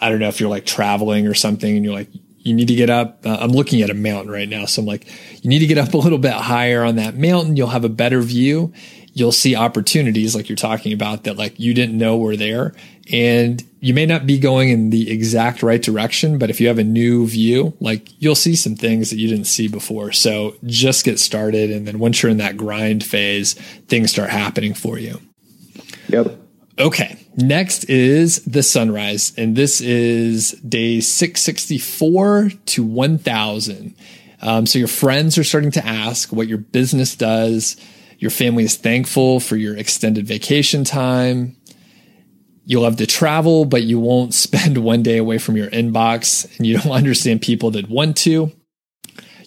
I 0.00 0.10
don't 0.10 0.20
know 0.20 0.28
if 0.28 0.40
you're 0.40 0.50
like 0.50 0.66
traveling 0.66 1.26
or 1.26 1.34
something 1.34 1.74
and 1.74 1.84
you're 1.84 1.94
like, 1.94 2.08
you 2.38 2.54
need 2.54 2.68
to 2.68 2.74
get 2.74 2.90
up. 2.90 3.26
Uh, 3.26 3.36
I'm 3.40 3.50
looking 3.50 3.82
at 3.82 3.90
a 3.90 3.94
mountain 3.94 4.30
right 4.30 4.48
now. 4.48 4.64
So 4.64 4.82
I'm 4.82 4.86
like, 4.86 5.06
you 5.42 5.50
need 5.50 5.58
to 5.60 5.66
get 5.66 5.78
up 5.78 5.94
a 5.94 5.98
little 5.98 6.18
bit 6.18 6.32
higher 6.32 6.84
on 6.84 6.96
that 6.96 7.16
mountain. 7.16 7.56
You'll 7.56 7.68
have 7.68 7.84
a 7.84 7.88
better 7.88 8.20
view. 8.22 8.72
You'll 9.12 9.32
see 9.32 9.56
opportunities 9.56 10.34
like 10.34 10.48
you're 10.48 10.56
talking 10.56 10.92
about 10.92 11.24
that 11.24 11.36
like 11.36 11.58
you 11.58 11.74
didn't 11.74 11.98
know 11.98 12.16
were 12.16 12.36
there. 12.36 12.74
And 13.10 13.62
you 13.80 13.94
may 13.94 14.06
not 14.06 14.26
be 14.26 14.38
going 14.38 14.70
in 14.70 14.90
the 14.90 15.10
exact 15.10 15.62
right 15.62 15.80
direction, 15.80 16.38
but 16.38 16.50
if 16.50 16.60
you 16.60 16.68
have 16.68 16.78
a 16.78 16.84
new 16.84 17.26
view, 17.26 17.74
like 17.80 18.08
you'll 18.20 18.34
see 18.34 18.56
some 18.56 18.74
things 18.74 19.10
that 19.10 19.16
you 19.16 19.28
didn't 19.28 19.46
see 19.46 19.68
before. 19.68 20.12
So 20.12 20.56
just 20.64 21.04
get 21.04 21.18
started. 21.18 21.70
And 21.70 21.86
then 21.86 21.98
once 21.98 22.22
you're 22.22 22.30
in 22.30 22.38
that 22.38 22.56
grind 22.56 23.04
phase, 23.04 23.54
things 23.86 24.10
start 24.10 24.30
happening 24.30 24.74
for 24.74 24.98
you. 24.98 25.20
Yep. 26.08 26.38
Okay. 26.78 27.18
Next 27.36 27.84
is 27.84 28.42
the 28.44 28.64
sunrise, 28.64 29.32
and 29.36 29.54
this 29.54 29.80
is 29.80 30.52
day 30.52 30.98
664 30.98 32.50
to 32.66 32.82
1000. 32.82 33.94
Um, 34.42 34.66
so 34.66 34.78
your 34.80 34.88
friends 34.88 35.38
are 35.38 35.44
starting 35.44 35.70
to 35.72 35.86
ask 35.86 36.32
what 36.32 36.48
your 36.48 36.58
business 36.58 37.14
does. 37.14 37.76
Your 38.18 38.32
family 38.32 38.64
is 38.64 38.76
thankful 38.76 39.38
for 39.38 39.54
your 39.54 39.76
extended 39.76 40.26
vacation 40.26 40.82
time. 40.82 41.56
You'll 42.68 42.84
have 42.84 42.96
to 42.96 43.06
travel, 43.06 43.64
but 43.64 43.82
you 43.82 43.98
won't 43.98 44.34
spend 44.46 44.78
one 44.78 45.02
day 45.02 45.16
away 45.16 45.38
from 45.38 45.56
your 45.56 45.70
inbox, 45.70 46.56
and 46.56 46.66
you 46.66 46.78
don't 46.78 46.92
understand 47.02 47.42
people 47.42 47.72
that 47.72 47.88
want 47.88 48.16
to. 48.18 48.52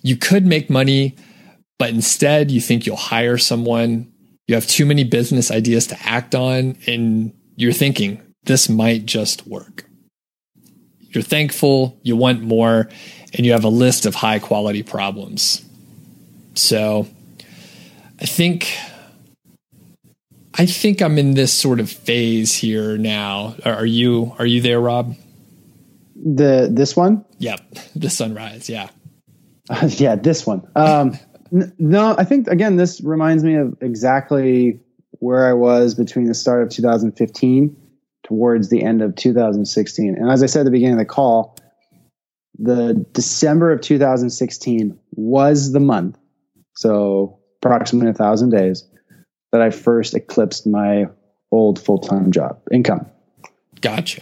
You 0.02 0.18
could 0.18 0.46
make 0.46 0.70
money, 0.70 1.16
but 1.80 1.92
instead 1.92 2.52
you 2.52 2.60
think 2.60 2.86
you'll 2.86 2.98
hire 2.98 3.38
someone 3.38 4.12
you 4.52 4.56
have 4.56 4.68
too 4.68 4.86
many 4.86 5.06
business 5.06 5.50
ideas 5.50 5.88
to 5.88 5.98
act 6.04 6.36
on, 6.36 6.76
and 6.86 7.34
you're 7.56 7.72
thinking, 7.72 8.22
this 8.44 8.68
might 8.68 9.06
just 9.06 9.48
work. 9.48 9.86
You're 11.00 11.24
thankful, 11.24 11.98
you 12.04 12.18
want 12.18 12.42
more, 12.42 12.90
and 13.34 13.46
you 13.46 13.54
have 13.54 13.64
a 13.64 13.70
list 13.70 14.06
of 14.06 14.16
high 14.16 14.40
quality 14.40 14.84
problems. 14.84 15.64
So 16.56 17.08
I 18.20 18.26
think 18.26 18.78
I 20.56 20.66
think 20.66 21.02
I'm 21.02 21.18
in 21.18 21.34
this 21.34 21.54
sort 21.54 21.80
of 21.80 21.90
phase 21.90 22.54
here 22.54 22.98
now. 22.98 23.56
Are 23.64 23.86
you 23.86 24.36
are 24.38 24.46
you 24.46 24.62
there, 24.62 24.80
Rob? 24.80 25.16
The 26.16 26.70
this 26.72 26.96
one? 26.96 27.26
Yep. 27.40 27.62
The 27.96 28.10
sunrise, 28.10 28.70
yeah. 28.70 28.90
yeah, 29.88 30.16
this 30.16 30.46
one. 30.46 30.68
Um 30.76 31.18
no, 31.80 32.16
I 32.18 32.24
think 32.24 32.48
again, 32.48 32.76
this 32.76 33.02
reminds 33.02 33.44
me 33.44 33.56
of 33.56 33.78
exactly 33.82 34.80
where 35.20 35.48
I 35.48 35.54
was 35.54 35.96
between 35.96 36.26
the 36.26 36.34
start 36.34 36.64
of 36.64 36.70
2015 36.70 37.76
towards 38.24 38.70
the 38.70 38.84
end 38.84 39.02
of 39.02 39.16
2016. 39.16 40.16
And 40.16 40.32
as 40.32 40.42
I 40.42 40.46
said 40.46 40.62
at 40.62 40.66
the 40.66 40.72
beginning 40.72 40.94
of 40.94 41.00
the 41.00 41.06
call, 41.06 41.58
the 42.58 43.06
December 43.14 43.72
of 43.72 43.82
2016 43.82 44.98
was 45.12 45.72
the 45.72 45.80
month, 45.80 46.18
so 46.76 47.40
approximately 47.62 48.12
a 48.12 48.14
thousand 48.14 48.50
days, 48.50 48.88
that 49.52 49.62
I 49.62 49.70
first 49.70 50.14
eclipsed 50.14 50.66
my 50.66 51.08
old 51.52 51.80
full 51.80 52.00
time 52.00 52.32
job 52.32 52.60
income. 52.72 53.06
Gotcha. 53.82 54.22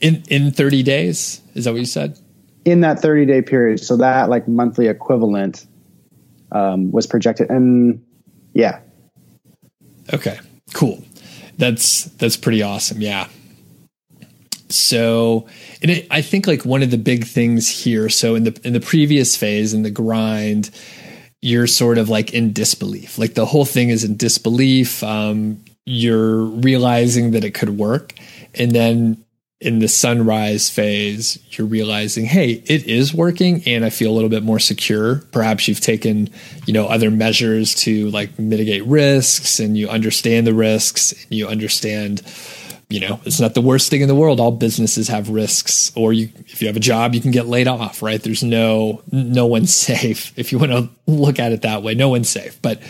In 0.00 0.22
in 0.28 0.50
30 0.50 0.82
days, 0.82 1.40
is 1.54 1.64
that 1.64 1.72
what 1.72 1.80
you 1.80 1.86
said? 1.86 2.18
In 2.64 2.80
that 2.80 3.00
30 3.00 3.26
day 3.26 3.42
period, 3.42 3.80
so 3.80 3.96
that 3.98 4.30
like 4.30 4.48
monthly 4.48 4.88
equivalent 4.88 5.66
um, 6.52 6.90
was 6.92 7.06
projected. 7.06 7.50
And 7.50 8.02
yeah. 8.54 8.80
Okay, 10.12 10.38
cool. 10.72 11.04
That's 11.58 12.04
that's 12.04 12.36
pretty 12.36 12.62
awesome. 12.62 13.00
Yeah. 13.00 13.28
So, 14.70 15.46
and 15.82 15.90
it, 15.90 16.06
I 16.10 16.20
think 16.20 16.46
like 16.46 16.64
one 16.64 16.82
of 16.82 16.90
the 16.90 16.98
big 16.98 17.24
things 17.24 17.68
here. 17.68 18.08
So 18.08 18.34
in 18.34 18.44
the 18.44 18.60
in 18.64 18.72
the 18.72 18.80
previous 18.80 19.36
phase 19.36 19.74
in 19.74 19.82
the 19.82 19.90
grind, 19.90 20.70
you're 21.44 21.66
sort 21.66 21.98
of 21.98 22.08
like 22.08 22.32
in 22.32 22.54
disbelief. 22.54 23.18
Like 23.18 23.34
the 23.34 23.44
whole 23.44 23.66
thing 23.66 23.90
is 23.90 24.02
in 24.02 24.16
disbelief. 24.16 25.04
Um, 25.04 25.62
you're 25.84 26.42
realizing 26.42 27.32
that 27.32 27.44
it 27.44 27.52
could 27.52 27.76
work, 27.76 28.14
and 28.54 28.72
then 28.72 29.22
in 29.60 29.78
the 29.78 29.88
sunrise 29.88 30.68
phase, 30.70 31.38
you're 31.50 31.66
realizing, 31.66 32.24
hey, 32.24 32.62
it 32.66 32.86
is 32.86 33.14
working 33.14 33.62
and 33.66 33.84
I 33.84 33.90
feel 33.90 34.10
a 34.10 34.14
little 34.14 34.28
bit 34.28 34.42
more 34.42 34.58
secure. 34.58 35.22
Perhaps 35.32 35.68
you've 35.68 35.80
taken, 35.80 36.28
you 36.66 36.74
know, 36.74 36.86
other 36.86 37.10
measures 37.10 37.74
to 37.76 38.10
like 38.10 38.38
mitigate 38.38 38.84
risks 38.84 39.60
and 39.60 39.76
you 39.76 39.88
understand 39.88 40.46
the 40.46 40.52
risks 40.52 41.12
and 41.12 41.32
you 41.32 41.48
understand, 41.48 42.20
you 42.94 43.00
know, 43.00 43.18
it's 43.24 43.40
not 43.40 43.54
the 43.54 43.60
worst 43.60 43.90
thing 43.90 44.02
in 44.02 44.08
the 44.08 44.14
world. 44.14 44.38
All 44.38 44.52
businesses 44.52 45.08
have 45.08 45.28
risks 45.28 45.90
or 45.96 46.12
you, 46.12 46.28
if 46.46 46.62
you 46.62 46.68
have 46.68 46.76
a 46.76 46.80
job, 46.80 47.12
you 47.12 47.20
can 47.20 47.32
get 47.32 47.46
laid 47.46 47.66
off, 47.66 48.02
right? 48.02 48.22
There's 48.22 48.44
no, 48.44 49.02
no 49.10 49.46
one's 49.46 49.74
safe. 49.74 50.32
If 50.38 50.52
you 50.52 50.60
want 50.60 50.70
to 50.70 50.88
look 51.08 51.40
at 51.40 51.50
it 51.50 51.62
that 51.62 51.82
way, 51.82 51.94
no 51.94 52.08
one's 52.08 52.28
safe. 52.28 52.62
But, 52.62 52.80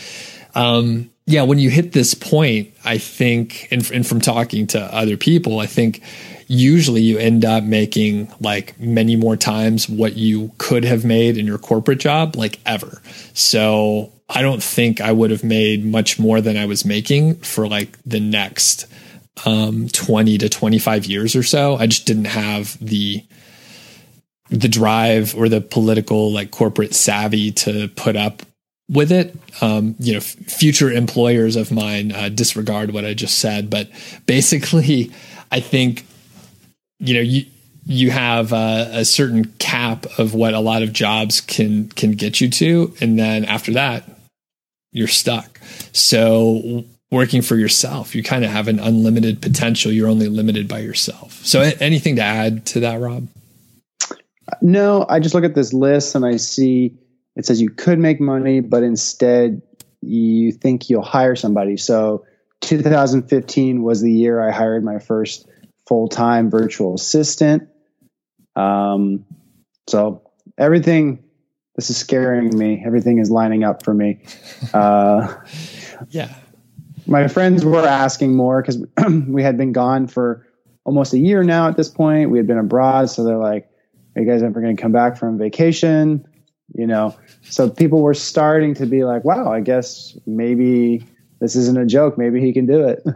um, 0.54 1.10
yeah, 1.24 1.42
when 1.44 1.58
you 1.58 1.70
hit 1.70 1.92
this 1.92 2.12
point, 2.12 2.74
I 2.84 2.98
think, 2.98 3.66
and, 3.70 3.90
and 3.92 4.06
from 4.06 4.20
talking 4.20 4.66
to 4.68 4.80
other 4.94 5.16
people, 5.16 5.58
I 5.58 5.66
think 5.66 6.02
usually 6.48 7.00
you 7.00 7.16
end 7.16 7.46
up 7.46 7.64
making 7.64 8.30
like 8.40 8.78
many 8.78 9.16
more 9.16 9.38
times 9.38 9.88
what 9.88 10.18
you 10.18 10.52
could 10.58 10.84
have 10.84 11.02
made 11.02 11.38
in 11.38 11.46
your 11.46 11.56
corporate 11.56 11.98
job, 11.98 12.36
like 12.36 12.60
ever. 12.66 13.00
So 13.32 14.12
I 14.28 14.42
don't 14.42 14.62
think 14.62 15.00
I 15.00 15.12
would 15.12 15.30
have 15.30 15.44
made 15.44 15.82
much 15.82 16.18
more 16.18 16.42
than 16.42 16.58
I 16.58 16.66
was 16.66 16.84
making 16.84 17.36
for 17.36 17.66
like 17.66 17.96
the 18.04 18.20
next 18.20 18.86
um, 19.44 19.88
20 19.88 20.38
to 20.38 20.48
25 20.48 21.06
years 21.06 21.34
or 21.36 21.42
so. 21.42 21.76
I 21.76 21.86
just 21.86 22.06
didn't 22.06 22.26
have 22.26 22.78
the 22.84 23.24
the 24.50 24.68
drive 24.68 25.34
or 25.34 25.48
the 25.48 25.60
political 25.60 26.30
like 26.30 26.50
corporate 26.50 26.94
savvy 26.94 27.50
to 27.50 27.88
put 27.88 28.14
up 28.14 28.42
with 28.90 29.10
it. 29.10 29.34
Um, 29.62 29.96
you 29.98 30.12
know, 30.12 30.18
f- 30.18 30.24
future 30.24 30.90
employers 30.90 31.56
of 31.56 31.72
mine 31.72 32.12
uh, 32.12 32.28
disregard 32.28 32.92
what 32.92 33.04
I 33.04 33.14
just 33.14 33.38
said, 33.38 33.70
but 33.70 33.88
basically, 34.26 35.10
I 35.50 35.60
think 35.60 36.06
you 36.98 37.14
know 37.14 37.20
you 37.20 37.46
you 37.86 38.10
have 38.10 38.52
a, 38.52 38.88
a, 38.92 39.04
certain 39.04 39.44
cap 39.58 40.06
of 40.18 40.32
what 40.32 40.54
a 40.54 40.60
lot 40.60 40.82
of 40.82 40.92
jobs 40.92 41.40
can 41.40 41.88
can 41.90 42.12
get 42.12 42.40
you 42.40 42.48
to 42.48 42.94
and 43.00 43.18
then 43.18 43.44
after 43.44 43.72
that 43.72 44.08
you're 44.90 45.08
stuck 45.08 45.60
so 45.92 46.84
working 47.14 47.42
for 47.42 47.56
yourself 47.56 48.14
you 48.14 48.22
kind 48.22 48.44
of 48.44 48.50
have 48.50 48.68
an 48.68 48.78
unlimited 48.78 49.40
potential 49.40 49.90
you're 49.90 50.08
only 50.08 50.28
limited 50.28 50.68
by 50.68 50.78
yourself 50.78 51.32
so 51.44 51.60
anything 51.80 52.16
to 52.16 52.22
add 52.22 52.66
to 52.66 52.80
that 52.80 53.00
rob 53.00 53.28
no 54.60 55.06
i 55.08 55.18
just 55.18 55.34
look 55.34 55.44
at 55.44 55.54
this 55.54 55.72
list 55.72 56.14
and 56.14 56.26
i 56.26 56.36
see 56.36 56.98
it 57.36 57.46
says 57.46 57.60
you 57.60 57.70
could 57.70 57.98
make 57.98 58.20
money 58.20 58.60
but 58.60 58.82
instead 58.82 59.62
you 60.02 60.52
think 60.52 60.90
you'll 60.90 61.02
hire 61.02 61.36
somebody 61.36 61.76
so 61.76 62.24
2015 62.60 63.82
was 63.82 64.02
the 64.02 64.12
year 64.12 64.46
i 64.46 64.50
hired 64.50 64.84
my 64.84 64.98
first 64.98 65.46
full 65.86 66.08
time 66.08 66.50
virtual 66.50 66.94
assistant. 66.94 67.68
Um, 68.56 69.24
so 69.86 70.30
everything, 70.56 71.24
this 71.76 71.90
is 71.90 71.96
scaring 71.96 72.56
me. 72.56 72.82
Everything 72.84 73.18
is 73.18 73.30
lining 73.30 73.64
up 73.64 73.84
for 73.84 73.92
me. 73.92 74.22
Uh, 74.72 75.34
yeah. 76.08 76.34
My 77.06 77.28
friends 77.28 77.64
were 77.64 77.86
asking 77.86 78.34
more 78.34 78.62
because 78.62 78.78
we 79.26 79.42
had 79.42 79.56
been 79.56 79.72
gone 79.72 80.06
for 80.06 80.46
almost 80.84 81.12
a 81.12 81.18
year 81.18 81.42
now 81.42 81.68
at 81.68 81.76
this 81.76 81.88
point. 81.88 82.30
We 82.30 82.38
had 82.38 82.46
been 82.46 82.58
abroad. 82.58 83.10
So 83.10 83.24
they're 83.24 83.36
like, 83.36 83.68
are 84.16 84.22
you 84.22 84.28
guys 84.28 84.42
ever 84.42 84.60
going 84.60 84.76
to 84.76 84.80
come 84.80 84.92
back 84.92 85.16
from 85.16 85.38
vacation? 85.38 86.26
You 86.74 86.86
know, 86.86 87.16
so 87.42 87.68
people 87.68 88.00
were 88.00 88.14
starting 88.14 88.74
to 88.74 88.86
be 88.86 89.04
like, 89.04 89.24
wow, 89.24 89.52
I 89.52 89.60
guess 89.60 90.16
maybe 90.26 91.06
this 91.40 91.56
isn't 91.56 91.78
a 91.78 91.86
joke. 91.86 92.16
Maybe 92.16 92.40
he 92.40 92.52
can 92.52 92.66
do 92.66 92.88
it. 92.88 93.04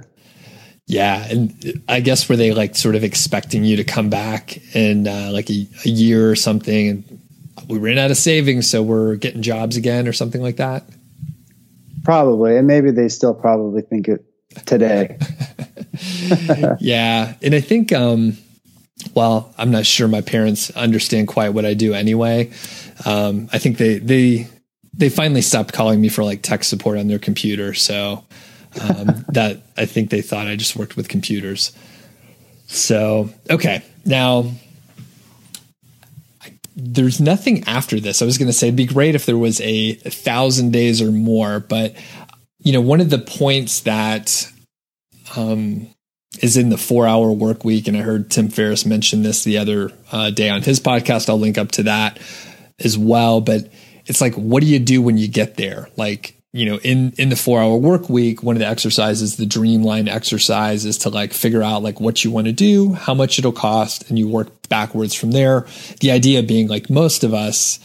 Yeah, 0.90 1.22
and 1.28 1.82
I 1.86 2.00
guess 2.00 2.30
were 2.30 2.36
they 2.36 2.52
like 2.52 2.74
sort 2.74 2.94
of 2.94 3.04
expecting 3.04 3.62
you 3.62 3.76
to 3.76 3.84
come 3.84 4.08
back 4.08 4.58
in 4.74 5.06
uh, 5.06 5.28
like 5.34 5.50
a, 5.50 5.66
a, 5.84 5.88
year 5.90 6.30
or 6.30 6.34
something, 6.34 6.88
and 6.88 7.20
we 7.68 7.76
ran 7.76 7.98
out 7.98 8.10
of 8.10 8.16
savings, 8.16 8.70
so 8.70 8.82
we're 8.82 9.16
getting 9.16 9.42
jobs 9.42 9.76
again 9.76 10.08
or 10.08 10.14
something 10.14 10.40
like 10.40 10.56
that. 10.56 10.84
Probably, 12.08 12.56
and 12.56 12.66
maybe 12.66 12.90
they 12.90 13.10
still 13.10 13.34
probably 13.34 13.82
think 13.82 14.08
it 14.08 14.24
today. 14.64 15.18
yeah, 16.80 17.34
and 17.42 17.54
I 17.54 17.60
think, 17.60 17.92
um, 17.92 18.38
well, 19.12 19.52
I'm 19.58 19.70
not 19.70 19.84
sure 19.84 20.08
my 20.08 20.22
parents 20.22 20.70
understand 20.70 21.28
quite 21.28 21.50
what 21.50 21.66
I 21.66 21.74
do 21.74 21.92
anyway. 21.92 22.50
Um, 23.04 23.50
I 23.52 23.58
think 23.58 23.76
they 23.76 23.98
they 23.98 24.48
they 24.94 25.10
finally 25.10 25.42
stopped 25.42 25.74
calling 25.74 26.00
me 26.00 26.08
for 26.08 26.24
like 26.24 26.40
tech 26.40 26.64
support 26.64 26.96
on 26.96 27.08
their 27.08 27.18
computer. 27.18 27.74
So 27.74 28.24
um, 28.80 29.26
that 29.34 29.60
I 29.76 29.84
think 29.84 30.08
they 30.08 30.22
thought 30.22 30.46
I 30.46 30.56
just 30.56 30.76
worked 30.76 30.96
with 30.96 31.10
computers. 31.10 31.72
So 32.68 33.28
okay, 33.50 33.84
now 34.06 34.50
there's 36.80 37.20
nothing 37.20 37.64
after 37.66 37.98
this. 37.98 38.22
I 38.22 38.24
was 38.24 38.38
going 38.38 38.46
to 38.46 38.52
say 38.52 38.68
it'd 38.68 38.76
be 38.76 38.86
great 38.86 39.16
if 39.16 39.26
there 39.26 39.36
was 39.36 39.60
a, 39.60 39.94
thousand 39.94 40.72
days 40.72 41.02
or 41.02 41.10
more, 41.10 41.58
but 41.58 41.96
you 42.60 42.72
know, 42.72 42.80
one 42.80 43.00
of 43.00 43.10
the 43.10 43.18
points 43.18 43.80
that 43.80 44.50
um, 45.36 45.88
is 46.40 46.56
in 46.56 46.68
the 46.68 46.78
four 46.78 47.06
hour 47.06 47.32
work 47.32 47.64
week, 47.64 47.88
and 47.88 47.96
I 47.96 48.00
heard 48.00 48.30
Tim 48.30 48.48
Ferriss 48.48 48.86
mention 48.86 49.22
this 49.22 49.42
the 49.42 49.58
other 49.58 49.92
uh, 50.12 50.30
day 50.30 50.50
on 50.50 50.62
his 50.62 50.78
podcast. 50.78 51.28
I'll 51.28 51.38
link 51.38 51.58
up 51.58 51.72
to 51.72 51.84
that 51.84 52.18
as 52.78 52.96
well. 52.96 53.40
But 53.40 53.72
it's 54.06 54.20
like, 54.20 54.34
what 54.34 54.62
do 54.62 54.68
you 54.68 54.78
do 54.78 55.02
when 55.02 55.18
you 55.18 55.28
get 55.28 55.56
there? 55.56 55.88
Like, 55.96 56.37
you 56.52 56.64
know, 56.64 56.78
in 56.78 57.12
in 57.18 57.28
the 57.28 57.36
four 57.36 57.60
hour 57.60 57.76
work 57.76 58.08
week, 58.08 58.42
one 58.42 58.56
of 58.56 58.60
the 58.60 58.66
exercises, 58.66 59.36
the 59.36 59.44
dreamline 59.44 60.08
exercise, 60.08 60.84
is 60.84 60.98
to 60.98 61.10
like 61.10 61.32
figure 61.32 61.62
out 61.62 61.82
like 61.82 62.00
what 62.00 62.24
you 62.24 62.30
want 62.30 62.46
to 62.46 62.52
do, 62.52 62.94
how 62.94 63.14
much 63.14 63.38
it'll 63.38 63.52
cost, 63.52 64.08
and 64.08 64.18
you 64.18 64.28
work 64.28 64.68
backwards 64.68 65.14
from 65.14 65.32
there. 65.32 65.66
The 66.00 66.10
idea 66.10 66.42
being 66.42 66.68
like 66.68 66.88
most 66.88 67.22
of 67.22 67.34
us, 67.34 67.78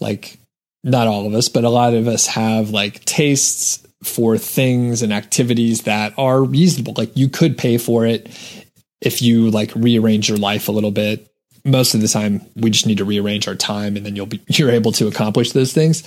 like 0.00 0.38
not 0.84 1.06
all 1.06 1.26
of 1.26 1.34
us, 1.34 1.48
but 1.48 1.64
a 1.64 1.70
lot 1.70 1.94
of 1.94 2.08
us 2.08 2.26
have 2.26 2.70
like 2.70 3.04
tastes 3.04 3.86
for 4.02 4.38
things 4.38 5.02
and 5.02 5.12
activities 5.12 5.82
that 5.82 6.12
are 6.18 6.42
reasonable. 6.42 6.94
Like 6.96 7.16
you 7.16 7.28
could 7.28 7.56
pay 7.56 7.78
for 7.78 8.06
it 8.06 8.28
if 9.00 9.22
you 9.22 9.50
like 9.50 9.74
rearrange 9.74 10.28
your 10.28 10.38
life 10.38 10.68
a 10.68 10.72
little 10.72 10.90
bit 10.90 11.29
most 11.64 11.94
of 11.94 12.00
the 12.00 12.08
time 12.08 12.40
we 12.56 12.70
just 12.70 12.86
need 12.86 12.98
to 12.98 13.04
rearrange 13.04 13.46
our 13.46 13.54
time 13.54 13.96
and 13.96 14.06
then 14.06 14.16
you'll 14.16 14.26
be 14.26 14.40
you're 14.48 14.70
able 14.70 14.92
to 14.92 15.06
accomplish 15.06 15.52
those 15.52 15.72
things. 15.72 16.02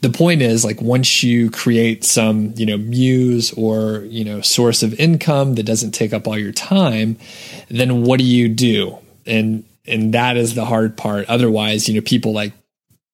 The 0.00 0.10
point 0.10 0.42
is 0.42 0.64
like 0.64 0.80
once 0.80 1.22
you 1.22 1.50
create 1.50 2.04
some 2.04 2.54
you 2.56 2.66
know 2.66 2.76
muse 2.76 3.52
or 3.52 4.04
you 4.04 4.24
know 4.24 4.40
source 4.40 4.82
of 4.82 4.98
income 4.98 5.54
that 5.54 5.64
doesn't 5.64 5.92
take 5.92 6.12
up 6.12 6.26
all 6.26 6.38
your 6.38 6.52
time 6.52 7.16
then 7.68 8.02
what 8.02 8.18
do 8.18 8.24
you 8.24 8.48
do? 8.48 8.98
And 9.26 9.64
and 9.86 10.14
that 10.14 10.36
is 10.36 10.54
the 10.54 10.64
hard 10.64 10.96
part. 10.96 11.28
Otherwise 11.28 11.88
you 11.88 11.94
know 11.94 12.00
people 12.00 12.32
like 12.32 12.52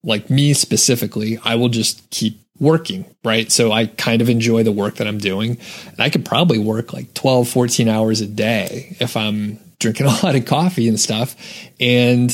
like 0.03 0.31
me 0.31 0.51
specifically 0.51 1.37
i 1.43 1.53
will 1.53 1.69
just 1.69 2.09
keep 2.09 2.39
working 2.59 3.05
right? 3.23 3.51
So 3.51 3.71
i 3.71 3.85
kind 3.85 4.21
of 4.21 4.29
enjoy 4.29 4.63
the 4.63 4.71
work 4.71 4.95
that 4.95 5.07
i'm 5.07 5.17
doing. 5.17 5.57
And 5.87 5.99
i 5.99 6.09
could 6.09 6.25
probably 6.25 6.57
work 6.57 6.93
like 6.93 7.13
12 7.13 7.49
14 7.49 7.87
hours 7.89 8.21
a 8.21 8.27
day 8.27 8.95
if 8.99 9.17
i'm 9.17 9.59
drinking 9.81 10.05
a 10.07 10.25
lot 10.25 10.35
of 10.35 10.45
coffee 10.45 10.87
and 10.87 10.99
stuff. 10.99 11.35
And 11.79 12.31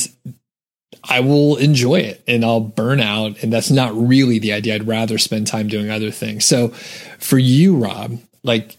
I 1.04 1.20
will 1.20 1.56
enjoy 1.56 2.00
it 2.00 2.22
and 2.26 2.44
I'll 2.44 2.60
burn 2.60 3.00
out. 3.00 3.42
And 3.42 3.52
that's 3.52 3.70
not 3.70 3.94
really 3.94 4.38
the 4.38 4.52
idea. 4.52 4.74
I'd 4.74 4.86
rather 4.86 5.18
spend 5.18 5.46
time 5.46 5.68
doing 5.68 5.90
other 5.90 6.10
things. 6.10 6.44
So 6.44 6.68
for 7.18 7.38
you, 7.38 7.76
Rob, 7.76 8.18
like, 8.42 8.76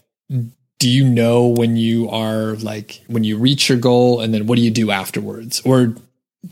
do 0.78 0.88
you 0.88 1.04
know 1.04 1.48
when 1.48 1.76
you 1.76 2.08
are 2.08 2.54
like, 2.56 3.02
when 3.06 3.24
you 3.24 3.36
reach 3.36 3.68
your 3.68 3.78
goal 3.78 4.20
and 4.20 4.32
then 4.32 4.46
what 4.46 4.56
do 4.56 4.62
you 4.62 4.70
do 4.70 4.90
afterwards? 4.90 5.60
Or 5.64 5.94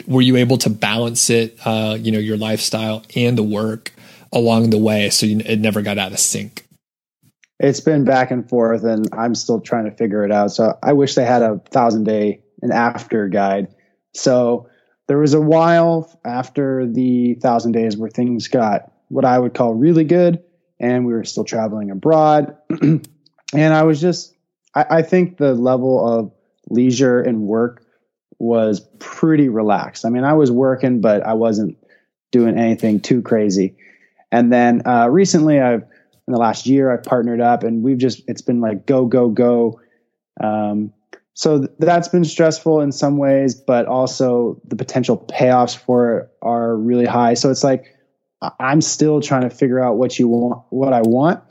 were 0.07 0.21
you 0.21 0.37
able 0.37 0.59
to 0.59 0.71
balance 0.71 1.31
it, 1.31 1.59
uh, 1.64 1.97
you 1.99 2.12
know, 2.12 2.19
your 2.19 2.37
lifestyle 2.37 3.05
and 3.16 3.39
the 3.39 3.43
work 3.43 3.93
along 4.33 4.69
the 4.71 4.79
way 4.79 5.09
so 5.09 5.25
you, 5.25 5.41
it 5.41 5.61
never 5.61 5.81
got 5.81 5.97
out 5.97 6.12
of 6.12 6.19
sync? 6.19 6.68
It's 7.61 7.80
been 7.80 8.04
back 8.04 8.30
and 8.30 8.48
forth 8.48 8.84
and 8.84 9.09
i'm 9.12 9.34
still 9.34 9.61
trying 9.61 9.84
to 9.84 9.90
figure 9.90 10.24
it 10.24 10.32
out. 10.32 10.50
So 10.50 10.78
i 10.82 10.92
wish 10.92 11.14
they 11.14 11.24
had 11.24 11.42
a 11.42 11.61
thousand 11.70 12.04
day 12.04 12.42
and 12.62 12.72
after 12.72 13.28
guide. 13.28 13.68
So 14.14 14.68
there 15.06 15.18
was 15.18 15.34
a 15.34 15.40
while 15.40 16.18
after 16.24 16.86
the 16.86 17.34
thousand 17.34 17.72
days 17.72 17.96
where 17.96 18.11
things 18.11 18.48
got 18.48 18.92
what 19.09 19.24
i 19.24 19.38
would 19.38 19.54
call 19.54 19.74
really 19.74 20.04
good 20.04 20.42
and 20.80 21.06
we 21.06 21.12
were 21.12 21.24
still 21.24 21.44
traveling 21.44 21.90
abroad. 21.90 22.56
And 23.54 23.72
i 23.72 23.82
was 23.82 23.98
just 23.98 24.34
I, 24.74 24.98
I 24.98 25.02
think 25.02 25.38
the 25.38 25.54
level 25.54 26.06
of 26.06 26.30
leisure 26.68 27.18
and 27.22 27.42
work 27.42 27.82
was 28.38 28.80
pretty 28.98 29.48
relaxed. 29.48 30.04
I 30.04 30.11
mean 30.11 30.24
i 30.24 30.34
was 30.34 30.50
working 30.50 31.00
but 31.00 31.22
i 31.22 31.32
wasn't 31.32 31.78
doing 32.30 32.59
anything 32.59 33.00
too 33.00 33.22
crazy. 33.22 33.74
And 34.30 34.52
then 34.52 34.82
uh, 34.86 35.09
recently 35.09 35.61
i've 35.61 35.84
in 36.29 36.33
the 36.33 36.39
last 36.39 36.66
year 36.66 36.93
I've 36.93 37.03
partnered 37.03 37.41
up 37.41 37.64
and 37.64 37.83
we've 37.83 37.97
just 37.97 38.22
it's 38.29 38.43
been 38.43 38.61
like 38.61 38.85
go 38.85 39.07
go 39.07 39.31
go. 39.31 39.81
Um, 40.41 40.93
so 41.33 41.61
th- 41.61 41.70
that's 41.79 42.09
been 42.09 42.24
stressful 42.24 42.83
in 42.83 42.93
some 42.93 43.16
ways, 43.16 43.55
but 43.55 43.87
also 43.87 44.61
the 44.66 44.76
potential 44.76 45.16
payoffs 45.16 45.74
for 45.74 46.18
it 46.18 46.31
are 46.43 46.76
really 46.76 47.07
high. 47.07 47.33
So 47.33 47.51
it's 47.51 47.64
like 47.64 47.87
I'm 48.61 48.83
still 48.83 49.22
trying 49.22 49.49
to 49.49 49.51
figure 49.51 49.83
out 49.83 49.97
what 49.97 50.18
you 50.18 50.29
want, 50.29 50.64
what 50.68 50.93
I 50.93 51.01
want. 51.01 51.43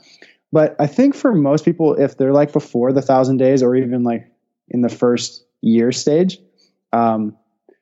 But 0.52 0.76
I 0.78 0.86
think 0.86 1.16
for 1.16 1.34
most 1.34 1.64
people, 1.64 1.94
if 1.94 2.16
they're 2.16 2.32
like 2.32 2.52
before 2.52 2.92
the 2.92 3.02
thousand 3.02 3.38
days 3.38 3.64
or 3.64 3.74
even 3.74 4.04
like 4.04 4.30
in 4.68 4.82
the 4.82 4.88
first 4.88 5.44
year 5.60 5.90
stage, 5.90 6.38
um, 6.92 7.36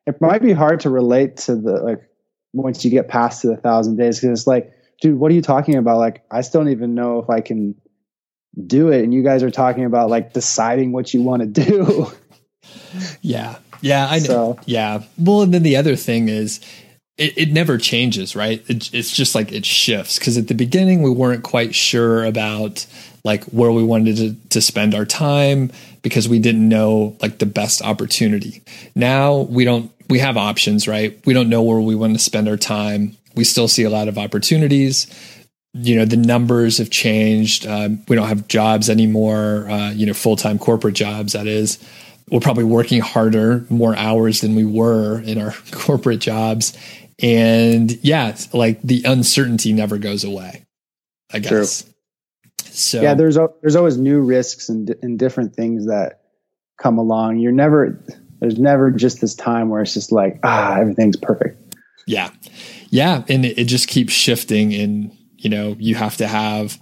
it 0.07 0.19
might 0.23 0.41
be 0.41 0.53
hard 0.53 0.81
to 0.81 0.91
relate 0.91 1.37
to 1.37 1.57
the 1.57 1.73
like 1.73 2.09
once 2.55 2.87
you 2.87 2.91
get 2.91 3.09
past 3.09 3.43
to 3.43 3.49
the 3.49 3.57
thousand 3.59 3.97
days 3.97 4.19
because 4.19 4.41
it's 4.41 4.47
like 4.47 4.73
dude, 5.01 5.19
what 5.19 5.31
are 5.31 5.35
you 5.35 5.43
talking 5.43 5.77
about? 5.77 5.99
Like, 5.99 6.25
I 6.31 6.41
still 6.41 6.63
don't 6.63 6.71
even 6.71 6.95
know 6.95 7.19
if 7.19 7.31
I 7.31 7.41
can 7.41 7.75
do 8.67 8.91
it. 8.91 9.03
And 9.03 9.13
you 9.13 9.23
guys 9.23 9.43
are 9.43 9.51
talking 9.51 9.85
about 9.85 10.11
like 10.11 10.33
deciding 10.33 10.93
what 10.93 11.13
you 11.13 11.23
want 11.23 11.43
to 11.43 11.65
do. 11.65 12.13
yeah. 13.21 13.57
Yeah. 13.83 14.07
I 14.09 14.19
know. 14.19 14.25
So. 14.25 14.59
Yeah. 14.65 15.03
Well, 15.19 15.43
and 15.43 15.53
then 15.53 15.63
the 15.63 15.77
other 15.77 15.97
thing 15.97 16.29
is, 16.29 16.61
it, 17.19 17.37
it 17.39 17.53
never 17.53 17.79
changes, 17.79 18.37
right? 18.37 18.63
It, 18.69 18.93
it's 18.93 19.11
just 19.11 19.35
like 19.35 19.51
it 19.51 19.65
shifts. 19.65 20.19
Cause 20.19 20.37
at 20.37 20.49
the 20.49 20.55
beginning, 20.55 21.03
we 21.03 21.11
weren't 21.11 21.43
quite 21.43 21.75
sure 21.75 22.25
about 22.25 22.87
like 23.25 23.45
where 23.45 23.73
we 23.73 23.83
wanted 23.83 24.17
to, 24.17 24.35
to 24.51 24.61
spend 24.61 24.95
our 24.95 25.07
time 25.07 25.71
because 26.03 26.29
we 26.29 26.39
didn't 26.39 26.69
know 26.69 27.17
like 27.23 27.39
the 27.39 27.47
best 27.47 27.83
opportunity. 27.83 28.63
Now 28.95 29.39
we 29.39 29.65
don't, 29.65 29.91
we 30.09 30.19
have 30.19 30.37
options, 30.37 30.87
right? 30.87 31.19
We 31.27 31.33
don't 31.33 31.49
know 31.49 31.63
where 31.63 31.81
we 31.81 31.95
want 31.95 32.13
to 32.13 32.19
spend 32.19 32.49
our 32.49 32.59
time 32.59 33.17
we 33.37 33.45
still 33.45 33.69
see 33.69 33.85
a 33.85 33.91
lot 33.91 34.09
of 34.09 34.19
opportunities. 34.19 35.07
You 35.75 35.97
know, 35.97 36.05
the 36.05 36.17
numbers 36.17 36.79
have 36.79 36.91
changed. 36.91 37.67
Um, 37.67 38.03
we 38.09 38.17
don't 38.17 38.29
have 38.29 38.49
jobs 38.49 38.89
anymore, 38.89 39.69
uh, 39.69 39.91
you 39.91 40.07
know, 40.07 40.15
full 40.15 40.37
time 40.37 40.59
corporate 40.59 40.95
jobs, 40.95 41.35
that 41.35 41.47
is. 41.47 41.79
We're 42.31 42.41
probably 42.41 42.65
working 42.65 43.01
harder, 43.01 43.65
more 43.69 43.95
hours 43.95 44.41
than 44.41 44.57
we 44.57 44.65
were 44.65 45.21
in 45.21 45.41
our 45.41 45.53
corporate 45.71 46.21
jobs. 46.21 46.77
And 47.23 47.93
yeah, 48.05 48.37
like 48.53 48.83
the 48.83 49.03
uncertainty 49.05 49.73
never 49.73 49.99
goes 49.99 50.25
away, 50.25 50.65
I 51.33 51.39
guess. 51.39 51.83
True. 51.83 51.93
So 52.65 53.01
yeah, 53.01 53.15
there's 53.15 53.39
there's 53.63 53.77
always 53.77 53.97
new 53.97 54.21
risks 54.21 54.69
and 54.69 54.95
and 55.03 55.19
different 55.19 55.55
things 55.55 55.87
that 55.87 56.21
come 56.81 56.99
along. 56.99 57.39
You're 57.39 57.53
never 57.53 58.05
there's 58.41 58.59
never 58.59 58.91
just 58.91 59.21
this 59.21 59.35
time 59.35 59.71
where 59.71 59.81
it's 59.81 59.95
just 59.95 60.13
like 60.13 60.41
ah 60.43 60.77
everything's 60.79 61.17
perfect. 61.17 61.75
Yeah, 62.07 62.31
yeah, 62.91 63.25
and 63.29 63.45
it, 63.45 63.59
it 63.59 63.65
just 63.65 63.89
keeps 63.89 64.13
shifting, 64.13 64.75
and 64.75 65.17
you 65.37 65.51
know 65.51 65.77
you 65.79 65.95
have 65.95 66.17
to 66.19 66.27
have 66.27 66.79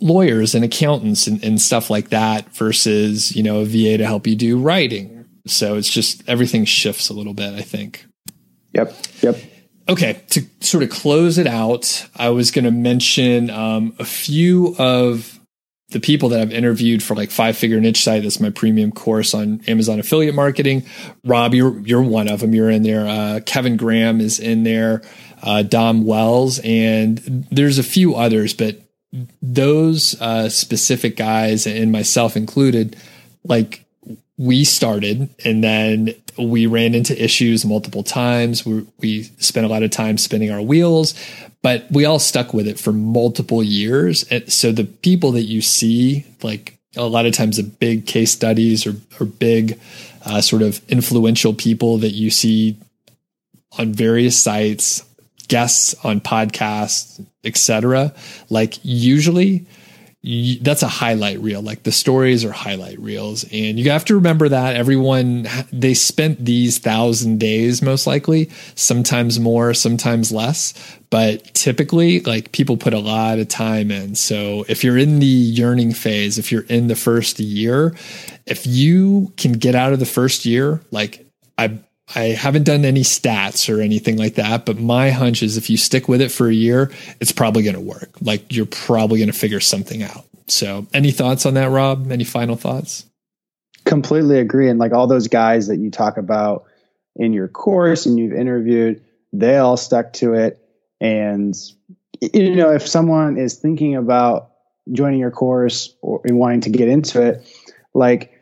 lawyers 0.00 0.54
and 0.54 0.64
accountants 0.64 1.26
and, 1.26 1.42
and 1.44 1.60
stuff 1.60 1.88
like 1.90 2.10
that 2.10 2.54
versus 2.54 3.34
you 3.34 3.42
know 3.42 3.60
a 3.60 3.64
VA 3.64 3.98
to 3.98 4.06
help 4.06 4.26
you 4.26 4.36
do 4.36 4.58
writing. 4.58 5.26
So 5.46 5.76
it's 5.76 5.90
just 5.90 6.28
everything 6.28 6.64
shifts 6.64 7.08
a 7.08 7.14
little 7.14 7.34
bit. 7.34 7.54
I 7.54 7.62
think. 7.62 8.06
Yep. 8.72 8.96
Yep. 9.20 9.36
Okay, 9.88 10.22
to 10.30 10.42
sort 10.60 10.84
of 10.84 10.90
close 10.90 11.38
it 11.38 11.46
out, 11.46 12.06
I 12.16 12.30
was 12.30 12.52
going 12.52 12.64
to 12.64 12.70
mention 12.70 13.50
um, 13.50 13.94
a 13.98 14.04
few 14.04 14.76
of 14.78 15.40
the 15.92 16.00
people 16.00 16.28
that 16.30 16.40
I've 16.40 16.52
interviewed 16.52 17.02
for 17.02 17.14
like 17.14 17.30
five 17.30 17.56
figure 17.56 17.80
niche 17.80 18.02
site. 18.02 18.22
That's 18.22 18.40
my 18.40 18.50
premium 18.50 18.92
course 18.92 19.34
on 19.34 19.60
Amazon 19.66 20.00
affiliate 20.00 20.34
marketing. 20.34 20.84
Rob, 21.24 21.54
you're 21.54 21.78
you're 21.80 22.02
one 22.02 22.28
of 22.28 22.40
them. 22.40 22.54
You're 22.54 22.70
in 22.70 22.82
there. 22.82 23.06
Uh, 23.06 23.40
Kevin 23.44 23.76
Graham 23.76 24.20
is 24.20 24.38
in 24.38 24.64
there 24.64 25.02
uh, 25.42 25.62
Dom 25.62 26.04
Wells, 26.04 26.60
and 26.64 27.46
there's 27.50 27.78
a 27.78 27.82
few 27.82 28.14
others, 28.14 28.54
but 28.54 28.80
those 29.42 30.20
uh, 30.20 30.48
specific 30.48 31.16
guys 31.16 31.66
and 31.66 31.92
myself 31.92 32.36
included, 32.36 32.96
like 33.44 33.84
we 34.38 34.64
started 34.64 35.28
and 35.44 35.62
then 35.62 36.14
we 36.38 36.66
ran 36.66 36.94
into 36.94 37.22
issues 37.22 37.64
multiple 37.64 38.02
times. 38.02 38.64
We, 38.64 38.86
we 38.98 39.22
spent 39.38 39.66
a 39.66 39.68
lot 39.68 39.82
of 39.82 39.90
time 39.90 40.16
spinning 40.16 40.50
our 40.50 40.62
wheels, 40.62 41.14
but 41.62 41.86
we 41.90 42.04
all 42.04 42.18
stuck 42.18 42.52
with 42.52 42.66
it 42.66 42.78
for 42.78 42.92
multiple 42.92 43.62
years. 43.62 44.24
And 44.24 44.52
so 44.52 44.72
the 44.72 44.84
people 44.84 45.32
that 45.32 45.44
you 45.44 45.62
see, 45.62 46.26
like 46.42 46.78
a 46.96 47.06
lot 47.06 47.26
of 47.26 47.32
times 47.32 47.56
the 47.56 47.62
big 47.62 48.06
case 48.06 48.32
studies 48.32 48.86
or, 48.86 48.96
or 49.18 49.26
big 49.26 49.78
uh, 50.26 50.40
sort 50.40 50.62
of 50.62 50.80
influential 50.90 51.54
people 51.54 51.98
that 51.98 52.10
you 52.10 52.30
see 52.30 52.76
on 53.78 53.92
various 53.92 54.40
sites 54.40 55.04
guests 55.52 55.94
on 56.02 56.18
podcasts, 56.18 57.24
etc. 57.44 58.14
Like 58.48 58.78
usually 58.82 59.66
you, 60.22 60.60
that's 60.60 60.84
a 60.84 60.88
highlight 60.88 61.40
reel. 61.40 61.60
Like 61.62 61.82
the 61.82 61.90
stories 61.90 62.44
are 62.44 62.52
highlight 62.52 62.98
reels, 63.00 63.44
and 63.52 63.78
you 63.78 63.90
have 63.90 64.04
to 64.06 64.14
remember 64.14 64.48
that 64.48 64.76
everyone 64.76 65.48
they 65.72 65.94
spent 65.94 66.44
these 66.44 66.78
thousand 66.78 67.40
days 67.40 67.82
most 67.82 68.06
likely, 68.06 68.48
sometimes 68.76 69.40
more, 69.40 69.74
sometimes 69.74 70.30
less, 70.30 70.74
but 71.10 71.52
typically 71.54 72.20
like 72.20 72.52
people 72.52 72.76
put 72.76 72.94
a 72.94 73.00
lot 73.00 73.40
of 73.40 73.48
time 73.48 73.90
in. 73.90 74.14
So 74.14 74.64
if 74.68 74.84
you're 74.84 74.98
in 74.98 75.18
the 75.18 75.26
yearning 75.26 75.92
phase, 75.92 76.38
if 76.38 76.52
you're 76.52 76.66
in 76.66 76.86
the 76.86 76.96
first 76.96 77.40
year, 77.40 77.94
if 78.46 78.64
you 78.64 79.32
can 79.36 79.52
get 79.52 79.74
out 79.74 79.92
of 79.92 79.98
the 79.98 80.06
first 80.06 80.46
year, 80.46 80.80
like 80.92 81.26
I 81.58 81.80
I 82.14 82.24
haven't 82.28 82.64
done 82.64 82.84
any 82.84 83.02
stats 83.02 83.74
or 83.74 83.80
anything 83.80 84.16
like 84.16 84.34
that, 84.34 84.66
but 84.66 84.78
my 84.78 85.10
hunch 85.10 85.42
is 85.42 85.56
if 85.56 85.70
you 85.70 85.76
stick 85.76 86.08
with 86.08 86.20
it 86.20 86.30
for 86.30 86.48
a 86.48 86.54
year, 86.54 86.90
it's 87.20 87.32
probably 87.32 87.62
going 87.62 87.74
to 87.74 87.80
work. 87.80 88.10
Like 88.20 88.52
you're 88.52 88.66
probably 88.66 89.18
going 89.18 89.30
to 89.30 89.38
figure 89.38 89.60
something 89.60 90.02
out. 90.02 90.24
So, 90.48 90.86
any 90.92 91.12
thoughts 91.12 91.46
on 91.46 91.54
that, 91.54 91.70
Rob? 91.70 92.10
Any 92.10 92.24
final 92.24 92.56
thoughts? 92.56 93.06
Completely 93.84 94.38
agree. 94.38 94.68
And 94.68 94.78
like 94.78 94.92
all 94.92 95.06
those 95.06 95.28
guys 95.28 95.68
that 95.68 95.78
you 95.78 95.90
talk 95.90 96.18
about 96.18 96.64
in 97.16 97.32
your 97.32 97.48
course 97.48 98.06
and 98.06 98.18
you've 98.18 98.32
interviewed, 98.32 99.02
they 99.32 99.56
all 99.56 99.76
stuck 99.76 100.12
to 100.14 100.34
it. 100.34 100.58
And, 101.00 101.54
you 102.20 102.54
know, 102.54 102.72
if 102.72 102.86
someone 102.86 103.38
is 103.38 103.54
thinking 103.54 103.96
about 103.96 104.50
joining 104.92 105.20
your 105.20 105.30
course 105.30 105.94
or 106.02 106.20
wanting 106.26 106.62
to 106.62 106.70
get 106.70 106.88
into 106.88 107.22
it, 107.22 107.44
like 107.94 108.32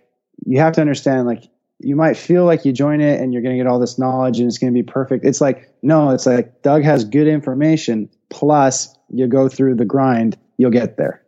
you 0.45 0.59
have 0.59 0.75
to 0.75 0.81
understand, 0.81 1.27
like, 1.27 1.45
you 1.81 1.97
might 1.97 2.16
feel 2.16 2.45
like 2.45 2.64
you 2.64 2.72
join 2.72 3.01
it 3.01 3.20
and 3.20 3.33
you're 3.33 3.43
going 3.43 3.57
to 3.57 3.62
get 3.62 3.66
all 3.66 3.78
this 3.78 3.99
knowledge 3.99 4.39
and 4.39 4.47
it's 4.47 4.59
going 4.59 4.72
to 4.72 4.78
be 4.78 4.83
perfect. 4.83 5.24
It's 5.24 5.41
like, 5.41 5.72
no, 5.83 6.11
it's 6.11 6.26
like 6.26 6.62
Doug 6.62 6.83
has 6.83 7.05
good 7.05 7.26
information. 7.26 8.09
Plus, 8.28 8.95
you 9.09 9.26
go 9.26 9.49
through 9.49 9.76
the 9.76 9.85
grind, 9.85 10.39
you'll 10.59 10.70
get 10.70 10.97
there. 10.99 11.22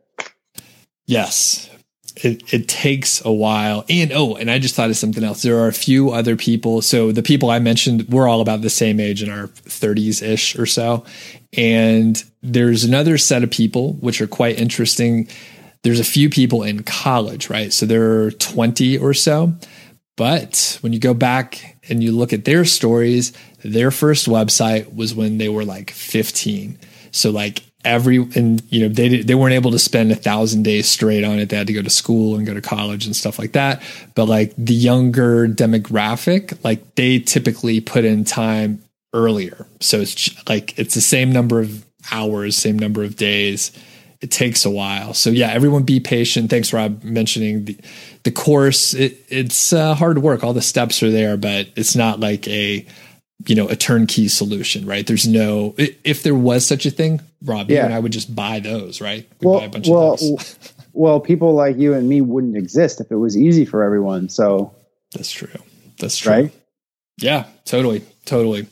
Yes. 1.06 1.70
It, 2.16 2.52
it 2.52 2.68
takes 2.68 3.24
a 3.24 3.32
while. 3.32 3.84
And 3.88 4.12
oh, 4.12 4.36
and 4.36 4.50
I 4.50 4.58
just 4.58 4.74
thought 4.74 4.90
of 4.90 4.96
something 4.96 5.24
else. 5.24 5.42
There 5.42 5.58
are 5.58 5.68
a 5.68 5.72
few 5.72 6.10
other 6.10 6.36
people. 6.36 6.82
So 6.82 7.10
the 7.10 7.22
people 7.22 7.50
I 7.50 7.58
mentioned, 7.58 8.06
we're 8.08 8.28
all 8.28 8.42
about 8.42 8.60
the 8.60 8.70
same 8.70 9.00
age 9.00 9.22
in 9.22 9.30
our 9.30 9.48
30s 9.48 10.22
ish 10.22 10.58
or 10.58 10.66
so. 10.66 11.04
And 11.56 12.22
there's 12.42 12.84
another 12.84 13.16
set 13.16 13.42
of 13.42 13.50
people 13.50 13.94
which 13.94 14.20
are 14.20 14.26
quite 14.26 14.58
interesting. 14.58 15.28
There's 15.82 16.00
a 16.00 16.04
few 16.04 16.28
people 16.28 16.62
in 16.62 16.82
college, 16.82 17.48
right? 17.48 17.72
So 17.72 17.86
there 17.86 18.22
are 18.22 18.30
20 18.32 18.98
or 18.98 19.14
so 19.14 19.54
but 20.16 20.78
when 20.82 20.92
you 20.92 20.98
go 20.98 21.14
back 21.14 21.78
and 21.88 22.02
you 22.02 22.12
look 22.12 22.32
at 22.32 22.44
their 22.44 22.64
stories, 22.64 23.32
their 23.64 23.90
first 23.90 24.28
website 24.28 24.94
was 24.94 25.14
when 25.14 25.38
they 25.38 25.48
were 25.48 25.64
like 25.64 25.90
15. 25.90 26.78
So 27.10 27.30
like 27.30 27.62
every 27.84 28.16
and 28.36 28.62
you 28.70 28.80
know 28.80 28.88
they 28.88 29.22
they 29.22 29.34
weren't 29.34 29.54
able 29.54 29.70
to 29.72 29.78
spend 29.78 30.12
a 30.12 30.16
thousand 30.16 30.62
days 30.62 30.88
straight 30.88 31.24
on 31.24 31.38
it. 31.38 31.48
They 31.48 31.56
had 31.56 31.66
to 31.66 31.72
go 31.72 31.82
to 31.82 31.90
school 31.90 32.36
and 32.36 32.46
go 32.46 32.54
to 32.54 32.60
college 32.60 33.06
and 33.06 33.16
stuff 33.16 33.38
like 33.38 33.52
that. 33.52 33.82
But 34.14 34.26
like 34.26 34.54
the 34.56 34.74
younger 34.74 35.48
demographic, 35.48 36.62
like 36.64 36.94
they 36.94 37.18
typically 37.18 37.80
put 37.80 38.04
in 38.04 38.24
time 38.24 38.82
earlier. 39.12 39.66
So 39.80 40.00
it's 40.00 40.48
like 40.48 40.78
it's 40.78 40.94
the 40.94 41.00
same 41.00 41.32
number 41.32 41.60
of 41.60 41.84
hours, 42.10 42.56
same 42.56 42.78
number 42.78 43.02
of 43.02 43.16
days. 43.16 43.72
It 44.22 44.30
takes 44.30 44.64
a 44.64 44.70
while. 44.70 45.14
So 45.14 45.30
yeah, 45.30 45.50
everyone 45.50 45.82
be 45.82 45.98
patient. 45.98 46.48
Thanks, 46.48 46.72
Rob, 46.72 47.02
mentioning 47.02 47.64
the 47.64 47.76
the 48.22 48.30
course. 48.30 48.94
It, 48.94 49.18
it's 49.28 49.72
uh, 49.72 49.94
hard 49.94 50.18
work. 50.18 50.44
All 50.44 50.52
the 50.52 50.62
steps 50.62 51.02
are 51.02 51.10
there 51.10 51.36
but 51.36 51.68
it's 51.76 51.94
not 51.94 52.20
like 52.20 52.48
a 52.48 52.86
you 53.46 53.54
know 53.54 53.68
a 53.68 53.76
turnkey 53.76 54.28
solution 54.28 54.86
right? 54.86 55.06
There's 55.06 55.26
no 55.26 55.74
if 55.76 56.22
there 56.22 56.34
was 56.34 56.66
such 56.66 56.86
a 56.86 56.90
thing 56.90 57.20
rob 57.44 57.68
yeah. 57.68 57.84
and 57.84 57.92
i 57.92 57.98
would 57.98 58.12
just 58.12 58.34
buy 58.34 58.60
those 58.60 59.00
right? 59.00 59.28
We'd 59.40 59.48
well, 59.48 60.16
well, 60.20 60.38
well 60.92 61.20
people 61.20 61.54
like 61.54 61.76
you 61.76 61.92
and 61.94 62.08
me 62.08 62.20
wouldn't 62.20 62.56
exist 62.56 63.00
if 63.00 63.10
it 63.10 63.16
was 63.16 63.36
easy 63.36 63.64
for 63.64 63.82
everyone 63.82 64.28
so. 64.28 64.74
That's 65.12 65.30
true. 65.30 65.48
That's 65.98 66.16
true. 66.16 66.32
Right? 66.32 66.54
Yeah 67.18 67.46
totally 67.64 68.04
totally. 68.24 68.68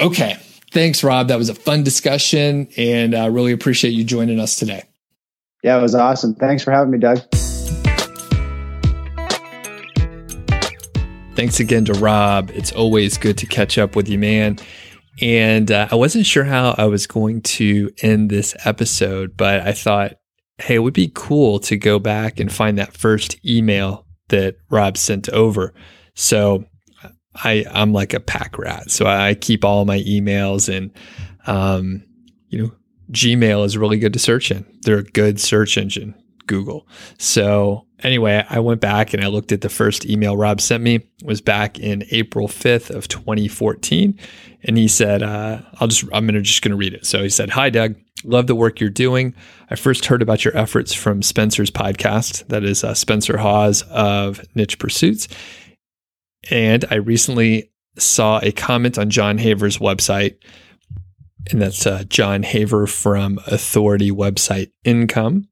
Okay 0.00 0.38
thanks 0.76 1.02
rob 1.02 1.28
that 1.28 1.38
was 1.38 1.48
a 1.48 1.54
fun 1.54 1.82
discussion 1.82 2.68
and 2.76 3.14
i 3.14 3.20
uh, 3.24 3.28
really 3.30 3.52
appreciate 3.52 3.92
you 3.92 4.04
joining 4.04 4.38
us 4.38 4.56
today 4.56 4.82
yeah 5.62 5.78
it 5.78 5.80
was 5.80 5.94
awesome 5.94 6.34
thanks 6.34 6.62
for 6.62 6.70
having 6.70 6.90
me 6.90 6.98
doug 6.98 7.18
Thanks 11.36 11.60
again 11.60 11.84
to 11.84 11.92
Rob. 11.92 12.50
It's 12.54 12.72
always 12.72 13.18
good 13.18 13.36
to 13.36 13.46
catch 13.46 13.76
up 13.76 13.94
with 13.94 14.08
you, 14.08 14.18
man. 14.18 14.58
And 15.20 15.70
uh, 15.70 15.86
I 15.90 15.94
wasn't 15.94 16.24
sure 16.24 16.44
how 16.44 16.74
I 16.78 16.86
was 16.86 17.06
going 17.06 17.42
to 17.42 17.90
end 18.00 18.30
this 18.30 18.56
episode, 18.64 19.36
but 19.36 19.60
I 19.60 19.72
thought, 19.72 20.14
hey, 20.56 20.76
it 20.76 20.78
would 20.78 20.94
be 20.94 21.12
cool 21.14 21.58
to 21.60 21.76
go 21.76 21.98
back 21.98 22.40
and 22.40 22.50
find 22.50 22.78
that 22.78 22.96
first 22.96 23.36
email 23.44 24.06
that 24.28 24.56
Rob 24.70 24.96
sent 24.96 25.28
over. 25.28 25.74
So 26.14 26.64
I 27.44 27.64
I'm 27.70 27.92
like 27.92 28.14
a 28.14 28.20
pack 28.20 28.58
rat, 28.58 28.90
so 28.90 29.06
I 29.06 29.34
keep 29.34 29.64
all 29.64 29.84
my 29.84 30.00
emails, 30.00 30.74
and 30.74 30.90
um, 31.46 32.02
you 32.48 32.62
know, 32.62 32.72
Gmail 33.12 33.64
is 33.64 33.76
really 33.76 33.98
good 33.98 34.12
to 34.12 34.18
search 34.18 34.50
in. 34.50 34.64
They're 34.82 34.98
a 34.98 35.04
good 35.04 35.40
search 35.40 35.78
engine. 35.78 36.14
Google. 36.46 36.86
So 37.18 37.86
anyway, 38.02 38.44
I 38.48 38.60
went 38.60 38.80
back 38.80 39.12
and 39.12 39.22
I 39.22 39.28
looked 39.28 39.52
at 39.52 39.60
the 39.60 39.68
first 39.68 40.06
email 40.06 40.36
Rob 40.36 40.60
sent 40.60 40.82
me 40.82 40.96
it 40.96 41.08
was 41.24 41.40
back 41.40 41.78
in 41.78 42.04
April 42.10 42.48
5th 42.48 42.90
of 42.90 43.08
2014. 43.08 44.18
And 44.62 44.78
he 44.78 44.88
said, 44.88 45.22
uh, 45.22 45.60
I'll 45.80 45.88
just, 45.88 46.04
I'm 46.12 46.26
to 46.34 46.42
just 46.42 46.62
to 46.70 46.76
read 46.76 46.94
it. 46.94 47.06
So 47.06 47.22
he 47.22 47.28
said, 47.28 47.50
hi, 47.50 47.70
Doug. 47.70 47.96
Love 48.24 48.46
the 48.46 48.54
work 48.54 48.80
you're 48.80 48.90
doing. 48.90 49.34
I 49.70 49.76
first 49.76 50.06
heard 50.06 50.22
about 50.22 50.44
your 50.44 50.56
efforts 50.56 50.94
from 50.94 51.22
Spencer's 51.22 51.70
podcast. 51.70 52.46
That 52.48 52.64
is 52.64 52.82
uh, 52.82 52.94
Spencer 52.94 53.36
Haws 53.36 53.82
of 53.82 54.42
Niche 54.54 54.78
Pursuits. 54.78 55.28
And 56.50 56.84
I 56.90 56.96
recently 56.96 57.72
saw 57.98 58.40
a 58.42 58.52
comment 58.52 58.98
on 58.98 59.10
John 59.10 59.38
Haver's 59.38 59.78
website 59.78 60.36
and 61.50 61.62
that's 61.62 61.86
uh, 61.86 62.04
John 62.08 62.42
Haver 62.42 62.86
from 62.86 63.38
Authority 63.46 64.10
Website 64.10 64.72
Income. 64.84 65.48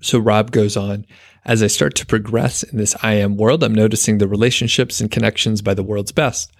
So 0.00 0.18
Rob 0.18 0.50
goes 0.50 0.76
on, 0.76 1.06
as 1.44 1.62
I 1.62 1.66
start 1.66 1.94
to 1.96 2.06
progress 2.06 2.62
in 2.62 2.78
this 2.78 2.96
IM 3.04 3.36
world, 3.36 3.62
I'm 3.62 3.74
noticing 3.74 4.18
the 4.18 4.28
relationships 4.28 5.00
and 5.00 5.10
connections 5.10 5.60
by 5.60 5.74
the 5.74 5.82
world's 5.82 6.12
best. 6.12 6.52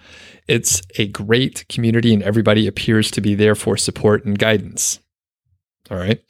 It's 0.47 0.81
a 0.97 1.07
great 1.07 1.67
community 1.67 2.13
and 2.13 2.23
everybody 2.23 2.67
appears 2.67 3.09
to 3.11 3.21
be 3.21 3.35
there 3.35 3.55
for 3.55 3.75
support 3.75 4.25
and 4.25 4.37
guidance. 4.37 4.99
All 5.89 5.97
right. 5.97 6.21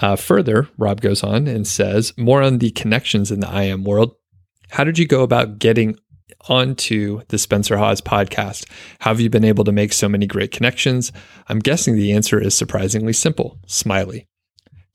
Uh, 0.00 0.16
further, 0.16 0.68
Rob 0.78 1.00
goes 1.00 1.22
on 1.22 1.46
and 1.46 1.66
says 1.66 2.12
more 2.16 2.42
on 2.42 2.58
the 2.58 2.70
connections 2.70 3.30
in 3.30 3.40
the 3.40 3.60
IM 3.60 3.84
world. 3.84 4.14
How 4.74 4.82
did 4.82 4.98
you 4.98 5.06
go 5.06 5.22
about 5.22 5.60
getting 5.60 5.96
onto 6.48 7.20
the 7.28 7.38
Spencer 7.38 7.76
Haws 7.76 8.00
podcast? 8.00 8.68
How 8.98 9.12
have 9.12 9.20
you 9.20 9.30
been 9.30 9.44
able 9.44 9.62
to 9.62 9.70
make 9.70 9.92
so 9.92 10.08
many 10.08 10.26
great 10.26 10.50
connections? 10.50 11.12
I'm 11.46 11.60
guessing 11.60 11.94
the 11.94 12.10
answer 12.10 12.40
is 12.40 12.56
surprisingly 12.56 13.12
simple 13.12 13.60
smiley. 13.68 14.26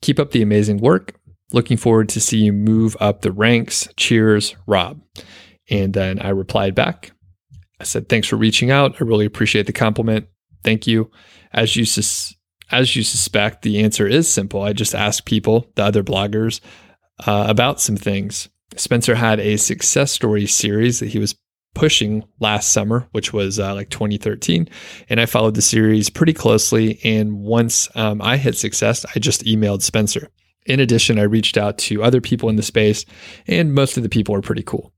Keep 0.02 0.18
up 0.18 0.32
the 0.32 0.42
amazing 0.42 0.82
work. 0.82 1.14
Looking 1.54 1.78
forward 1.78 2.10
to 2.10 2.20
see 2.20 2.36
you 2.40 2.52
move 2.52 2.94
up 3.00 3.22
the 3.22 3.32
ranks. 3.32 3.88
Cheers, 3.96 4.54
Rob. 4.66 5.00
And 5.70 5.94
then 5.94 6.20
I 6.20 6.28
replied 6.28 6.74
back. 6.74 7.12
I 7.80 7.84
said, 7.84 8.10
"Thanks 8.10 8.28
for 8.28 8.36
reaching 8.36 8.70
out. 8.70 8.96
I 9.00 9.04
really 9.04 9.24
appreciate 9.24 9.64
the 9.64 9.72
compliment. 9.72 10.26
Thank 10.62 10.86
you." 10.86 11.10
As 11.54 11.74
you 11.74 11.86
sus- 11.86 12.34
as 12.70 12.96
you 12.96 13.02
suspect, 13.02 13.62
the 13.62 13.80
answer 13.80 14.06
is 14.06 14.28
simple. 14.28 14.60
I 14.60 14.74
just 14.74 14.94
ask 14.94 15.24
people, 15.24 15.72
the 15.74 15.84
other 15.84 16.04
bloggers, 16.04 16.60
uh, 17.26 17.46
about 17.48 17.80
some 17.80 17.96
things. 17.96 18.50
Spencer 18.76 19.14
had 19.14 19.40
a 19.40 19.56
success 19.56 20.12
story 20.12 20.46
series 20.46 21.00
that 21.00 21.08
he 21.08 21.18
was 21.18 21.34
pushing 21.74 22.24
last 22.40 22.72
summer, 22.72 23.08
which 23.12 23.32
was 23.32 23.58
uh, 23.58 23.74
like 23.74 23.90
2013. 23.90 24.68
And 25.08 25.20
I 25.20 25.26
followed 25.26 25.54
the 25.54 25.62
series 25.62 26.10
pretty 26.10 26.32
closely. 26.32 27.00
And 27.04 27.40
once 27.40 27.88
um, 27.94 28.20
I 28.22 28.36
hit 28.36 28.56
success, 28.56 29.04
I 29.14 29.18
just 29.18 29.44
emailed 29.44 29.82
Spencer. 29.82 30.28
In 30.66 30.80
addition, 30.80 31.18
I 31.18 31.22
reached 31.22 31.56
out 31.56 31.78
to 31.78 32.02
other 32.02 32.20
people 32.20 32.48
in 32.48 32.56
the 32.56 32.62
space, 32.62 33.04
and 33.46 33.72
most 33.74 33.96
of 33.96 34.02
the 34.02 34.08
people 34.08 34.34
are 34.34 34.42
pretty 34.42 34.62
cool. 34.62 34.92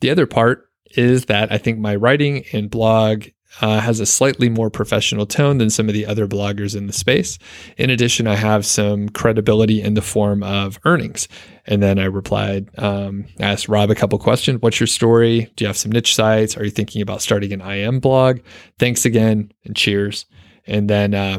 The 0.00 0.10
other 0.10 0.26
part 0.26 0.66
is 0.92 1.26
that 1.26 1.52
I 1.52 1.58
think 1.58 1.78
my 1.78 1.96
writing 1.96 2.44
and 2.52 2.70
blog 2.70 3.26
uh, 3.60 3.80
has 3.80 4.00
a 4.00 4.06
slightly 4.06 4.48
more 4.48 4.70
professional 4.70 5.26
tone 5.26 5.58
than 5.58 5.70
some 5.70 5.88
of 5.88 5.94
the 5.94 6.06
other 6.06 6.26
bloggers 6.26 6.76
in 6.76 6.86
the 6.86 6.92
space. 6.92 7.38
In 7.76 7.90
addition, 7.90 8.26
I 8.26 8.36
have 8.36 8.64
some 8.64 9.08
credibility 9.08 9.82
in 9.82 9.94
the 9.94 10.02
form 10.02 10.42
of 10.42 10.78
earnings. 10.84 11.26
And 11.70 11.80
then 11.80 12.00
I 12.00 12.06
replied, 12.06 12.68
um, 12.78 13.26
asked 13.38 13.68
Rob 13.68 13.90
a 13.90 13.94
couple 13.94 14.18
questions. 14.18 14.60
What's 14.60 14.80
your 14.80 14.88
story? 14.88 15.52
Do 15.54 15.62
you 15.62 15.68
have 15.68 15.76
some 15.76 15.92
niche 15.92 16.16
sites? 16.16 16.56
Are 16.56 16.64
you 16.64 16.70
thinking 16.70 17.00
about 17.00 17.22
starting 17.22 17.52
an 17.52 17.60
IM 17.60 18.00
blog? 18.00 18.40
Thanks 18.80 19.04
again 19.04 19.52
and 19.64 19.76
cheers. 19.76 20.26
And 20.66 20.90
then 20.90 21.14
uh, 21.14 21.38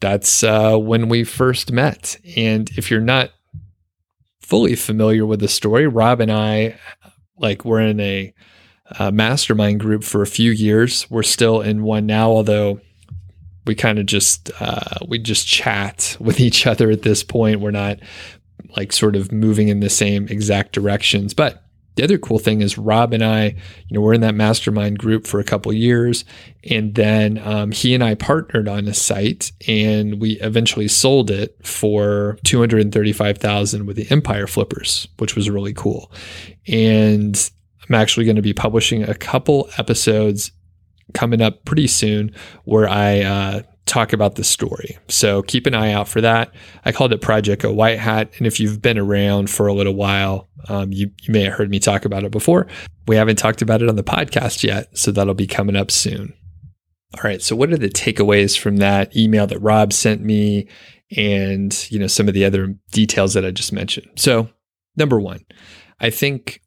that's 0.00 0.42
uh, 0.42 0.78
when 0.78 1.10
we 1.10 1.24
first 1.24 1.70
met. 1.72 2.16
And 2.36 2.70
if 2.78 2.90
you're 2.90 3.02
not 3.02 3.32
fully 4.40 4.76
familiar 4.76 5.26
with 5.26 5.40
the 5.40 5.48
story, 5.48 5.86
Rob 5.86 6.20
and 6.20 6.32
I, 6.32 6.78
like, 7.36 7.62
we're 7.62 7.82
in 7.82 8.00
a, 8.00 8.32
a 8.98 9.12
mastermind 9.12 9.78
group 9.78 10.04
for 10.04 10.22
a 10.22 10.26
few 10.26 10.52
years. 10.52 11.08
We're 11.10 11.22
still 11.22 11.60
in 11.60 11.82
one 11.82 12.06
now, 12.06 12.30
although 12.30 12.80
we 13.66 13.74
kind 13.74 13.98
of 13.98 14.06
just 14.06 14.50
uh, 14.58 15.04
we 15.06 15.18
just 15.18 15.46
chat 15.46 16.16
with 16.20 16.40
each 16.40 16.66
other 16.66 16.90
at 16.90 17.02
this 17.02 17.22
point. 17.22 17.60
We're 17.60 17.70
not 17.72 17.98
like 18.76 18.92
sort 18.92 19.16
of 19.16 19.32
moving 19.32 19.68
in 19.68 19.80
the 19.80 19.90
same 19.90 20.26
exact 20.28 20.72
directions, 20.72 21.34
but 21.34 21.64
the 21.96 22.04
other 22.04 22.18
cool 22.18 22.38
thing 22.38 22.62
is 22.62 22.78
Rob 22.78 23.12
and 23.12 23.22
I, 23.22 23.46
you 23.46 23.54
know, 23.90 24.00
we're 24.00 24.14
in 24.14 24.20
that 24.20 24.34
mastermind 24.34 24.98
group 24.98 25.26
for 25.26 25.40
a 25.40 25.44
couple 25.44 25.72
years, 25.72 26.24
and 26.64 26.94
then 26.94 27.36
um, 27.38 27.72
he 27.72 27.94
and 27.94 28.02
I 28.02 28.14
partnered 28.14 28.68
on 28.68 28.86
a 28.86 28.94
site, 28.94 29.52
and 29.66 30.20
we 30.20 30.40
eventually 30.40 30.88
sold 30.88 31.30
it 31.30 31.56
for 31.66 32.38
two 32.44 32.60
hundred 32.60 32.82
and 32.82 32.92
thirty-five 32.92 33.38
thousand 33.38 33.86
with 33.86 33.96
the 33.96 34.10
Empire 34.10 34.46
Flippers, 34.46 35.08
which 35.18 35.34
was 35.34 35.50
really 35.50 35.74
cool. 35.74 36.10
And 36.68 37.50
I'm 37.88 37.96
actually 37.96 38.24
going 38.24 38.36
to 38.36 38.42
be 38.42 38.54
publishing 38.54 39.02
a 39.02 39.14
couple 39.14 39.68
episodes 39.76 40.52
coming 41.12 41.42
up 41.42 41.64
pretty 41.64 41.88
soon 41.88 42.32
where 42.64 42.88
I 42.88 43.20
uh, 43.20 43.62
talk 43.90 44.12
about 44.12 44.36
the 44.36 44.44
story. 44.44 44.98
So 45.08 45.42
keep 45.42 45.66
an 45.66 45.74
eye 45.74 45.92
out 45.92 46.08
for 46.08 46.20
that. 46.20 46.54
I 46.84 46.92
called 46.92 47.12
it 47.12 47.20
Project 47.20 47.64
a 47.64 47.72
White 47.72 47.98
Hat. 47.98 48.30
And 48.38 48.46
if 48.46 48.60
you've 48.60 48.80
been 48.80 48.98
around 48.98 49.50
for 49.50 49.66
a 49.66 49.72
little 49.72 49.94
while, 49.94 50.48
um, 50.68 50.92
you, 50.92 51.10
you 51.22 51.32
may 51.32 51.42
have 51.42 51.54
heard 51.54 51.70
me 51.70 51.80
talk 51.80 52.04
about 52.04 52.24
it 52.24 52.30
before. 52.30 52.68
We 53.08 53.16
haven't 53.16 53.36
talked 53.36 53.62
about 53.62 53.82
it 53.82 53.88
on 53.88 53.96
the 53.96 54.04
podcast 54.04 54.62
yet. 54.62 54.96
So 54.96 55.10
that'll 55.10 55.34
be 55.34 55.46
coming 55.46 55.76
up 55.76 55.90
soon. 55.90 56.32
All 57.16 57.22
right. 57.24 57.42
So 57.42 57.56
what 57.56 57.72
are 57.72 57.78
the 57.78 57.88
takeaways 57.88 58.56
from 58.56 58.76
that 58.76 59.16
email 59.16 59.46
that 59.48 59.58
Rob 59.58 59.92
sent 59.92 60.22
me 60.22 60.68
and, 61.16 61.90
you 61.90 61.98
know, 61.98 62.06
some 62.06 62.28
of 62.28 62.34
the 62.34 62.44
other 62.44 62.76
details 62.92 63.34
that 63.34 63.44
I 63.44 63.50
just 63.50 63.72
mentioned? 63.72 64.08
So 64.14 64.48
number 64.96 65.18
one, 65.18 65.44
I 65.98 66.10
think 66.10 66.62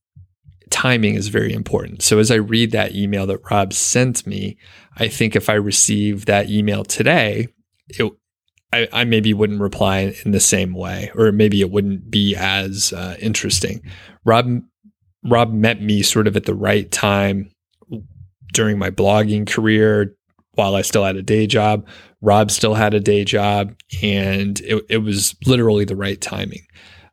timing 0.74 1.14
is 1.14 1.28
very 1.28 1.54
important. 1.54 2.02
So 2.02 2.18
as 2.18 2.32
I 2.32 2.36
read 2.36 2.72
that 2.72 2.96
email 2.96 3.28
that 3.28 3.42
Rob 3.52 3.74
sent 3.74 4.26
me, 4.26 4.58
I 4.98 5.08
think 5.08 5.36
if 5.36 5.48
I 5.48 5.54
receive 5.54 6.26
that 6.26 6.50
email 6.50 6.84
today, 6.84 7.48
it, 7.90 8.12
I, 8.74 8.88
I, 8.92 9.04
maybe 9.04 9.36
wouldn't 9.36 9.62
reply 9.62 10.16
in 10.26 10.32
the 10.32 10.40
same 10.40 10.74
way, 10.74 11.12
or 11.14 11.32
maybe 11.32 11.62
it 11.62 11.70
wouldn't 11.70 12.10
be 12.10 12.36
as 12.36 12.92
uh, 12.92 13.16
interesting. 13.20 13.82
Rob 14.26 14.64
Rob 15.24 15.54
met 15.54 15.80
me 15.80 16.02
sort 16.02 16.28
of 16.28 16.36
at 16.36 16.46
the 16.46 16.56
right 16.56 16.92
time 16.92 17.52
during 18.52 18.80
my 18.80 18.90
blogging 18.90 19.48
career 19.48 20.16
while 20.56 20.76
I 20.76 20.82
still 20.82 21.06
had 21.06 21.16
a 21.16 21.22
day 21.22 21.46
job. 21.46 21.88
Rob 22.20 22.50
still 22.50 22.74
had 22.74 22.96
a 22.96 23.00
day 23.00 23.24
job, 23.24 23.76
and 24.02 24.60
it, 24.62 24.84
it 24.90 24.98
was 24.98 25.36
literally 25.46 25.86
the 25.86 25.96
right 25.96 26.20
timing. 26.20 26.66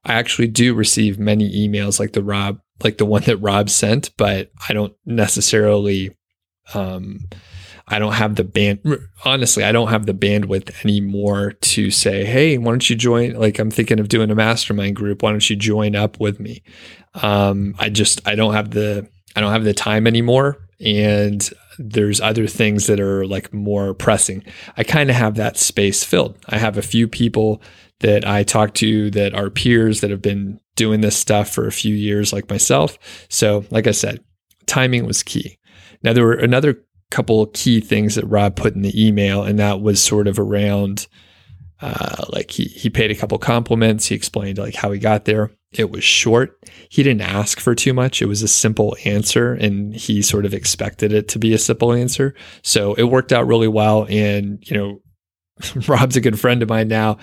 I 0.04 0.14
actually 0.14 0.48
do 0.48 0.72
receive 0.72 1.18
many 1.18 1.68
emails 1.68 2.00
like 2.00 2.14
the 2.14 2.22
Rob 2.22 2.58
like 2.82 2.98
the 2.98 3.06
one 3.06 3.22
that 3.22 3.38
Rob 3.38 3.70
sent, 3.70 4.10
but 4.16 4.50
I 4.68 4.72
don't 4.72 4.94
necessarily 5.04 6.16
um 6.74 7.28
I 7.88 7.98
don't 7.98 8.12
have 8.12 8.36
the 8.36 8.44
band 8.44 8.80
honestly, 9.24 9.64
I 9.64 9.72
don't 9.72 9.88
have 9.88 10.06
the 10.06 10.14
bandwidth 10.14 10.84
anymore 10.84 11.52
to 11.52 11.90
say, 11.90 12.24
"Hey, 12.24 12.58
why 12.58 12.72
don't 12.72 12.88
you 12.88 12.96
join 12.96 13.34
like 13.34 13.58
I'm 13.58 13.70
thinking 13.70 13.98
of 14.00 14.08
doing 14.08 14.30
a 14.30 14.34
mastermind 14.34 14.96
group. 14.96 15.22
Why 15.22 15.30
don't 15.30 15.50
you 15.50 15.56
join 15.56 15.96
up 15.96 16.20
with 16.20 16.40
me?" 16.40 16.62
Um 17.14 17.74
I 17.78 17.88
just 17.88 18.26
I 18.26 18.34
don't 18.34 18.54
have 18.54 18.70
the 18.70 19.08
I 19.36 19.40
don't 19.40 19.52
have 19.52 19.64
the 19.64 19.74
time 19.74 20.06
anymore 20.06 20.68
and 20.80 21.50
there's 21.78 22.20
other 22.20 22.46
things 22.46 22.86
that 22.86 23.00
are 23.00 23.26
like 23.26 23.52
more 23.52 23.94
pressing. 23.94 24.44
I 24.76 24.84
kind 24.84 25.10
of 25.10 25.16
have 25.16 25.36
that 25.36 25.56
space 25.56 26.04
filled. 26.04 26.38
I 26.48 26.58
have 26.58 26.76
a 26.76 26.82
few 26.82 27.08
people 27.08 27.62
that 28.00 28.26
I 28.26 28.42
talk 28.42 28.74
to 28.74 29.10
that 29.12 29.34
are 29.34 29.50
peers 29.50 30.00
that 30.00 30.10
have 30.10 30.22
been 30.22 30.60
doing 30.76 31.00
this 31.00 31.16
stuff 31.16 31.50
for 31.50 31.66
a 31.66 31.72
few 31.72 31.94
years, 31.94 32.32
like 32.32 32.50
myself. 32.50 32.98
So, 33.28 33.64
like 33.70 33.86
I 33.86 33.92
said, 33.92 34.24
timing 34.66 35.06
was 35.06 35.22
key. 35.22 35.58
Now, 36.02 36.12
there 36.12 36.24
were 36.24 36.34
another 36.34 36.82
couple 37.10 37.46
key 37.46 37.80
things 37.80 38.14
that 38.14 38.24
Rob 38.24 38.56
put 38.56 38.74
in 38.74 38.82
the 38.82 39.06
email, 39.06 39.42
and 39.42 39.58
that 39.58 39.80
was 39.80 40.02
sort 40.02 40.28
of 40.28 40.38
around 40.38 41.06
uh, 41.82 42.24
like 42.30 42.50
he 42.50 42.64
he 42.64 42.90
paid 42.90 43.10
a 43.10 43.14
couple 43.14 43.38
compliments. 43.38 44.06
He 44.06 44.14
explained 44.14 44.58
like 44.58 44.74
how 44.74 44.90
he 44.92 44.98
got 44.98 45.24
there. 45.24 45.50
It 45.72 45.90
was 45.90 46.04
short. 46.04 46.58
He 46.88 47.02
didn't 47.02 47.22
ask 47.22 47.60
for 47.60 47.74
too 47.74 47.94
much. 47.94 48.20
It 48.20 48.26
was 48.26 48.42
a 48.42 48.48
simple 48.48 48.96
answer, 49.04 49.54
and 49.54 49.94
he 49.94 50.20
sort 50.20 50.44
of 50.44 50.52
expected 50.52 51.12
it 51.12 51.28
to 51.28 51.38
be 51.38 51.54
a 51.54 51.58
simple 51.58 51.92
answer. 51.92 52.34
So 52.62 52.94
it 52.94 53.04
worked 53.04 53.32
out 53.32 53.46
really 53.46 53.68
well. 53.68 54.06
And 54.10 54.62
you 54.68 54.76
know, 54.76 55.00
Rob's 55.88 56.16
a 56.16 56.20
good 56.20 56.38
friend 56.38 56.62
of 56.62 56.68
mine 56.68 56.88
now, 56.88 57.18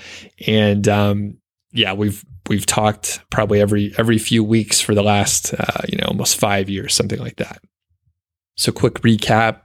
and 0.46 0.88
um, 0.88 1.38
yeah, 1.72 1.94
we've 1.94 2.24
we've 2.50 2.66
talked 2.66 3.20
probably 3.30 3.62
every 3.62 3.94
every 3.98 4.18
few 4.18 4.44
weeks 4.44 4.82
for 4.82 4.96
the 4.96 5.04
last 5.04 5.54
uh, 5.54 5.82
you 5.88 5.98
know 5.98 6.06
almost 6.08 6.40
five 6.40 6.70
years, 6.70 6.94
something 6.94 7.20
like 7.20 7.38
that. 7.38 7.62
So, 8.56 8.72
quick 8.72 8.96
recap: 8.96 9.62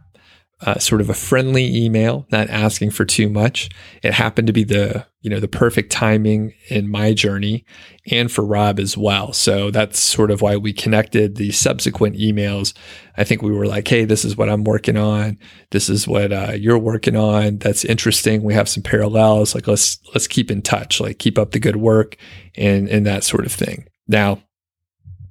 uh, 0.63 0.79
sort 0.79 1.01
of 1.01 1.11
a 1.11 1.15
friendly 1.15 1.85
email, 1.85 2.27
not 2.31 2.49
asking 2.49 2.91
for 2.91 3.05
too 3.05 3.29
much. 3.29 3.69
It 4.03 4.13
happened 4.15 4.47
to 4.47 4.53
be 4.53 4.65
the 4.65 5.07
you 5.21 5.31
know 5.31 5.41
the 5.41 5.49
perfect 5.49 5.93
timing 5.93 6.55
in 6.69 6.91
my 6.91 7.13
journey 7.15 7.65
and 8.11 8.31
for 8.31 8.45
Rob 8.45 8.79
as 8.79 8.97
well. 8.97 9.33
So 9.33 9.71
that's 9.71 9.99
sort 9.99 10.31
of 10.31 10.41
why 10.41 10.57
we 10.57 10.73
connected. 10.73 11.37
The 11.37 11.53
subsequent 11.53 12.17
emails, 12.17 12.75
I 13.17 13.25
think 13.25 13.43
we 13.43 13.53
were 13.53 13.67
like, 13.67 13.87
hey, 13.87 14.05
this 14.05 14.25
is 14.25 14.37
what 14.37 14.49
I'm 14.49 14.65
working 14.65 14.97
on. 14.97 15.39
This 15.71 15.89
is 15.89 16.09
what 16.09 16.33
uh, 16.33 16.53
you're 16.53 16.79
working 16.79 17.17
on. 17.17 17.59
That's 17.59 17.85
interesting. 17.85 18.43
We 18.43 18.55
have 18.55 18.69
some 18.69 18.83
parallels. 18.83 19.55
Like 19.55 19.67
let's 19.67 19.99
let's 20.15 20.27
keep 20.27 20.51
in 20.51 20.63
touch. 20.63 21.01
Like 21.01 21.19
keep 21.19 21.39
up 21.39 21.53
the 21.53 21.61
good 21.61 21.77
work 21.77 22.17
and 22.57 22.89
and 22.89 23.07
that 23.07 23.25
sort 23.25 23.47
of 23.47 23.53
thing. 23.53 23.87
Now, 24.09 24.43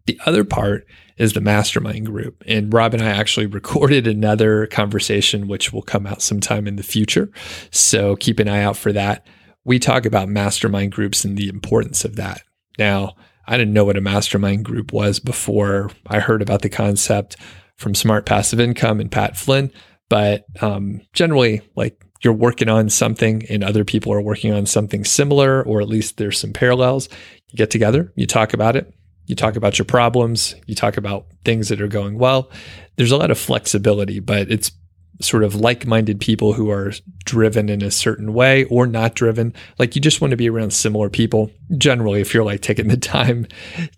the 0.05 0.19
other 0.25 0.43
part 0.43 0.85
is 1.21 1.33
the 1.33 1.41
mastermind 1.41 2.07
group. 2.07 2.43
And 2.47 2.73
Rob 2.73 2.95
and 2.95 3.03
I 3.03 3.09
actually 3.09 3.45
recorded 3.59 4.07
another 4.07 4.65
conversation, 4.65 5.47
which 5.47 5.71
will 5.71 5.83
come 5.83 6.07
out 6.07 6.23
sometime 6.23 6.67
in 6.67 6.77
the 6.77 6.83
future. 6.83 7.29
So 7.69 8.15
keep 8.15 8.39
an 8.39 8.47
eye 8.47 8.63
out 8.63 8.75
for 8.75 8.91
that. 8.91 9.27
We 9.63 9.77
talk 9.77 10.07
about 10.07 10.29
mastermind 10.29 10.91
groups 10.91 11.23
and 11.23 11.37
the 11.37 11.47
importance 11.47 12.03
of 12.03 12.15
that. 12.15 12.41
Now, 12.79 13.13
I 13.45 13.55
didn't 13.55 13.73
know 13.73 13.85
what 13.85 13.97
a 13.97 14.01
mastermind 14.01 14.65
group 14.65 14.91
was 14.91 15.19
before 15.19 15.91
I 16.07 16.19
heard 16.19 16.41
about 16.41 16.63
the 16.63 16.69
concept 16.69 17.35
from 17.77 17.93
Smart 17.93 18.25
Passive 18.25 18.59
Income 18.59 18.99
and 18.99 19.11
Pat 19.11 19.37
Flynn. 19.37 19.71
But 20.09 20.45
um, 20.59 21.01
generally, 21.13 21.61
like 21.75 22.03
you're 22.23 22.33
working 22.33 22.67
on 22.67 22.89
something 22.89 23.45
and 23.47 23.63
other 23.63 23.85
people 23.85 24.11
are 24.11 24.21
working 24.21 24.53
on 24.53 24.65
something 24.65 25.05
similar, 25.05 25.63
or 25.63 25.81
at 25.81 25.87
least 25.87 26.17
there's 26.17 26.39
some 26.39 26.53
parallels. 26.53 27.09
You 27.49 27.57
get 27.57 27.69
together, 27.69 28.11
you 28.15 28.25
talk 28.25 28.55
about 28.55 28.75
it, 28.75 28.91
you 29.31 29.35
talk 29.35 29.55
about 29.55 29.79
your 29.79 29.85
problems, 29.85 30.53
you 30.67 30.75
talk 30.75 30.97
about 30.97 31.25
things 31.43 31.69
that 31.69 31.81
are 31.81 31.87
going 31.87 32.19
well. 32.19 32.51
There's 32.97 33.11
a 33.11 33.17
lot 33.17 33.31
of 33.31 33.39
flexibility, 33.39 34.19
but 34.19 34.51
it's 34.51 34.71
sort 35.21 35.43
of 35.43 35.55
like 35.55 35.85
minded 35.85 36.19
people 36.19 36.53
who 36.53 36.69
are 36.69 36.91
driven 37.25 37.69
in 37.69 37.81
a 37.81 37.91
certain 37.91 38.33
way 38.33 38.65
or 38.65 38.85
not 38.85 39.15
driven. 39.15 39.53
Like 39.79 39.95
you 39.95 40.01
just 40.01 40.21
want 40.21 40.31
to 40.31 40.37
be 40.37 40.49
around 40.49 40.73
similar 40.73 41.09
people. 41.09 41.49
Generally, 41.77 42.21
if 42.21 42.33
you're 42.33 42.43
like 42.43 42.61
taking 42.61 42.87
the 42.89 42.97
time 42.97 43.47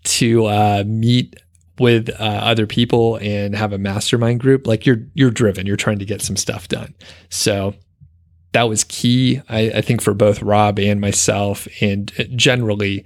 to 0.04 0.46
uh, 0.46 0.84
meet 0.86 1.36
with 1.78 2.08
uh, 2.20 2.22
other 2.22 2.66
people 2.66 3.16
and 3.16 3.54
have 3.54 3.72
a 3.72 3.78
mastermind 3.78 4.40
group, 4.40 4.66
like 4.66 4.86
you're 4.86 5.02
you're 5.14 5.30
driven. 5.30 5.66
You're 5.66 5.76
trying 5.76 5.98
to 5.98 6.04
get 6.04 6.22
some 6.22 6.36
stuff 6.36 6.68
done. 6.68 6.94
So 7.28 7.74
that 8.52 8.68
was 8.68 8.84
key, 8.84 9.42
I, 9.48 9.70
I 9.70 9.80
think, 9.80 10.00
for 10.00 10.14
both 10.14 10.40
Rob 10.40 10.78
and 10.78 11.00
myself, 11.00 11.66
and 11.80 12.12
generally 12.36 13.04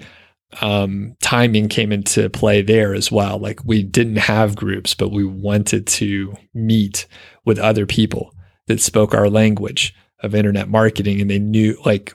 um, 0.61 1.17
timing 1.21 1.69
came 1.69 1.93
into 1.93 2.31
play 2.31 2.63
there 2.63 2.95
as 2.95 3.13
well. 3.13 3.39
Like 3.39 3.61
we 3.65 3.83
didn't 3.83 4.17
have 4.17 4.57
groups, 4.57 4.95
but 4.95 5.11
we 5.11 5.25
wanted 5.25 5.87
to 5.87 6.35
meet 6.55 7.07
with 7.45 7.59
other 7.59 7.87
people 7.87 8.35
that 8.67 8.81
spoke 8.81 9.15
our 9.15 9.29
language 9.29 9.95
of 10.21 10.35
internet 10.35 10.69
marketing. 10.69 11.21
And 11.21 11.31
they 11.31 11.39
knew, 11.39 11.79
like, 11.85 12.15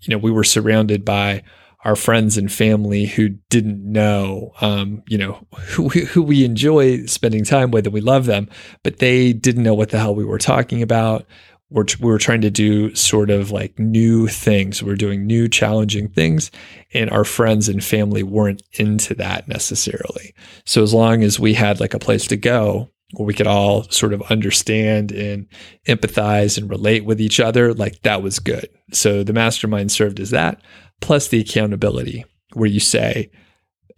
you 0.00 0.10
know, 0.10 0.18
we 0.18 0.30
were 0.30 0.44
surrounded 0.44 1.04
by 1.04 1.42
our 1.84 1.96
friends 1.96 2.36
and 2.36 2.52
family 2.52 3.06
who 3.06 3.30
didn't 3.50 3.82
know, 3.84 4.52
um, 4.60 5.02
you 5.08 5.18
know, 5.18 5.44
who, 5.56 5.88
who 5.88 6.22
we 6.22 6.44
enjoy 6.44 7.04
spending 7.06 7.44
time 7.44 7.70
with 7.72 7.86
and 7.86 7.94
we 7.94 8.00
love 8.00 8.26
them, 8.26 8.48
but 8.84 8.98
they 8.98 9.32
didn't 9.32 9.64
know 9.64 9.74
what 9.74 9.90
the 9.90 9.98
hell 9.98 10.14
we 10.14 10.24
were 10.24 10.38
talking 10.38 10.80
about 10.80 11.26
we're, 11.72 11.86
we 12.00 12.10
were 12.10 12.18
trying 12.18 12.42
to 12.42 12.50
do 12.50 12.94
sort 12.94 13.30
of 13.30 13.50
like 13.50 13.78
new 13.78 14.28
things. 14.28 14.82
We 14.82 14.92
are 14.92 14.96
doing 14.96 15.26
new 15.26 15.48
challenging 15.48 16.08
things, 16.08 16.50
and 16.92 17.10
our 17.10 17.24
friends 17.24 17.68
and 17.68 17.82
family 17.82 18.22
weren't 18.22 18.62
into 18.72 19.14
that 19.14 19.48
necessarily. 19.48 20.34
So 20.64 20.82
as 20.82 20.92
long 20.92 21.22
as 21.22 21.40
we 21.40 21.54
had 21.54 21.80
like 21.80 21.94
a 21.94 21.98
place 21.98 22.26
to 22.28 22.36
go 22.36 22.90
where 23.14 23.26
we 23.26 23.34
could 23.34 23.46
all 23.46 23.84
sort 23.90 24.12
of 24.12 24.22
understand 24.30 25.12
and 25.12 25.46
empathize 25.86 26.56
and 26.56 26.70
relate 26.70 27.04
with 27.04 27.20
each 27.20 27.40
other, 27.40 27.74
like 27.74 28.02
that 28.02 28.22
was 28.22 28.38
good. 28.38 28.68
So 28.92 29.22
the 29.22 29.34
mastermind 29.34 29.92
served 29.92 30.20
as 30.20 30.30
that, 30.30 30.60
plus 31.00 31.28
the 31.28 31.40
accountability 31.40 32.24
where 32.54 32.68
you 32.68 32.80
say, 32.80 33.30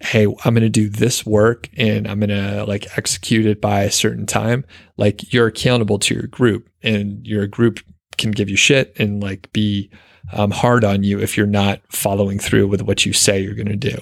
hey, 0.01 0.27
I'm 0.27 0.55
going 0.55 0.63
to 0.63 0.69
do 0.69 0.89
this 0.89 1.25
work 1.25 1.69
and 1.77 2.07
I'm 2.07 2.21
going 2.21 2.31
to 2.31 2.65
like 2.65 2.97
execute 2.97 3.47
it 3.47 3.61
by 3.61 3.83
a 3.83 3.91
certain 3.91 4.27
time, 4.27 4.65
like 4.97 5.33
you're 5.33 5.47
accountable 5.47 5.99
to 6.01 6.15
your 6.15 6.27
group 6.27 6.69
and 6.83 7.27
your 7.27 7.47
group 7.47 7.81
can 8.17 8.31
give 8.31 8.49
you 8.49 8.57
shit 8.57 8.95
and 8.99 9.23
like 9.23 9.53
be 9.53 9.91
um, 10.33 10.51
hard 10.51 10.85
on 10.85 11.03
you 11.03 11.21
if 11.21 11.37
you're 11.37 11.47
not 11.47 11.81
following 11.91 12.39
through 12.39 12.69
with 12.69 12.83
what 12.83 13.05
you 13.05 13.13
say 13.13 13.41
you're 13.41 13.55
going 13.55 13.67
to 13.67 13.77
do. 13.77 13.99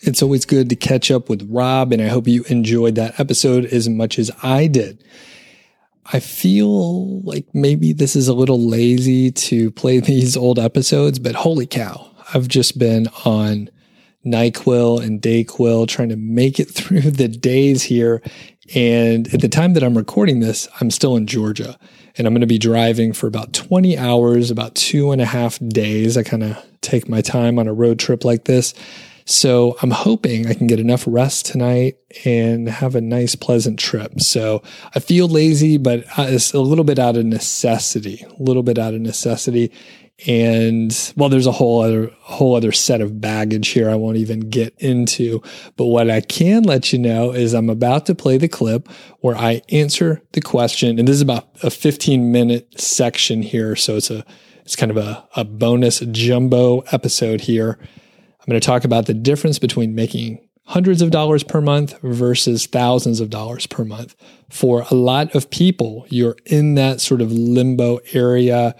It's 0.00 0.22
always 0.22 0.46
good 0.46 0.70
to 0.70 0.76
catch 0.76 1.10
up 1.10 1.28
with 1.28 1.46
Rob, 1.50 1.92
and 1.92 2.00
I 2.00 2.06
hope 2.06 2.26
you 2.26 2.42
enjoyed 2.44 2.94
that 2.94 3.20
episode 3.20 3.66
as 3.66 3.90
much 3.90 4.18
as 4.18 4.30
I 4.42 4.66
did. 4.66 5.04
I 6.12 6.20
feel 6.20 7.20
like 7.22 7.46
maybe 7.52 7.92
this 7.92 8.16
is 8.16 8.28
a 8.28 8.34
little 8.34 8.60
lazy 8.60 9.30
to 9.30 9.70
play 9.70 10.00
these 10.00 10.36
old 10.36 10.58
episodes, 10.58 11.18
but 11.18 11.34
holy 11.34 11.66
cow, 11.66 12.10
I've 12.32 12.48
just 12.48 12.78
been 12.78 13.08
on 13.24 13.70
NyQuil 14.26 15.02
and 15.02 15.20
DayQuil 15.20 15.86
trying 15.88 16.08
to 16.08 16.16
make 16.16 16.58
it 16.58 16.70
through 16.74 17.02
the 17.02 17.28
days 17.28 17.82
here. 17.82 18.22
And 18.74 19.32
at 19.32 19.40
the 19.40 19.48
time 19.48 19.72
that 19.74 19.82
I'm 19.82 19.96
recording 19.96 20.40
this, 20.40 20.68
I'm 20.80 20.90
still 20.90 21.16
in 21.16 21.26
Georgia 21.26 21.78
and 22.16 22.26
I'm 22.26 22.34
going 22.34 22.42
to 22.42 22.46
be 22.46 22.58
driving 22.58 23.12
for 23.12 23.26
about 23.26 23.52
20 23.52 23.96
hours, 23.96 24.50
about 24.50 24.74
two 24.74 25.12
and 25.12 25.22
a 25.22 25.24
half 25.24 25.58
days. 25.68 26.16
I 26.16 26.22
kind 26.22 26.42
of 26.42 26.62
take 26.80 27.08
my 27.08 27.22
time 27.22 27.58
on 27.58 27.68
a 27.68 27.72
road 27.72 27.98
trip 27.98 28.24
like 28.24 28.44
this. 28.44 28.74
So 29.28 29.76
I'm 29.82 29.90
hoping 29.90 30.46
I 30.46 30.54
can 30.54 30.66
get 30.66 30.80
enough 30.80 31.04
rest 31.06 31.44
tonight 31.44 31.98
and 32.24 32.66
have 32.66 32.94
a 32.94 33.02
nice, 33.02 33.34
pleasant 33.34 33.78
trip. 33.78 34.22
So 34.22 34.62
I 34.94 35.00
feel 35.00 35.28
lazy, 35.28 35.76
but 35.76 36.04
it's 36.16 36.54
a 36.54 36.60
little 36.60 36.82
bit 36.82 36.98
out 36.98 37.18
of 37.18 37.26
necessity, 37.26 38.24
a 38.26 38.42
little 38.42 38.62
bit 38.62 38.78
out 38.78 38.94
of 38.94 39.02
necessity. 39.02 39.70
And 40.26 41.12
well, 41.14 41.28
there's 41.28 41.46
a 41.46 41.52
whole 41.52 41.82
other 41.82 42.10
whole 42.20 42.56
other 42.56 42.72
set 42.72 43.02
of 43.02 43.20
baggage 43.20 43.68
here 43.68 43.90
I 43.90 43.96
won't 43.96 44.16
even 44.16 44.48
get 44.48 44.74
into. 44.78 45.42
But 45.76 45.86
what 45.86 46.10
I 46.10 46.22
can 46.22 46.62
let 46.62 46.90
you 46.94 46.98
know 46.98 47.32
is 47.32 47.52
I'm 47.52 47.68
about 47.68 48.06
to 48.06 48.14
play 48.14 48.38
the 48.38 48.48
clip 48.48 48.88
where 49.20 49.36
I 49.36 49.60
answer 49.68 50.22
the 50.32 50.40
question, 50.40 50.98
and 50.98 51.06
this 51.06 51.16
is 51.16 51.22
about 51.22 51.50
a 51.62 51.68
15 51.70 52.32
minute 52.32 52.80
section 52.80 53.42
here. 53.42 53.76
So 53.76 53.96
it's 53.98 54.10
a 54.10 54.24
it's 54.62 54.74
kind 54.74 54.90
of 54.90 54.96
a, 54.96 55.28
a 55.36 55.44
bonus 55.44 56.00
jumbo 56.00 56.80
episode 56.92 57.42
here. 57.42 57.78
I'm 58.48 58.52
going 58.52 58.62
to 58.62 58.66
talk 58.66 58.84
about 58.84 59.04
the 59.04 59.12
difference 59.12 59.58
between 59.58 59.94
making 59.94 60.40
hundreds 60.64 61.02
of 61.02 61.10
dollars 61.10 61.44
per 61.44 61.60
month 61.60 62.00
versus 62.00 62.64
thousands 62.64 63.20
of 63.20 63.28
dollars 63.28 63.66
per 63.66 63.84
month. 63.84 64.16
For 64.48 64.86
a 64.90 64.94
lot 64.94 65.34
of 65.34 65.50
people, 65.50 66.06
you're 66.08 66.36
in 66.46 66.74
that 66.76 67.02
sort 67.02 67.20
of 67.20 67.30
limbo 67.30 68.00
area 68.14 68.74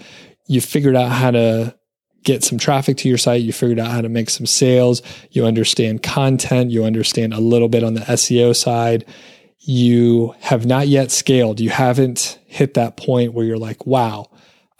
you 0.46 0.62
figured 0.62 0.96
out 0.96 1.12
how 1.12 1.32
to 1.32 1.76
get 2.24 2.42
some 2.42 2.56
traffic 2.56 2.96
to 2.96 3.10
your 3.10 3.18
site, 3.18 3.42
you 3.42 3.52
figured 3.52 3.78
out 3.78 3.90
how 3.90 4.00
to 4.00 4.08
make 4.08 4.30
some 4.30 4.46
sales, 4.46 5.02
you 5.32 5.44
understand 5.44 6.02
content, 6.02 6.70
you 6.70 6.84
understand 6.84 7.34
a 7.34 7.40
little 7.40 7.68
bit 7.68 7.84
on 7.84 7.92
the 7.92 8.00
SEO 8.00 8.56
side. 8.56 9.04
You 9.58 10.34
have 10.40 10.64
not 10.64 10.88
yet 10.88 11.10
scaled. 11.10 11.60
You 11.60 11.68
haven't 11.68 12.38
hit 12.46 12.72
that 12.72 12.96
point 12.96 13.34
where 13.34 13.44
you're 13.44 13.58
like, 13.58 13.86
wow, 13.86 14.30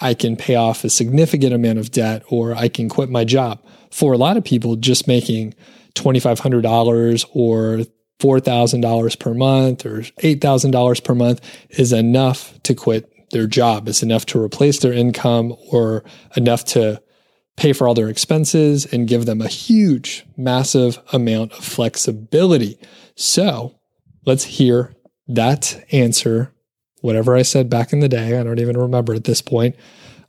I 0.01 0.15
can 0.15 0.35
pay 0.35 0.55
off 0.55 0.83
a 0.83 0.89
significant 0.89 1.53
amount 1.53 1.79
of 1.79 1.91
debt 1.91 2.23
or 2.31 2.55
I 2.55 2.69
can 2.69 2.89
quit 2.89 3.11
my 3.11 3.25
job. 3.25 3.61
For 3.91 4.13
a 4.13 4.19
lot 4.19 4.37
of 4.37 4.45
people, 4.45 4.77
just 4.77 5.09
making 5.09 5.55
$2,500 5.95 7.25
or 7.33 7.85
$4,000 8.21 9.19
per 9.19 9.35
month 9.35 9.87
or 9.87 10.01
$8,000 10.01 11.05
per 11.05 11.15
month 11.15 11.41
is 11.71 11.93
enough 11.93 12.61
to 12.65 12.75
quit 12.75 13.13
their 13.31 13.47
job 13.47 13.89
It's 13.89 14.03
enough 14.03 14.27
to 14.27 14.43
replace 14.43 14.79
their 14.79 14.93
income 14.93 15.55
or 15.71 16.03
enough 16.37 16.65
to 16.67 17.03
pay 17.57 17.73
for 17.73 17.89
all 17.89 17.95
their 17.95 18.09
expenses 18.09 18.87
and 18.87 19.09
give 19.09 19.27
them 19.27 19.41
a 19.41 19.49
huge, 19.49 20.25
massive 20.37 20.99
amount 21.13 21.53
of 21.53 21.65
flexibility. 21.65 22.79
So 23.17 23.75
let's 24.25 24.45
hear 24.45 24.95
that 25.27 25.85
answer. 25.93 26.55
Whatever 27.01 27.37
I 27.37 27.43
said 27.43 27.69
back 27.69 27.93
in 27.93 28.01
the 28.01 28.09
day, 28.09 28.39
I 28.39 28.43
don't 28.43 28.61
even 28.61 28.77
remember 28.79 29.15
at 29.15 29.25
this 29.25 29.43
point. 29.43 29.77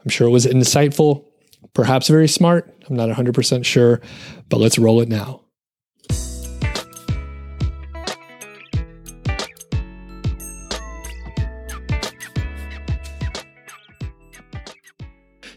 I'm 0.03 0.09
sure 0.09 0.27
it 0.27 0.31
was 0.31 0.45
insightful, 0.45 1.25
perhaps 1.73 2.07
very 2.07 2.27
smart. 2.27 2.73
I'm 2.89 2.95
not 2.95 3.09
100% 3.09 3.65
sure, 3.65 4.01
but 4.49 4.59
let's 4.59 4.79
roll 4.79 5.01
it 5.01 5.09
now. 5.09 5.41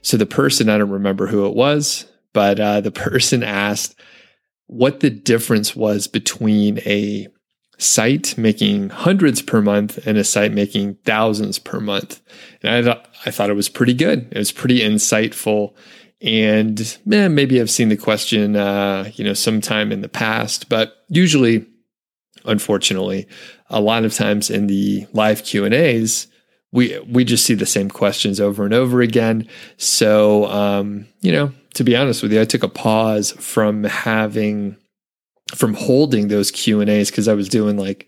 So 0.03 0.19
the 0.19 0.27
person, 0.27 0.69
I 0.69 0.77
don't 0.77 0.91
remember 0.91 1.27
who 1.27 1.47
it 1.47 1.55
was, 1.55 2.07
but 2.35 2.61
uh, 2.61 2.83
the 2.83 2.91
person 2.93 3.43
asked 3.43 3.99
what 4.67 5.01
the 5.01 5.11
difference 5.11 5.75
was 5.75 6.07
between 6.07 6.79
a 6.81 7.29
site 7.79 8.37
making 8.39 8.91
hundreds 8.91 9.43
per 9.43 9.61
month 9.61 10.07
and 10.07 10.17
a 10.17 10.25
site 10.25 10.53
making 10.53 10.95
thousands 11.05 11.59
per 11.59 11.81
month. 11.81 12.21
And 12.63 12.75
I 12.75 12.83
thought, 12.83 13.09
I 13.27 13.31
thought 13.31 13.51
it 13.51 13.55
was 13.55 13.69
pretty 13.69 13.95
good. 13.95 14.29
It 14.31 14.39
was 14.39 14.53
pretty 14.53 14.81
insightful. 14.81 15.75
And 16.23 16.99
man, 17.05 17.35
maybe 17.35 17.61
I've 17.61 17.71
seen 17.71 17.89
the 17.89 17.97
question, 17.97 18.55
uh, 18.55 19.11
you 19.15 19.25
know, 19.25 19.35
sometime 19.35 19.91
in 19.91 20.03
the 20.03 20.09
past, 20.09 20.69
but 20.69 20.95
usually, 21.09 21.67
unfortunately, 22.45 23.27
a 23.69 23.81
lot 23.81 24.05
of 24.05 24.15
times 24.15 24.49
in 24.49 24.69
the 24.69 25.07
live 25.13 25.45
Q 25.45 25.65
and 25.65 25.75
A's, 25.75 26.29
we 26.71 26.99
we 27.01 27.25
just 27.25 27.45
see 27.45 27.55
the 27.55 27.67
same 27.67 27.91
questions 27.91 28.41
over 28.41 28.65
and 28.65 28.73
over 28.73 29.03
again. 29.03 29.49
So 29.77 30.47
um, 30.47 31.07
you 31.21 31.33
know, 31.33 31.53
to 31.75 31.85
be 31.85 31.97
honest 31.97 32.23
with 32.23 32.33
you, 32.33 32.41
I 32.41 32.45
took 32.45 32.63
a 32.63 32.69
pause 32.69 33.33
from 33.33 33.85
having 33.85 34.77
from 35.55 35.75
holding 35.75 36.29
those 36.29 36.51
Q 36.51 36.81
and 36.81 36.89
A's 36.89 37.11
because 37.11 37.29
I 37.29 37.35
was 37.35 37.49
doing 37.49 37.77
like 37.77 38.07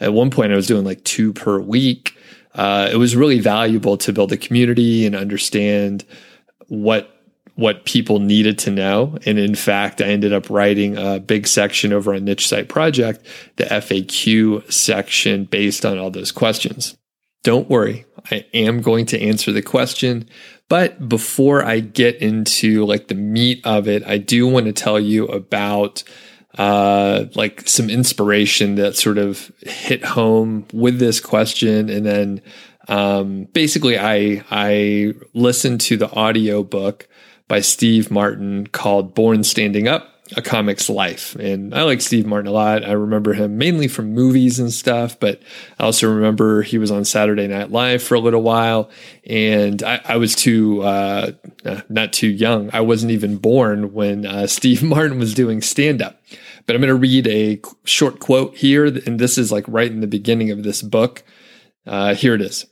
at 0.00 0.12
one 0.12 0.30
point 0.30 0.52
I 0.52 0.56
was 0.56 0.66
doing 0.66 0.84
like 0.84 1.02
two 1.04 1.32
per 1.32 1.58
week. 1.58 2.16
Uh, 2.54 2.88
it 2.92 2.96
was 2.96 3.16
really 3.16 3.40
valuable 3.40 3.96
to 3.96 4.12
build 4.12 4.30
a 4.32 4.36
community 4.36 5.06
and 5.06 5.16
understand 5.16 6.04
what 6.68 7.13
what 7.54 7.84
people 7.84 8.18
needed 8.18 8.58
to 8.58 8.70
know. 8.70 9.16
And 9.26 9.38
in 9.38 9.54
fact, 9.54 10.00
I 10.00 10.06
ended 10.06 10.32
up 10.32 10.50
writing 10.50 10.96
a 10.96 11.20
big 11.20 11.46
section 11.46 11.92
over 11.92 12.14
on 12.14 12.24
Niche 12.24 12.48
Site 12.48 12.68
Project, 12.68 13.24
the 13.56 13.64
FAQ 13.64 14.72
section 14.72 15.44
based 15.44 15.86
on 15.86 15.98
all 15.98 16.10
those 16.10 16.32
questions. 16.32 16.96
Don't 17.44 17.68
worry, 17.68 18.06
I 18.30 18.46
am 18.54 18.80
going 18.80 19.06
to 19.06 19.20
answer 19.20 19.52
the 19.52 19.62
question. 19.62 20.28
But 20.68 21.08
before 21.08 21.64
I 21.64 21.80
get 21.80 22.16
into 22.16 22.86
like 22.86 23.08
the 23.08 23.14
meat 23.14 23.60
of 23.64 23.86
it, 23.86 24.02
I 24.06 24.18
do 24.18 24.48
want 24.48 24.66
to 24.66 24.72
tell 24.72 24.98
you 24.98 25.26
about 25.26 26.02
uh, 26.56 27.26
like 27.34 27.68
some 27.68 27.90
inspiration 27.90 28.76
that 28.76 28.96
sort 28.96 29.18
of 29.18 29.52
hit 29.60 30.04
home 30.04 30.66
with 30.72 30.98
this 30.98 31.20
question. 31.20 31.90
And 31.90 32.06
then 32.06 32.42
um, 32.88 33.44
basically 33.52 33.98
I 33.98 34.42
I 34.50 35.12
listened 35.34 35.82
to 35.82 35.96
the 35.96 36.10
audio 36.12 36.62
book 36.62 37.08
by 37.48 37.60
Steve 37.60 38.10
Martin 38.10 38.66
called 38.66 39.14
Born 39.14 39.44
Standing 39.44 39.88
Up 39.88 40.14
a 40.36 40.42
comic's 40.42 40.88
life. 40.88 41.34
And 41.36 41.74
I 41.74 41.82
like 41.82 42.00
Steve 42.00 42.26
Martin 42.26 42.48
a 42.48 42.52
lot. 42.52 42.84
I 42.84 42.92
remember 42.92 43.34
him 43.34 43.58
mainly 43.58 43.88
from 43.88 44.14
movies 44.14 44.58
and 44.58 44.72
stuff, 44.72 45.20
but 45.20 45.42
I 45.78 45.84
also 45.84 46.10
remember 46.12 46.62
he 46.62 46.78
was 46.78 46.90
on 46.90 47.04
Saturday 47.04 47.46
Night 47.46 47.70
Live 47.70 48.02
for 48.02 48.14
a 48.14 48.20
little 48.20 48.42
while. 48.42 48.90
And 49.26 49.82
I, 49.82 50.00
I 50.04 50.16
was 50.16 50.34
too, 50.34 50.82
uh, 50.82 51.32
uh 51.64 51.80
not 51.88 52.12
too 52.12 52.28
young. 52.28 52.70
I 52.72 52.80
wasn't 52.80 53.12
even 53.12 53.36
born 53.36 53.92
when 53.92 54.24
uh, 54.24 54.46
Steve 54.46 54.82
Martin 54.82 55.18
was 55.18 55.34
doing 55.34 55.60
stand 55.60 56.00
up. 56.00 56.20
But 56.66 56.74
I'm 56.74 56.80
going 56.80 56.88
to 56.88 56.94
read 56.94 57.26
a 57.26 57.60
short 57.84 58.20
quote 58.20 58.56
here. 58.56 58.86
And 58.86 59.18
this 59.18 59.36
is 59.36 59.52
like 59.52 59.64
right 59.68 59.90
in 59.90 60.00
the 60.00 60.06
beginning 60.06 60.50
of 60.50 60.62
this 60.62 60.80
book. 60.80 61.22
Uh, 61.86 62.14
here 62.14 62.34
it 62.34 62.40
is. 62.40 62.66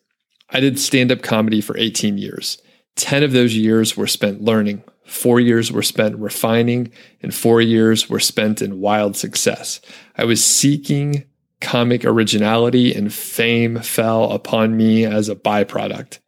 I 0.49 0.61
did 0.61 0.79
stand 0.79 1.12
up 1.12 1.23
comedy 1.23 1.61
for 1.61 1.77
18 1.77 2.16
years. 2.16 2.61
10 2.97 3.22
of 3.22 3.32
those 3.32 3.57
years 3.57 3.97
were 3.97 4.07
spent 4.07 4.43
learning, 4.43 4.82
Four 5.05 5.40
years 5.40 5.72
were 5.72 5.82
spent 5.82 6.16
refining, 6.16 6.93
and 7.22 7.34
four 7.34 7.61
years 7.61 8.09
were 8.09 8.20
spent 8.20 8.62
in 8.62 8.80
wild 8.80 9.16
success. 9.16 9.80
I 10.16 10.24
was 10.24 10.45
seeking 10.45 11.24
comic 11.61 12.05
originality, 12.05 12.95
and 12.95 13.12
fame 13.12 13.78
fell 13.80 14.30
upon 14.32 14.76
me 14.76 15.05
as 15.05 15.28
a 15.28 15.34
byproduct. 15.34 16.18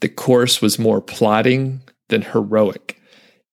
The 0.00 0.08
course 0.08 0.60
was 0.60 0.78
more 0.78 1.00
plotting 1.00 1.80
than 2.08 2.22
heroic. 2.22 3.00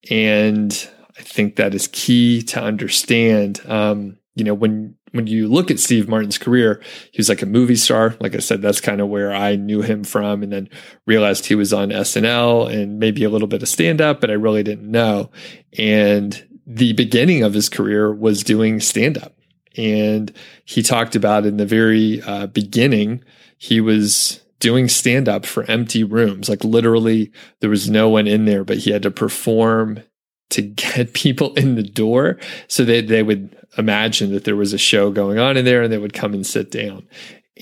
And 0.09 0.71
I 1.17 1.21
think 1.21 1.55
that 1.55 1.73
is 1.73 1.87
key 1.87 2.41
to 2.43 2.61
understand. 2.61 3.61
Um, 3.65 4.17
you 4.35 4.43
know, 4.43 4.53
when 4.53 4.95
when 5.15 5.27
you 5.27 5.47
look 5.47 5.71
at 5.71 5.79
Steve 5.79 6.09
Martin's 6.09 6.37
career, 6.37 6.81
he 7.11 7.17
was 7.17 7.29
like 7.29 7.41
a 7.41 7.45
movie 7.45 7.77
star. 7.77 8.15
Like 8.19 8.35
I 8.35 8.39
said, 8.39 8.61
that's 8.61 8.81
kind 8.81 8.99
of 8.99 9.07
where 9.07 9.33
I 9.33 9.55
knew 9.55 9.81
him 9.81 10.03
from, 10.03 10.43
and 10.43 10.51
then 10.51 10.69
realized 11.07 11.45
he 11.45 11.55
was 11.55 11.71
on 11.71 11.89
SNL 11.89 12.69
and 12.69 12.99
maybe 12.99 13.23
a 13.23 13.29
little 13.29 13.47
bit 13.47 13.63
of 13.63 13.69
stand 13.69 14.01
up, 14.01 14.19
but 14.19 14.29
I 14.29 14.33
really 14.33 14.61
didn't 14.61 14.91
know. 14.91 15.31
And 15.77 16.45
the 16.67 16.91
beginning 16.93 17.43
of 17.43 17.53
his 17.53 17.69
career 17.69 18.13
was 18.13 18.43
doing 18.43 18.81
stand 18.81 19.17
up. 19.17 19.37
And 19.77 20.33
he 20.65 20.81
talked 20.81 21.15
about 21.15 21.45
in 21.45 21.57
the 21.57 21.65
very 21.65 22.21
uh, 22.21 22.47
beginning, 22.47 23.23
he 23.57 23.79
was 23.79 24.41
doing 24.59 24.89
stand 24.89 25.29
up 25.29 25.45
for 25.45 25.63
empty 25.69 26.03
rooms. 26.03 26.49
Like 26.49 26.63
literally, 26.63 27.31
there 27.61 27.69
was 27.69 27.89
no 27.89 28.09
one 28.09 28.27
in 28.27 28.45
there, 28.45 28.65
but 28.65 28.79
he 28.79 28.91
had 28.91 29.03
to 29.03 29.11
perform 29.11 30.01
to 30.49 30.61
get 30.61 31.13
people 31.13 31.53
in 31.55 31.75
the 31.75 31.83
door 31.83 32.37
so 32.67 32.83
that 32.85 33.07
they 33.07 33.23
would 33.23 33.54
imagine 33.77 34.31
that 34.33 34.43
there 34.43 34.55
was 34.55 34.73
a 34.73 34.77
show 34.77 35.11
going 35.11 35.39
on 35.39 35.57
in 35.57 35.65
there 35.65 35.83
and 35.83 35.91
they 35.91 35.97
would 35.97 36.13
come 36.13 36.33
and 36.33 36.45
sit 36.45 36.71
down. 36.71 37.07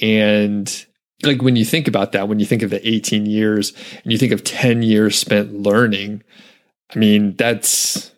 And 0.01 0.86
like 1.24 1.41
when 1.41 1.55
you 1.55 1.66
think 1.66 1.88
about 1.88 2.11
that, 2.11 2.28
when 2.28 2.39
you 2.39 2.45
think 2.45 2.61
of 2.61 2.70
the 2.70 2.88
18 2.88 3.26
years 3.26 3.74
and 4.03 4.11
you 4.11 4.18
think 4.18 4.32
of 4.32 4.43
10 4.43 4.84
years 4.84 5.18
spent 5.18 5.53
learning, 5.53 6.24
I 6.93 6.99
mean, 6.99 7.36
that's 7.36 8.11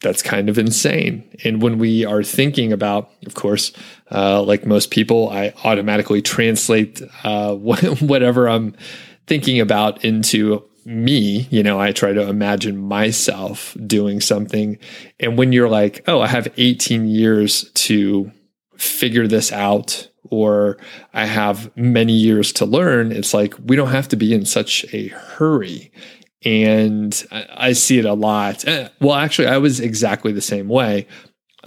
that's 0.00 0.22
kind 0.22 0.50
of 0.50 0.58
insane. 0.58 1.24
And 1.44 1.62
when 1.62 1.78
we 1.78 2.04
are 2.04 2.22
thinking 2.22 2.72
about, 2.72 3.10
of 3.26 3.34
course, 3.34 3.72
uh, 4.12 4.42
like 4.42 4.66
most 4.66 4.90
people, 4.90 5.30
I 5.30 5.54
automatically 5.64 6.20
translate 6.20 7.00
uh, 7.24 7.54
whatever 7.54 8.48
I'm 8.48 8.76
thinking 9.26 9.60
about 9.60 10.04
into 10.04 10.68
me. 10.86 11.46
You 11.50 11.62
know, 11.62 11.80
I 11.80 11.92
try 11.92 12.12
to 12.12 12.28
imagine 12.28 12.78
myself 12.78 13.76
doing 13.86 14.20
something. 14.20 14.78
And 15.20 15.38
when 15.38 15.52
you're 15.52 15.68
like, 15.68 16.04
oh, 16.06 16.20
I 16.20 16.28
have 16.28 16.52
18 16.56 17.06
years 17.06 17.70
to 17.72 18.30
figure 18.76 19.26
this 19.26 19.52
out, 19.52 20.08
or 20.30 20.78
I 21.12 21.26
have 21.26 21.74
many 21.76 22.12
years 22.12 22.52
to 22.54 22.64
learn, 22.64 23.12
it's 23.12 23.34
like 23.34 23.54
we 23.64 23.76
don't 23.76 23.90
have 23.90 24.08
to 24.08 24.16
be 24.16 24.34
in 24.34 24.46
such 24.46 24.84
a 24.92 25.08
hurry 25.08 25.92
and 26.44 27.26
I, 27.30 27.72
see 27.72 27.98
it 27.98 28.04
a 28.04 28.12
lot. 28.12 28.66
Eh, 28.66 28.88
well, 29.00 29.14
actually, 29.14 29.48
I 29.48 29.58
was 29.58 29.80
exactly 29.80 30.32
the 30.32 30.42
same 30.42 30.68
way 30.68 31.06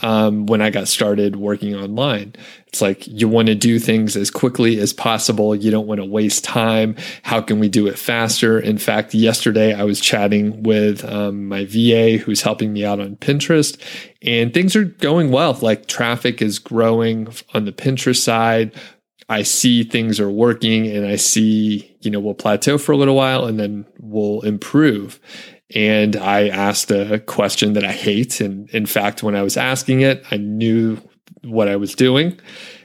um, 0.01 0.45
when 0.45 0.61
I 0.61 0.69
got 0.69 0.87
started 0.87 1.35
working 1.35 1.75
online. 1.75 2.33
It's 2.67 2.81
like 2.81 3.07
you 3.07 3.27
want 3.27 3.47
to 3.47 3.55
do 3.55 3.79
things 3.79 4.15
as 4.15 4.29
quickly 4.29 4.79
as 4.79 4.93
possible. 4.93 5.55
You 5.55 5.71
don't 5.71 5.87
want 5.87 5.99
to 5.99 6.05
waste 6.05 6.43
time. 6.43 6.95
How 7.23 7.41
can 7.41 7.59
we 7.59 7.69
do 7.69 7.87
it 7.87 7.97
faster? 7.97 8.59
In 8.59 8.77
fact, 8.77 9.13
yesterday 9.13 9.73
I 9.73 9.83
was 9.83 9.99
chatting 9.99 10.63
with 10.63 11.03
um, 11.05 11.47
my 11.47 11.65
VA 11.65 12.17
who's 12.17 12.41
helping 12.41 12.73
me 12.73 12.85
out 12.85 12.99
on 12.99 13.15
Pinterest, 13.15 13.79
and 14.21 14.53
things 14.53 14.75
are 14.75 14.85
going 14.85 15.31
well. 15.31 15.57
Like 15.61 15.87
traffic 15.87 16.41
is 16.41 16.59
growing 16.59 17.27
on 17.53 17.65
the 17.65 17.71
Pinterest 17.71 18.21
side. 18.21 18.73
I 19.29 19.43
see 19.43 19.83
things 19.83 20.19
are 20.19 20.29
working 20.29 20.87
and 20.87 21.05
I 21.05 21.17
see, 21.17 21.97
you 22.01 22.09
know, 22.09 22.19
we'll 22.19 22.33
plateau 22.33 22.77
for 22.77 22.93
a 22.93 22.97
little 22.97 23.15
while 23.15 23.45
and 23.45 23.59
then 23.59 23.85
we'll 23.99 24.41
improve. 24.41 25.19
And 25.75 26.15
I 26.15 26.47
asked 26.47 26.91
a 26.91 27.19
question 27.19 27.73
that 27.73 27.83
I 27.83 27.91
hate. 27.91 28.39
And 28.39 28.69
in 28.69 28.85
fact, 28.85 29.23
when 29.23 29.35
I 29.35 29.41
was 29.41 29.57
asking 29.57 30.01
it, 30.01 30.23
I 30.31 30.37
knew 30.37 30.97
what 31.43 31.67
I 31.67 31.75
was 31.75 31.93
doing. 31.93 32.39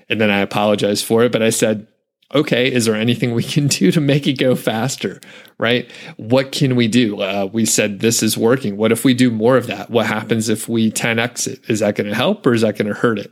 And 0.09 0.21
then 0.21 0.31
I 0.31 0.41
apologized 0.41 1.05
for 1.05 1.23
it. 1.23 1.33
But 1.33 1.43
I 1.43 1.51
said, 1.51 1.87
okay, 2.35 2.73
is 2.73 2.87
there 2.87 2.95
anything 2.95 3.35
we 3.35 3.43
can 3.43 3.67
do 3.69 3.93
to 3.93 4.01
make 4.01 4.27
it 4.27 4.35
go 4.35 4.57
faster? 4.57 5.21
Right? 5.59 5.91
What 6.17 6.51
can 6.51 6.75
we 6.75 6.89
do? 6.89 7.21
Uh, 7.21 7.49
we 7.53 7.65
said 7.65 8.01
this 8.01 8.23
is 8.23 8.37
working. 8.37 8.77
What 8.77 8.93
if 8.93 9.05
we 9.05 9.15
do 9.15 9.31
more 9.31 9.57
of 9.57 9.69
that? 9.69 9.91
What 9.91 10.07
happens 10.07 10.49
if 10.49 10.69
we 10.69 10.91
10x 10.91 11.47
it? 11.47 11.61
Is 11.69 11.81
that 11.81 11.95
going 11.95 12.09
to 12.09 12.17
help 12.17 12.45
or 12.45 12.53
is 12.53 12.63
that 12.63 12.77
going 12.77 12.89
to 12.89 12.99
hurt 12.99 13.19
it? 13.19 13.31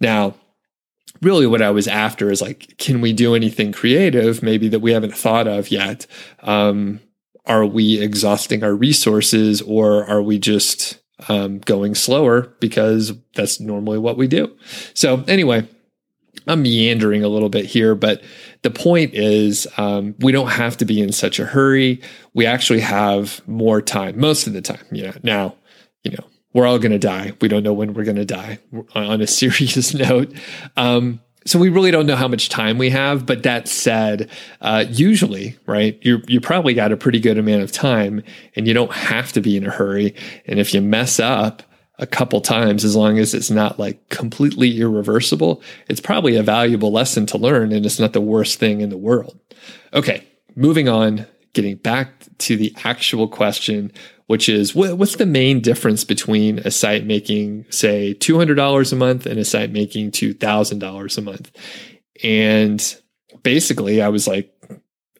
Now, 0.00 0.34
really 1.20 1.46
what 1.46 1.62
I 1.62 1.70
was 1.70 1.88
after 1.88 2.30
is 2.30 2.40
like, 2.40 2.76
can 2.78 3.00
we 3.00 3.12
do 3.12 3.34
anything 3.34 3.72
creative 3.72 4.42
maybe 4.42 4.68
that 4.68 4.80
we 4.80 4.92
haven't 4.92 5.16
thought 5.16 5.48
of 5.48 5.70
yet? 5.70 6.06
Um, 6.42 7.00
are 7.46 7.66
we 7.66 8.00
exhausting 8.00 8.62
our 8.62 8.74
resources 8.74 9.60
or 9.62 10.04
are 10.04 10.22
we 10.22 10.38
just 10.38 11.00
um, 11.28 11.58
going 11.58 11.94
slower 11.94 12.54
because 12.60 13.12
that's 13.34 13.60
normally 13.60 13.98
what 13.98 14.16
we 14.16 14.26
do? 14.26 14.56
So, 14.94 15.22
anyway, 15.28 15.68
I'm 16.46 16.62
meandering 16.62 17.22
a 17.22 17.28
little 17.28 17.48
bit 17.48 17.66
here, 17.66 17.94
but 17.94 18.22
the 18.62 18.70
point 18.70 19.14
is 19.14 19.66
um, 19.76 20.14
we 20.18 20.32
don't 20.32 20.50
have 20.50 20.76
to 20.78 20.84
be 20.84 21.00
in 21.00 21.12
such 21.12 21.38
a 21.38 21.44
hurry. 21.44 22.00
We 22.34 22.46
actually 22.46 22.80
have 22.80 23.46
more 23.46 23.80
time 23.80 24.18
most 24.18 24.46
of 24.46 24.52
the 24.52 24.62
time. 24.62 24.84
Know, 24.90 25.12
now, 25.22 25.56
you 26.02 26.12
know, 26.12 26.24
we're 26.52 26.66
all 26.66 26.78
going 26.78 26.92
to 26.92 26.98
die. 26.98 27.32
We 27.40 27.48
don't 27.48 27.62
know 27.62 27.72
when 27.72 27.94
we're 27.94 28.04
going 28.04 28.16
to 28.16 28.24
die 28.24 28.58
on 28.94 29.20
a 29.20 29.26
serious 29.26 29.94
note. 29.94 30.32
Um, 30.76 31.20
so 31.46 31.58
we 31.58 31.68
really 31.68 31.90
don't 31.90 32.06
know 32.06 32.16
how 32.16 32.28
much 32.28 32.48
time 32.48 32.78
we 32.78 32.90
have. 32.90 33.26
But 33.26 33.42
that 33.42 33.68
said, 33.68 34.30
uh, 34.60 34.84
usually, 34.88 35.56
right, 35.66 35.98
you 36.02 36.22
you 36.26 36.40
probably 36.40 36.74
got 36.74 36.92
a 36.92 36.96
pretty 36.96 37.20
good 37.20 37.38
amount 37.38 37.62
of 37.62 37.72
time, 37.72 38.22
and 38.56 38.66
you 38.66 38.74
don't 38.74 38.92
have 38.92 39.32
to 39.32 39.40
be 39.40 39.56
in 39.56 39.66
a 39.66 39.70
hurry. 39.70 40.14
And 40.46 40.58
if 40.58 40.72
you 40.74 40.80
mess 40.80 41.20
up 41.20 41.62
a 41.98 42.06
couple 42.06 42.40
times, 42.40 42.84
as 42.84 42.96
long 42.96 43.18
as 43.18 43.34
it's 43.34 43.50
not 43.50 43.78
like 43.78 44.08
completely 44.08 44.80
irreversible, 44.80 45.62
it's 45.88 46.00
probably 46.00 46.36
a 46.36 46.42
valuable 46.42 46.90
lesson 46.90 47.26
to 47.26 47.38
learn, 47.38 47.72
and 47.72 47.84
it's 47.84 48.00
not 48.00 48.12
the 48.12 48.20
worst 48.20 48.58
thing 48.58 48.80
in 48.80 48.90
the 48.90 48.96
world. 48.96 49.38
Okay, 49.92 50.26
moving 50.56 50.88
on. 50.88 51.26
Getting 51.52 51.76
back 51.76 52.08
to 52.38 52.56
the 52.56 52.74
actual 52.82 53.28
question, 53.28 53.92
which 54.26 54.48
is 54.48 54.74
what, 54.74 54.96
what's 54.96 55.16
the 55.16 55.26
main 55.26 55.60
difference 55.60 56.04
between 56.04 56.58
a 56.60 56.70
site 56.70 57.04
making, 57.04 57.66
say, 57.70 58.14
$200 58.14 58.92
a 58.92 58.96
month 58.96 59.26
and 59.26 59.38
a 59.38 59.44
site 59.44 59.70
making 59.70 60.10
$2,000 60.10 61.18
a 61.18 61.20
month? 61.20 61.50
And 62.22 63.00
basically, 63.42 64.00
I 64.00 64.08
was 64.08 64.26
like, 64.26 64.50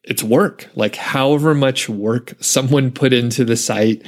it's 0.02 0.22
work. 0.22 0.68
Like, 0.74 0.96
however 0.96 1.55
much 1.55 1.88
work 1.88 2.34
someone 2.40 2.90
put 2.90 3.12
into 3.12 3.44
the 3.44 3.57
site, 3.57 4.07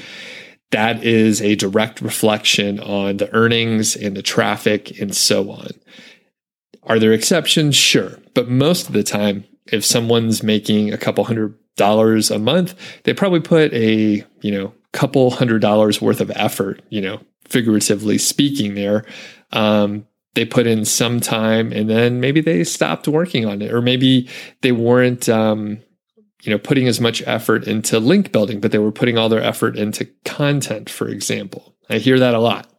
that 0.71 1.05
is 1.05 1.41
a 1.41 1.55
direct 1.55 2.01
reflection 2.01 2.81
on 2.81 3.19
the 3.19 3.33
earnings 3.35 3.97
and 3.97 4.17
the 4.17 4.23
traffic 4.23 4.99
and 5.01 5.15
so 5.15 5.51
on. 5.51 5.71
Are 6.83 6.99
there 6.99 7.13
exceptions? 7.13 7.77
Sure. 7.77 8.19
But 8.35 8.49
most 8.49 8.87
of 8.87 8.93
the 8.93 9.03
time, 9.03 9.45
if 9.67 9.85
someone's 9.85 10.43
making 10.43 10.93
a 10.93 10.99
couple 10.99 11.25
hundred 11.25 11.55
dollars 11.77 12.31
a 12.31 12.39
month, 12.39 12.75
they 13.05 13.13
probably 13.13 13.41
put 13.41 13.73
a, 13.73 14.25
you 14.41 14.51
know, 14.51 14.73
couple 14.97 15.31
hundred 15.31 15.61
dollars 15.61 16.01
worth 16.01 16.23
of 16.23 16.33
effort, 16.35 16.81
you 16.89 17.03
know, 17.03 17.21
figuratively 17.45 18.17
speaking 18.17 18.75
there. 18.75 19.05
Um, 19.53 20.07
they 20.35 20.47
put 20.47 20.67
in 20.67 20.85
some 20.87 21.21
time 21.21 21.71
and 21.71 21.89
then 21.89 22.19
maybe 22.19 22.41
they 22.41 22.65
stopped 22.65 23.07
working 23.07 23.45
on 23.45 23.61
it, 23.61 23.73
or 23.73 23.83
maybe 23.83 24.29
they 24.63 24.73
weren't, 24.73 25.29
um, 25.29 25.79
you 26.43 26.51
know, 26.51 26.59
putting 26.59 26.89
as 26.89 27.01
much 27.01 27.23
effort 27.27 27.69
into 27.69 28.01
link 28.01 28.33
building, 28.33 28.59
but 28.59 28.73
they 28.73 28.79
were 28.79 28.93
putting 28.93 29.19
all 29.19 29.29
their 29.29 29.43
effort 29.43 29.77
into 29.77 30.07
content, 30.25 30.89
for 30.89 31.09
example. 31.09 31.75
I 31.91 31.99
hear 31.99 32.19
that 32.19 32.35
a 32.35 32.41
lot. 32.41 32.71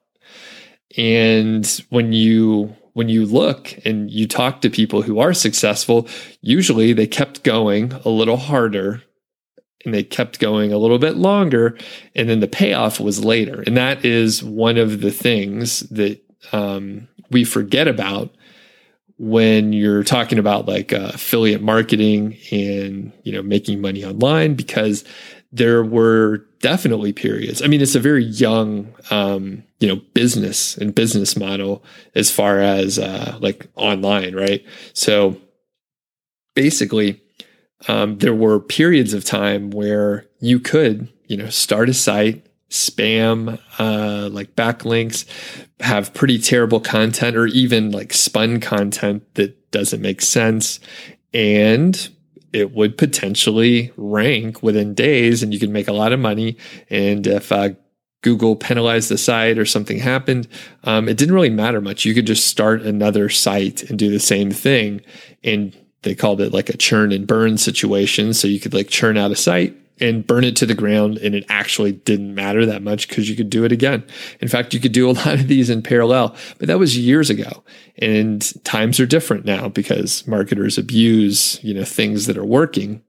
And 0.97 1.65
when 1.89 2.13
you 2.13 2.75
when 2.93 3.09
you 3.09 3.27
look 3.27 3.77
and 3.85 4.09
you 4.09 4.27
talk 4.27 4.61
to 4.61 4.71
people 4.71 5.03
who 5.03 5.19
are 5.19 5.33
successful, 5.33 6.07
usually 6.41 6.93
they 6.93 7.05
kept 7.05 7.43
going 7.43 7.91
a 8.03 8.09
little 8.09 8.37
harder 8.37 9.03
and 9.85 9.93
they 9.93 10.03
kept 10.03 10.39
going 10.39 10.73
a 10.73 10.77
little 10.77 10.99
bit 10.99 11.15
longer. 11.15 11.77
And 12.15 12.29
then 12.29 12.39
the 12.39 12.47
payoff 12.47 12.99
was 12.99 13.23
later. 13.23 13.63
And 13.65 13.77
that 13.77 14.03
is 14.03 14.43
one 14.43 14.77
of 14.77 15.01
the 15.01 15.11
things 15.11 15.81
that 15.91 16.21
um, 16.51 17.07
we 17.31 17.43
forget 17.43 17.87
about 17.87 18.33
when 19.17 19.73
you're 19.73 20.03
talking 20.03 20.37
about 20.37 20.67
like 20.67 20.93
uh, 20.93 21.11
affiliate 21.13 21.61
marketing 21.61 22.37
and 22.51 23.11
you 23.23 23.31
know 23.31 23.41
making 23.41 23.81
money 23.81 24.05
online 24.05 24.53
because 24.53 25.03
there 25.51 25.83
were 25.83 26.45
definitely 26.59 27.11
periods 27.11 27.63
i 27.63 27.67
mean 27.67 27.81
it's 27.81 27.95
a 27.95 27.99
very 27.99 28.23
young 28.25 28.93
um, 29.09 29.63
you 29.79 29.87
know 29.87 29.95
business 30.13 30.77
and 30.77 30.93
business 30.93 31.35
model 31.35 31.83
as 32.13 32.29
far 32.29 32.59
as 32.59 32.99
uh, 32.99 33.37
like 33.41 33.67
online 33.75 34.35
right 34.35 34.63
so 34.93 35.35
basically 36.53 37.19
um, 37.87 38.17
there 38.17 38.33
were 38.33 38.59
periods 38.59 39.13
of 39.13 39.23
time 39.23 39.69
where 39.69 40.25
you 40.39 40.59
could, 40.59 41.09
you 41.25 41.37
know, 41.37 41.49
start 41.49 41.89
a 41.89 41.93
site, 41.93 42.45
spam, 42.69 43.59
uh, 43.77 44.29
like 44.31 44.55
backlinks, 44.55 45.25
have 45.79 46.13
pretty 46.13 46.39
terrible 46.39 46.79
content 46.79 47.35
or 47.35 47.45
even 47.47 47.91
like 47.91 48.13
spun 48.13 48.59
content 48.59 49.23
that 49.35 49.71
doesn't 49.71 50.01
make 50.01 50.21
sense. 50.21 50.79
And 51.33 52.09
it 52.51 52.71
would 52.71 52.97
potentially 52.97 53.91
rank 53.95 54.63
within 54.63 54.93
days 54.93 55.43
and 55.43 55.53
you 55.53 55.59
could 55.59 55.69
make 55.69 55.87
a 55.87 55.93
lot 55.93 56.13
of 56.13 56.19
money. 56.19 56.57
And 56.89 57.27
if 57.27 57.51
uh, 57.51 57.69
Google 58.21 58.55
penalized 58.55 59.09
the 59.09 59.17
site 59.17 59.59
or 59.59 59.65
something 59.65 59.99
happened, 59.99 60.47
um, 60.83 61.07
it 61.07 61.17
didn't 61.17 61.35
really 61.35 61.51
matter 61.51 61.79
much. 61.79 62.05
You 62.05 62.15
could 62.15 62.25
just 62.25 62.47
start 62.47 62.81
another 62.81 63.29
site 63.29 63.83
and 63.83 63.99
do 63.99 64.09
the 64.09 64.19
same 64.19 64.49
thing 64.49 65.01
and 65.43 65.77
they 66.03 66.15
called 66.15 66.41
it 66.41 66.53
like 66.53 66.69
a 66.69 66.77
churn 66.77 67.11
and 67.11 67.27
burn 67.27 67.57
situation. 67.57 68.33
So 68.33 68.47
you 68.47 68.59
could 68.59 68.73
like 68.73 68.89
churn 68.89 69.17
out 69.17 69.31
a 69.31 69.35
site 69.35 69.75
and 69.99 70.25
burn 70.25 70.43
it 70.43 70.55
to 70.57 70.65
the 70.65 70.75
ground 70.75 71.17
and 71.17 71.33
it 71.33 71.45
actually 71.49 71.91
didn't 71.91 72.35
matter 72.35 72.65
that 72.65 72.83
much 72.83 73.07
because 73.07 73.29
you 73.29 73.35
could 73.35 73.49
do 73.49 73.63
it 73.63 73.71
again. 73.71 74.03
In 74.39 74.47
fact, 74.47 74.73
you 74.73 74.79
could 74.79 74.91
do 74.91 75.09
a 75.09 75.11
lot 75.13 75.33
of 75.33 75.47
these 75.47 75.69
in 75.69 75.81
parallel, 75.81 76.35
but 76.59 76.67
that 76.67 76.79
was 76.79 76.97
years 76.97 77.29
ago. 77.29 77.63
And 77.97 78.41
times 78.63 78.99
are 78.99 79.05
different 79.05 79.45
now 79.45 79.69
because 79.69 80.25
marketers 80.27 80.77
abuse, 80.77 81.61
you 81.63 81.73
know, 81.73 81.83
things 81.83 82.27
that 82.27 82.37
are 82.37 82.45
working. 82.45 83.03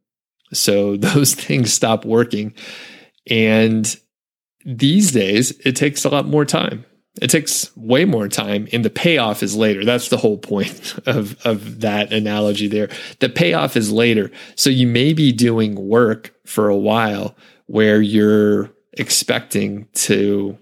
So 0.53 0.97
those 0.97 1.34
things 1.34 1.72
stop 1.72 2.05
working. 2.05 2.55
And 3.30 3.95
these 4.64 5.12
days 5.12 5.51
it 5.64 5.76
takes 5.76 6.05
a 6.05 6.09
lot 6.09 6.26
more 6.26 6.45
time. 6.45 6.84
It 7.20 7.30
takes 7.30 7.74
way 7.76 8.04
more 8.04 8.28
time 8.28 8.68
and 8.72 8.84
the 8.84 8.90
payoff 8.90 9.42
is 9.42 9.56
later. 9.56 9.84
That's 9.84 10.08
the 10.08 10.16
whole 10.16 10.38
point 10.38 10.94
of, 11.06 11.44
of 11.46 11.80
that 11.80 12.12
analogy 12.12 12.68
there. 12.68 12.88
The 13.20 13.28
payoff 13.28 13.76
is 13.76 13.90
later. 13.90 14.30
So 14.54 14.70
you 14.70 14.86
may 14.86 15.12
be 15.12 15.32
doing 15.32 15.74
work 15.88 16.34
for 16.44 16.68
a 16.68 16.76
while 16.76 17.36
where 17.66 18.00
you're 18.00 18.70
expecting 18.94 19.86
to 19.92 20.58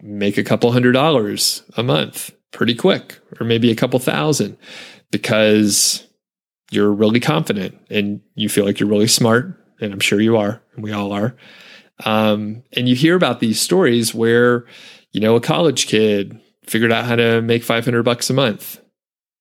make 0.00 0.38
a 0.38 0.44
couple 0.44 0.72
hundred 0.72 0.92
dollars 0.92 1.62
a 1.76 1.82
month 1.82 2.32
pretty 2.52 2.74
quick, 2.74 3.18
or 3.40 3.46
maybe 3.46 3.70
a 3.70 3.76
couple 3.76 3.98
thousand 3.98 4.56
because 5.10 6.06
you're 6.70 6.92
really 6.92 7.20
confident 7.20 7.78
and 7.90 8.20
you 8.34 8.48
feel 8.48 8.64
like 8.64 8.80
you're 8.80 8.88
really 8.88 9.08
smart. 9.08 9.54
And 9.80 9.92
I'm 9.92 10.00
sure 10.00 10.20
you 10.20 10.36
are, 10.36 10.60
and 10.74 10.82
we 10.82 10.92
all 10.92 11.12
are. 11.12 11.36
Um, 12.04 12.64
and 12.72 12.88
you 12.88 12.94
hear 12.94 13.14
about 13.14 13.40
these 13.40 13.60
stories 13.60 14.14
where 14.14 14.66
you 15.12 15.20
know, 15.20 15.36
a 15.36 15.40
college 15.40 15.86
kid 15.86 16.40
figured 16.66 16.92
out 16.92 17.06
how 17.06 17.16
to 17.16 17.40
make 17.40 17.62
500 17.62 18.02
bucks 18.02 18.30
a 18.30 18.34
month 18.34 18.80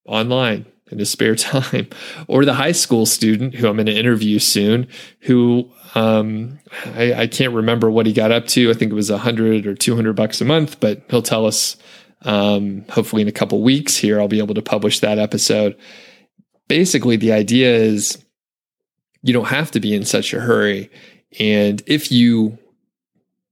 online 0.06 0.66
in 0.90 1.00
his 1.00 1.10
spare 1.12 1.36
time, 1.36 1.90
or 2.28 2.46
the 2.46 2.54
high 2.54 2.72
school 2.72 3.06
student 3.06 3.56
who 3.56 3.68
I'm 3.68 3.76
going 3.76 3.88
to 3.88 3.98
interview 3.98 4.40
soon, 4.40 4.88
who 5.22 5.70
um, 5.96 6.60
I, 6.86 7.14
I, 7.14 7.28
can't 7.28 7.54
remember 7.54 7.90
what 7.90 8.06
he 8.06 8.14
got 8.14 8.32
up 8.32 8.46
to. 8.48 8.70
I 8.70 8.74
think 8.74 8.92
it 8.92 8.96
was 8.96 9.10
100 9.10 9.66
or 9.66 9.74
200 9.74 10.16
bucks 10.16 10.42
a 10.42 10.46
month, 10.46 10.80
but 10.80 11.04
he'll 11.10 11.22
tell 11.22 11.46
us 11.46 11.76
um, 12.24 12.86
hopefully 12.90 13.22
in 13.22 13.28
a 13.28 13.34
couple 13.34 13.62
weeks 13.62 13.96
here. 13.96 14.20
I'll 14.20 14.28
be 14.28 14.40
able 14.40 14.56
to 14.56 14.62
publish 14.62 15.00
that 15.00 15.18
episode. 15.18 15.76
Basically, 16.68 17.16
the 17.16 17.32
idea 17.32 17.74
is 17.74 18.24
you 19.24 19.34
don't 19.34 19.46
have 19.46 19.72
to 19.72 19.80
be 19.80 19.96
in 19.96 20.06
such 20.06 20.34
a 20.34 20.40
hurry. 20.40 20.92
And 21.40 21.82
if 21.88 22.12
you 22.12 22.58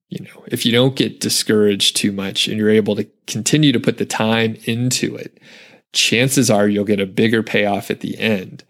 you 0.10 0.24
know, 0.26 0.44
if 0.48 0.66
you 0.66 0.72
don't 0.72 0.96
get 0.96 1.20
discouraged 1.20 1.96
too 1.96 2.12
much 2.12 2.48
and 2.48 2.58
you're 2.58 2.70
able 2.70 2.96
to 2.96 3.08
continue 3.28 3.72
to 3.72 3.80
put 3.80 3.98
the 3.98 4.06
time 4.06 4.58
into 4.66 5.16
it, 5.16 5.40
chances 5.94 6.52
are 6.52 6.68
you'll 6.68 6.86
get 6.86 7.00
a 7.00 7.06
bigger 7.06 7.42
payoff 7.42 7.90
at 7.90 8.02
the 8.02 8.18
end. 8.20 8.64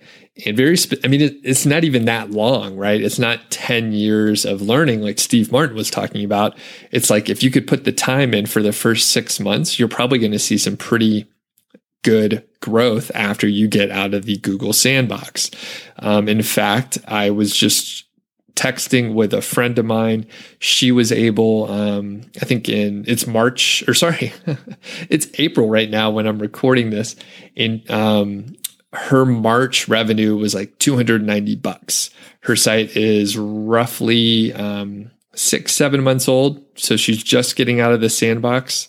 And 0.45 0.55
very, 0.55 0.77
spe- 0.77 1.03
I 1.03 1.07
mean, 1.07 1.21
it, 1.21 1.35
it's 1.43 1.65
not 1.65 1.83
even 1.83 2.05
that 2.05 2.31
long, 2.31 2.75
right? 2.75 3.01
It's 3.01 3.19
not 3.19 3.51
10 3.51 3.93
years 3.93 4.45
of 4.45 4.61
learning 4.61 5.01
like 5.01 5.19
Steve 5.19 5.51
Martin 5.51 5.75
was 5.75 5.89
talking 5.89 6.23
about. 6.25 6.57
It's 6.91 7.09
like 7.09 7.29
if 7.29 7.41
you 7.41 7.51
could 7.51 7.67
put 7.67 7.83
the 7.83 7.91
time 7.91 8.33
in 8.33 8.45
for 8.45 8.61
the 8.61 8.73
first 8.73 9.09
six 9.09 9.39
months, 9.39 9.79
you're 9.79 9.87
probably 9.87 10.19
going 10.19 10.33
to 10.33 10.39
see 10.39 10.57
some 10.57 10.77
pretty 10.77 11.25
good 12.03 12.45
growth 12.61 13.11
after 13.15 13.47
you 13.47 13.67
get 13.67 13.91
out 13.91 14.13
of 14.13 14.25
the 14.25 14.37
Google 14.37 14.73
sandbox. 14.73 15.49
Um, 15.99 16.27
in 16.27 16.43
fact, 16.43 16.97
I 17.07 17.31
was 17.31 17.55
just 17.55 18.04
texting 18.55 19.13
with 19.13 19.33
a 19.33 19.41
friend 19.41 19.77
of 19.77 19.85
mine. 19.85 20.25
She 20.59 20.91
was 20.91 21.11
able, 21.11 21.71
um, 21.71 22.21
I 22.41 22.45
think 22.45 22.69
in 22.69 23.05
it's 23.07 23.27
March 23.27 23.83
or 23.87 23.93
sorry, 23.93 24.33
it's 25.09 25.27
April 25.39 25.69
right 25.69 25.89
now 25.89 26.09
when 26.09 26.25
I'm 26.25 26.39
recording 26.39 26.89
this. 26.89 27.15
In 27.55 27.83
um, 27.89 28.55
her 28.93 29.25
March 29.25 29.87
revenue 29.87 30.37
was 30.37 30.55
like 30.55 30.77
290 30.79 31.55
bucks. 31.57 32.09
Her 32.41 32.55
site 32.55 32.95
is 32.95 33.37
roughly 33.37 34.53
um, 34.53 35.11
six, 35.35 35.73
seven 35.73 36.03
months 36.03 36.27
old, 36.27 36.63
so 36.75 36.95
she's 36.95 37.21
just 37.21 37.55
getting 37.55 37.81
out 37.81 37.91
of 37.91 38.01
the 38.01 38.09
sandbox, 38.09 38.87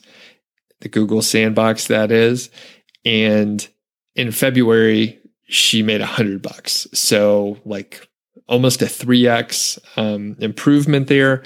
the 0.80 0.88
Google 0.88 1.22
sandbox 1.22 1.88
that 1.88 2.12
is, 2.12 2.50
and 3.04 3.66
in 4.14 4.30
February 4.30 5.20
she 5.48 5.82
made 5.82 6.00
a 6.00 6.06
hundred 6.06 6.42
bucks. 6.42 6.86
So 6.92 7.58
like 7.64 8.08
almost 8.48 8.80
a 8.82 8.86
3x 8.86 9.78
um, 9.96 10.36
improvement 10.38 11.08
there. 11.08 11.42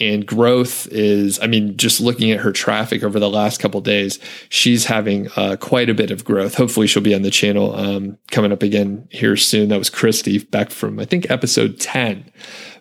And 0.00 0.26
growth 0.26 0.86
is 0.88 1.38
i 1.40 1.46
mean 1.46 1.76
just 1.76 2.00
looking 2.00 2.30
at 2.30 2.40
her 2.40 2.52
traffic 2.52 3.02
over 3.02 3.18
the 3.18 3.30
last 3.30 3.60
couple 3.60 3.80
days 3.80 4.18
she's 4.48 4.86
having 4.86 5.28
uh, 5.36 5.56
quite 5.60 5.90
a 5.90 5.94
bit 5.94 6.10
of 6.10 6.24
growth. 6.24 6.54
Hopefully 6.54 6.86
she'll 6.86 7.02
be 7.02 7.14
on 7.14 7.22
the 7.22 7.30
channel 7.30 7.74
um, 7.74 8.18
coming 8.30 8.52
up 8.52 8.62
again 8.62 9.06
here 9.10 9.36
soon. 9.36 9.68
That 9.68 9.78
was 9.78 9.90
christy 9.90 10.38
back 10.38 10.70
from 10.70 10.98
i 10.98 11.04
think 11.04 11.30
episode 11.30 11.78
10 11.80 12.30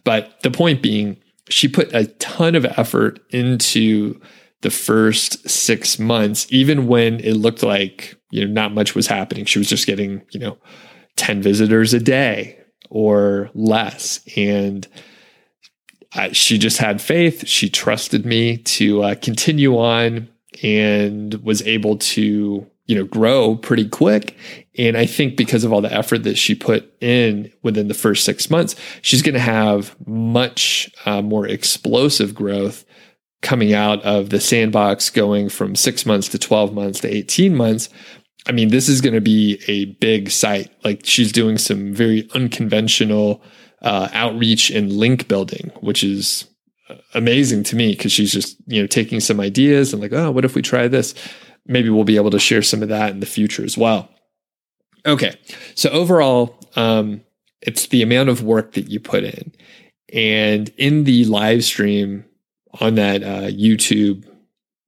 but 0.04 0.42
the 0.42 0.52
point 0.52 0.82
being 0.82 1.18
she 1.50 1.68
put 1.68 1.94
a 1.94 2.08
ton 2.20 2.56
of 2.56 2.66
effort 2.66 3.20
into 3.32 4.20
the 4.62 4.70
first 4.70 5.50
six 5.50 6.00
months 6.00 6.48
even 6.50 6.88
when 6.88 7.20
it 7.20 7.34
looked 7.34 7.64
like 7.64 8.16
you 8.32 8.46
know 8.46 8.52
not 8.52 8.74
much 8.74 8.96
was 8.96 9.08
happening. 9.08 9.46
She 9.46 9.60
was 9.60 9.70
just 9.70 9.86
getting 9.86 10.22
you 10.32 10.40
know 10.40 10.58
10 11.18 11.42
visitors 11.42 11.94
a 11.94 12.00
day 12.00 12.58
or 12.92 13.50
less. 13.56 14.20
And 14.36 14.86
I, 16.14 16.34
she 16.34 16.58
just 16.58 16.78
had 16.78 17.02
faith. 17.02 17.48
She 17.48 17.70
trusted 17.70 18.26
me 18.26 18.58
to 18.58 19.02
uh, 19.02 19.16
continue 19.16 19.78
on 19.78 20.28
and 20.62 21.34
was 21.36 21.62
able 21.64 21.98
to, 21.98 22.68
you 22.86 22.96
know, 22.96 23.06
grow 23.06 23.56
pretty 23.56 23.88
quick. 23.88 24.36
And 24.78 24.98
I 24.98 25.06
think 25.06 25.38
because 25.38 25.64
of 25.64 25.72
all 25.72 25.82
the 25.82 25.92
effort 25.92 26.24
that 26.24 26.38
she 26.38 26.54
put 26.54 26.94
in 27.02 27.52
within 27.64 27.88
the 27.88 27.94
first 27.94 28.26
six 28.26 28.50
months, 28.50 28.76
she's 29.02 29.22
going 29.22 29.36
to 29.36 29.40
have 29.40 29.96
much 30.06 30.92
uh, 31.06 31.22
more 31.22 31.48
explosive 31.48 32.36
growth 32.36 32.84
coming 33.42 33.74
out 33.74 34.02
of 34.04 34.30
the 34.30 34.40
sandbox, 34.42 35.10
going 35.10 35.48
from 35.48 35.76
six 35.76 36.06
months 36.06 36.28
to 36.28 36.38
12 36.38 36.74
months 36.74 37.00
to 37.00 37.08
18 37.08 37.56
months, 37.56 37.90
I 38.48 38.52
mean, 38.52 38.70
this 38.70 38.90
is 38.90 39.02
going 39.02 39.14
to 39.14 39.22
be 39.22 39.62
a 39.68 39.86
big 39.86 40.32
site. 40.32 40.72
Like 40.84 41.02
she's 41.04 41.32
doing 41.32 41.58
some 41.58 41.94
very 41.94 42.28
unconventional 42.34 43.42
uh, 43.82 44.10
outreach 44.14 44.70
and 44.72 44.92
link 44.92 45.28
building, 45.28 45.72
which 45.82 46.04
is 46.04 46.48
uh, 46.90 46.96
amazing 47.14 47.64
to 47.64 47.76
me 47.76 47.92
because 47.92 48.12
she's 48.12 48.32
just 48.32 48.58
you 48.68 48.82
know 48.82 48.88
taking 48.88 49.20
some 49.20 49.40
ideas 49.40 49.94
and 49.94 50.02
like, 50.02 50.14
oh, 50.14 50.32
what 50.32 50.46
if 50.46 50.56
we 50.56 50.62
try 50.62 50.88
this? 50.88 51.14
Maybe 51.68 51.90
we'll 51.90 52.04
be 52.04 52.16
able 52.16 52.32
to 52.32 52.40
share 52.40 52.64
some 52.64 52.82
of 52.82 52.90
that 52.90 53.12
in 53.12 53.20
the 53.20 53.26
future 53.26 53.64
as 53.64 53.78
well. 53.78 54.10
Okay, 55.06 55.36
so 55.76 55.90
overall, 55.90 56.60
um, 56.76 57.22
it's 57.62 57.88
the 57.88 58.04
amount 58.04 58.30
of 58.30 58.44
work 58.44 58.74
that 58.74 58.90
you 58.90 59.00
put 59.00 59.24
in, 59.24 59.52
and 60.14 60.70
in 60.78 61.04
the 61.04 61.26
live 61.26 61.64
stream 61.64 62.26
on 62.80 62.96
that 62.96 63.24
uh, 63.24 63.50
YouTube 63.50 64.26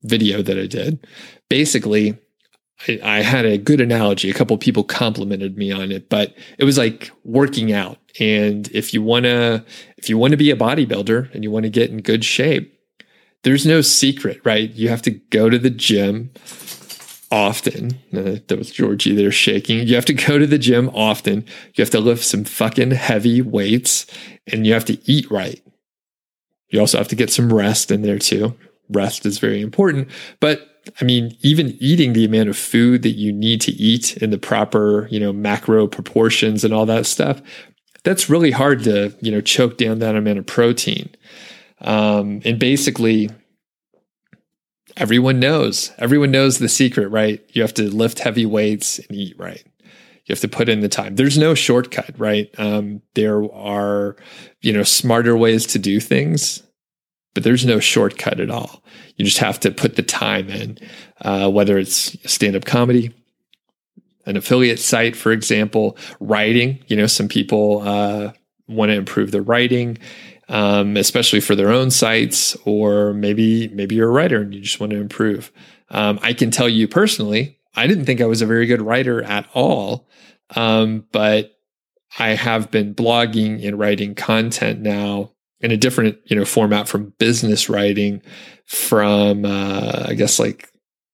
video 0.04 0.42
that 0.42 0.58
I 0.58 0.68
did, 0.68 1.06
basically 1.50 2.18
I, 2.88 3.00
I 3.04 3.22
had 3.22 3.46
a 3.46 3.58
good 3.58 3.82
analogy. 3.82 4.30
A 4.30 4.34
couple 4.34 4.58
people 4.58 4.84
complimented 4.84 5.58
me 5.58 5.72
on 5.72 5.92
it, 5.92 6.10
but 6.10 6.36
it 6.58 6.64
was 6.64 6.78
like 6.78 7.12
working 7.24 7.72
out. 7.72 7.98
And 8.20 8.70
if 8.72 8.94
you 8.94 9.02
want 9.02 9.24
to, 9.26 9.64
if 9.98 10.10
you 10.10 10.18
want 10.18 10.32
to 10.32 10.38
be 10.38 10.52
a 10.52 10.56
bodybuilder 10.56 11.34
and 11.34 11.44
you 11.44 11.52
want 11.52 11.64
to 11.64 11.70
get 11.70 11.90
in 11.90 12.02
good 12.02 12.24
shape, 12.24 12.70
there's 13.44 13.66
no 13.66 13.82
secret, 13.82 14.40
right? 14.44 14.70
You 14.72 14.90
have 14.90 15.02
to 15.04 15.12
go 15.12 15.50
to 15.50 15.58
the 15.58 15.70
gym 15.70 16.32
often. 17.32 18.00
Uh, 18.16 18.38
that 18.48 18.58
was 18.58 18.72
Georgie 18.72 19.16
there 19.16 19.32
shaking. 19.32 19.88
You 19.88 19.96
have 19.96 20.06
to 20.06 20.14
go 20.14 20.38
to 20.38 20.46
the 20.46 20.60
gym 20.60 20.90
often. 20.90 21.46
You 21.74 21.82
have 21.82 21.90
to 21.90 22.00
lift 22.00 22.24
some 22.24 22.44
fucking 22.44 22.92
heavy 22.92 23.42
weights 23.42 24.06
and 24.48 24.68
you 24.68 24.74
have 24.74 24.86
to 24.86 25.12
eat 25.12 25.30
right. 25.32 25.62
You 26.70 26.80
also 26.80 26.98
have 26.98 27.08
to 27.10 27.16
get 27.16 27.32
some 27.32 27.52
rest 27.52 27.92
in 27.92 28.04
there 28.04 28.20
too. 28.20 28.56
Rest 28.90 29.26
is 29.26 29.40
very 29.40 29.62
important, 29.62 30.10
but 30.40 30.73
I 31.00 31.06
mean, 31.06 31.38
even 31.42 31.78
eating 31.80 32.14
the 32.14 32.26
amount 32.26 32.50
of 32.50 32.58
food 32.58 33.04
that 33.04 33.12
you 33.12 33.32
need 33.32 33.62
to 33.62 33.72
eat 33.72 34.18
in 34.18 34.32
the 34.32 34.38
proper, 34.38 35.08
you 35.10 35.20
know, 35.20 35.32
macro 35.32 35.88
proportions 35.88 36.64
and 36.64 36.74
all 36.74 36.86
that 36.88 37.06
stuff, 37.06 37.42
that's 38.04 38.30
really 38.30 38.52
hard 38.52 38.84
to, 38.84 39.16
you 39.22 39.32
know, 39.32 39.42
choke 39.42 39.78
down 39.78 40.00
that 40.00 40.16
amount 40.16 40.40
of 40.40 40.46
protein. 40.46 41.10
Um, 41.82 42.42
and 42.44 42.60
basically, 42.60 43.30
everyone 44.98 45.40
knows, 45.40 45.92
everyone 45.98 46.32
knows 46.32 46.60
the 46.60 46.70
secret, 46.70 47.08
right? 47.08 47.42
You 47.54 47.62
have 47.62 47.74
to 47.76 47.84
lift 47.84 48.20
heavy 48.20 48.46
weights 48.46 49.00
and 49.00 49.18
eat 49.18 49.38
right. 49.40 49.64
You 50.26 50.34
have 50.34 50.42
to 50.42 50.48
put 50.48 50.70
in 50.70 50.82
the 50.82 50.90
time. 50.90 51.16
There's 51.16 51.38
no 51.38 51.54
shortcut, 51.54 52.18
right? 52.18 52.50
Um, 52.58 53.02
there 53.14 53.44
are, 53.54 54.16
you 54.62 54.72
know, 54.72 54.84
smarter 54.84 55.36
ways 55.36 55.66
to 55.68 55.80
do 55.80 56.00
things 56.00 56.64
but 57.34 57.44
there's 57.44 57.66
no 57.66 57.80
shortcut 57.80 58.40
at 58.40 58.50
all. 58.50 58.84
You 59.16 59.26
just 59.26 59.40
have 59.40 59.60
to 59.62 59.72
put 59.72 59.96
the 59.96 60.04
time 60.04 60.50
in, 60.50 60.78
uh, 61.22 61.50
whether 61.50 61.78
it's 61.78 62.18
stand 62.32 62.56
up 62.56 62.66
comedy, 62.66 63.14
an 64.26 64.38
affiliate 64.38 64.80
site, 64.80 65.16
for 65.16 65.32
example, 65.32 65.98
writing. 66.20 66.84
You 66.88 66.98
know, 66.98 67.08
some 67.08 67.28
people 67.28 67.82
uh, 67.82 68.32
want 68.68 68.90
to 68.90 68.96
improve 68.96 69.32
their 69.32 69.42
writing, 69.42 69.98
um, 70.50 70.98
especially 70.98 71.40
for 71.40 71.56
their 71.56 71.70
own 71.70 71.92
sites, 71.92 72.56
or 72.66 73.14
maybe 73.14 73.68
maybe 73.70 73.96
you're 73.96 74.10
a 74.10 74.14
writer 74.14 74.42
and 74.42 74.54
you 74.54 74.62
just 74.62 74.80
want 74.80 74.92
to 74.92 75.00
improve. 75.00 75.52
Um, 75.90 76.20
I 76.22 76.34
can 76.34 76.52
tell 76.52 76.70
you 76.70 76.88
personally, 76.88 77.60
I 77.76 77.88
didn't 77.88 78.06
think 78.06 78.22
I 78.22 78.26
was 78.26 78.42
a 78.42 78.48
very 78.48 78.66
good 78.66 78.82
writer 78.82 79.22
at 79.24 79.48
all, 79.54 80.08
um, 80.56 81.06
but 81.12 81.52
I 82.18 82.30
have 82.30 82.72
been 82.72 82.94
blogging 82.94 83.66
and 83.68 83.78
writing 83.78 84.16
content 84.16 84.82
now 84.82 85.33
in 85.64 85.72
a 85.72 85.78
different 85.78 86.20
you 86.26 86.36
know 86.36 86.46
format 86.46 86.88
from 86.88 87.14
business 87.18 87.70
writing 87.70 88.22
from 88.66 89.46
uh, 89.46 90.06
I 90.10 90.14
guess 90.14 90.38
like 90.38 90.70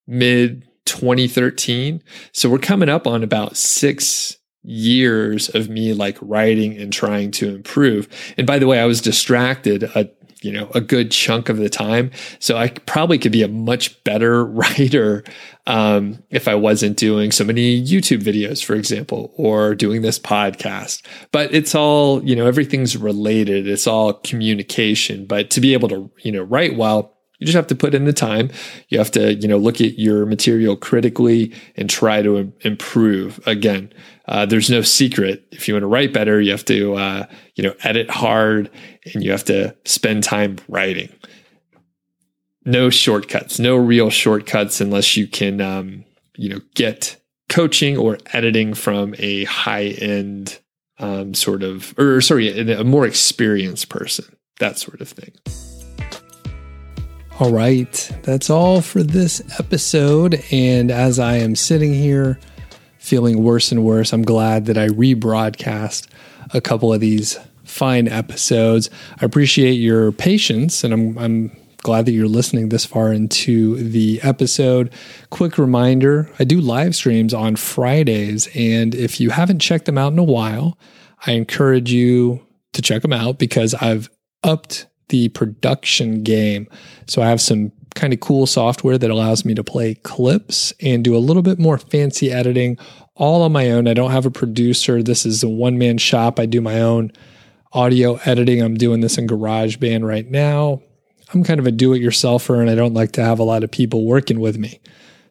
mid 0.08 0.68
2013. 0.86 2.04
So 2.34 2.50
we're 2.50 2.58
coming 2.58 2.90
up 2.90 3.08
on 3.08 3.24
about 3.24 3.56
six 3.56 4.38
years 4.64 5.48
of 5.50 5.70
me 5.70 5.94
like 5.94 6.18
writing 6.22 6.78
and 6.78 6.92
trying 6.92 7.32
to 7.32 7.54
improve. 7.54 8.10
And 8.38 8.46
by 8.46 8.60
the 8.60 8.68
way, 8.68 8.80
I 8.80 8.86
was 8.86 9.02
distracted 9.02 9.84
a 9.84 10.10
you 10.42 10.52
know 10.52 10.70
a 10.74 10.82
good 10.82 11.12
chunk 11.12 11.50
of 11.50 11.58
the 11.58 11.70
time 11.70 12.12
so 12.40 12.58
i 12.58 12.70
probably 12.70 13.18
could 13.18 13.32
be 13.32 13.44
a 13.44 13.48
much 13.48 14.02
better 14.04 14.46
writer 14.60 15.24
um, 15.68 16.22
if 16.30 16.48
i 16.48 16.56
wasn't 16.56 16.98
doing 16.98 17.32
so 17.32 17.44
many 17.44 17.82
youtube 17.82 18.22
videos 18.22 18.64
for 18.64 18.76
example 18.76 19.34
or 19.36 19.76
doing 19.76 20.02
this 20.02 20.20
podcast 20.20 21.06
but 21.32 21.54
it's 21.54 21.76
all 21.76 22.24
you 22.24 22.36
know 22.36 22.46
everything's 22.46 22.98
related 22.98 23.68
it's 23.68 23.88
all 23.88 24.14
communication 24.14 25.26
but 25.26 25.50
to 25.50 25.62
be 25.62 25.74
able 25.74 25.90
to 25.90 26.12
you 26.24 26.32
know 26.32 26.44
write 26.44 26.76
well 26.76 27.16
you 27.40 27.46
just 27.46 27.56
have 27.56 27.68
to 27.68 27.76
put 27.76 27.96
in 27.96 28.04
the 28.06 28.14
time. 28.14 28.52
You 28.90 28.98
have 28.98 29.12
to, 29.12 29.34
you 29.34 29.48
know, 29.48 29.58
look 29.58 29.80
at 29.80 29.98
your 29.98 30.26
material 30.26 30.76
critically 30.76 31.54
and 31.78 31.90
try 31.90 32.22
to 32.22 32.52
improve. 32.62 33.40
Again, 33.48 33.94
uh, 34.30 34.46
there's 34.46 34.70
no 34.70 34.82
secret. 34.82 35.44
If 35.52 35.68
you 35.68 35.74
want 35.74 35.82
to 35.84 35.88
write 35.88 36.14
better, 36.14 36.40
you 36.40 36.52
have 36.52 36.64
to, 36.66 36.94
uh, 36.96 37.26
you 37.56 37.64
know, 37.64 37.74
edit 37.84 38.10
hard 38.10 38.70
and 39.14 39.24
you 39.24 39.32
have 39.32 39.44
to 39.46 39.76
spend 39.86 40.24
time 40.24 40.58
writing. 40.70 41.10
no 42.66 42.90
shortcuts, 42.90 43.60
no 43.60 43.76
real 43.76 44.10
shortcuts 44.10 44.82
unless 44.82 45.18
you 45.18 45.28
can, 45.28 45.60
um, 45.62 46.06
you 46.38 46.50
know, 46.50 46.62
get 46.76 47.18
coaching 47.50 47.98
or 47.98 48.18
editing 48.32 48.74
from 48.74 49.16
a 49.18 49.44
high 49.46 49.86
end 49.86 50.60
um, 51.00 51.34
sort 51.34 51.64
of, 51.64 51.98
or 51.98 52.22
sorry, 52.22 52.72
a 52.72 52.84
more 52.84 53.06
experienced 53.06 53.90
person, 53.90 54.26
that 54.60 54.78
sort 54.78 55.02
of 55.02 55.10
thing. 55.10 55.32
All 57.40 57.52
right, 57.52 58.12
that's 58.24 58.50
all 58.50 58.82
for 58.82 59.02
this 59.02 59.42
episode. 59.60 60.44
And 60.52 60.92
as 60.92 61.20
I 61.20 61.38
am 61.38 61.56
sitting 61.56 61.94
here 61.94 62.38
feeling 63.00 63.44
worse 63.44 63.72
and 63.72 63.84
worse, 63.84 64.14
I'm 64.14 64.22
glad 64.22 64.66
that 64.66 64.78
I 64.78 64.88
rebroadcast 64.88 66.08
a 66.54 66.62
couple 66.62 66.94
of 66.94 67.00
these 67.00 67.40
fine 67.64 68.08
episodes. 68.08 68.90
I 69.20 69.26
appreciate 69.26 69.74
your 69.74 70.12
patience, 70.12 70.84
and 70.84 70.94
I'm, 70.94 71.18
I'm 71.18 71.58
glad 71.78 72.06
that 72.06 72.12
you're 72.12 72.28
listening 72.28 72.70
this 72.70 72.86
far 72.86 73.14
into 73.14 73.76
the 73.78 74.20
episode. 74.22 74.94
Quick 75.30 75.58
reminder 75.58 76.30
I 76.40 76.44
do 76.44 76.60
live 76.60 76.96
streams 76.96 77.34
on 77.34 77.56
Fridays, 77.56 78.48
and 78.56 78.94
if 78.94 79.20
you 79.20 79.30
haven't 79.30 79.60
checked 79.60 79.86
them 79.86 79.98
out 79.98 80.14
in 80.14 80.20
a 80.20 80.24
while, 80.24 80.78
I 81.26 81.32
encourage 81.32 81.92
you 81.92 82.46
to 82.74 82.82
check 82.82 83.02
them 83.02 83.14
out 83.14 83.40
because 83.40 83.74
I've 83.76 84.10
upped 84.44 84.88
the 85.10 85.30
production 85.30 86.24
game. 86.24 86.68
So 87.08 87.22
I 87.22 87.30
have 87.30 87.42
some 87.42 87.72
kind 88.00 88.14
of 88.14 88.20
cool 88.20 88.48
software 88.48 88.98
that 88.98 89.12
allows 89.12 89.44
me 89.46 89.54
to 89.54 89.64
play 89.64 89.96
clips 89.96 90.74
and 90.82 91.04
do 91.04 91.16
a 91.16 91.20
little 91.20 91.44
bit 91.44 91.60
more 91.60 91.78
fancy 91.78 92.32
editing 92.32 92.78
all 93.16 93.42
on 93.44 93.52
my 93.52 93.70
own. 93.70 93.88
I 93.88 93.94
don't 93.94 94.12
have 94.12 94.26
a 94.26 94.32
producer. 94.32 95.04
This 95.04 95.26
is 95.26 95.44
a 95.44 95.50
one 95.50 95.78
man 95.78 95.98
shop. 95.98 96.40
I 96.40 96.46
do 96.46 96.62
my 96.62 96.80
own 96.80 97.12
audio 97.74 98.16
editing. 98.26 98.62
I'm 98.62 98.76
doing 98.76 99.02
this 99.02 99.18
in 99.18 99.28
GarageBand 99.28 100.08
right 100.08 100.30
now. 100.30 100.82
I'm 101.34 101.44
kind 101.44 101.60
of 101.60 101.68
a 101.68 101.72
do 101.72 101.94
it 101.94 102.00
yourselfer 102.00 102.60
and 102.60 102.70
I 102.70 102.76
don't 102.76 102.94
like 102.94 103.12
to 103.14 103.24
have 103.24 103.38
a 103.38 103.44
lot 103.44 103.64
of 103.64 103.70
people 103.70 104.06
working 104.06 104.40
with 104.40 104.58
me, 104.58 104.80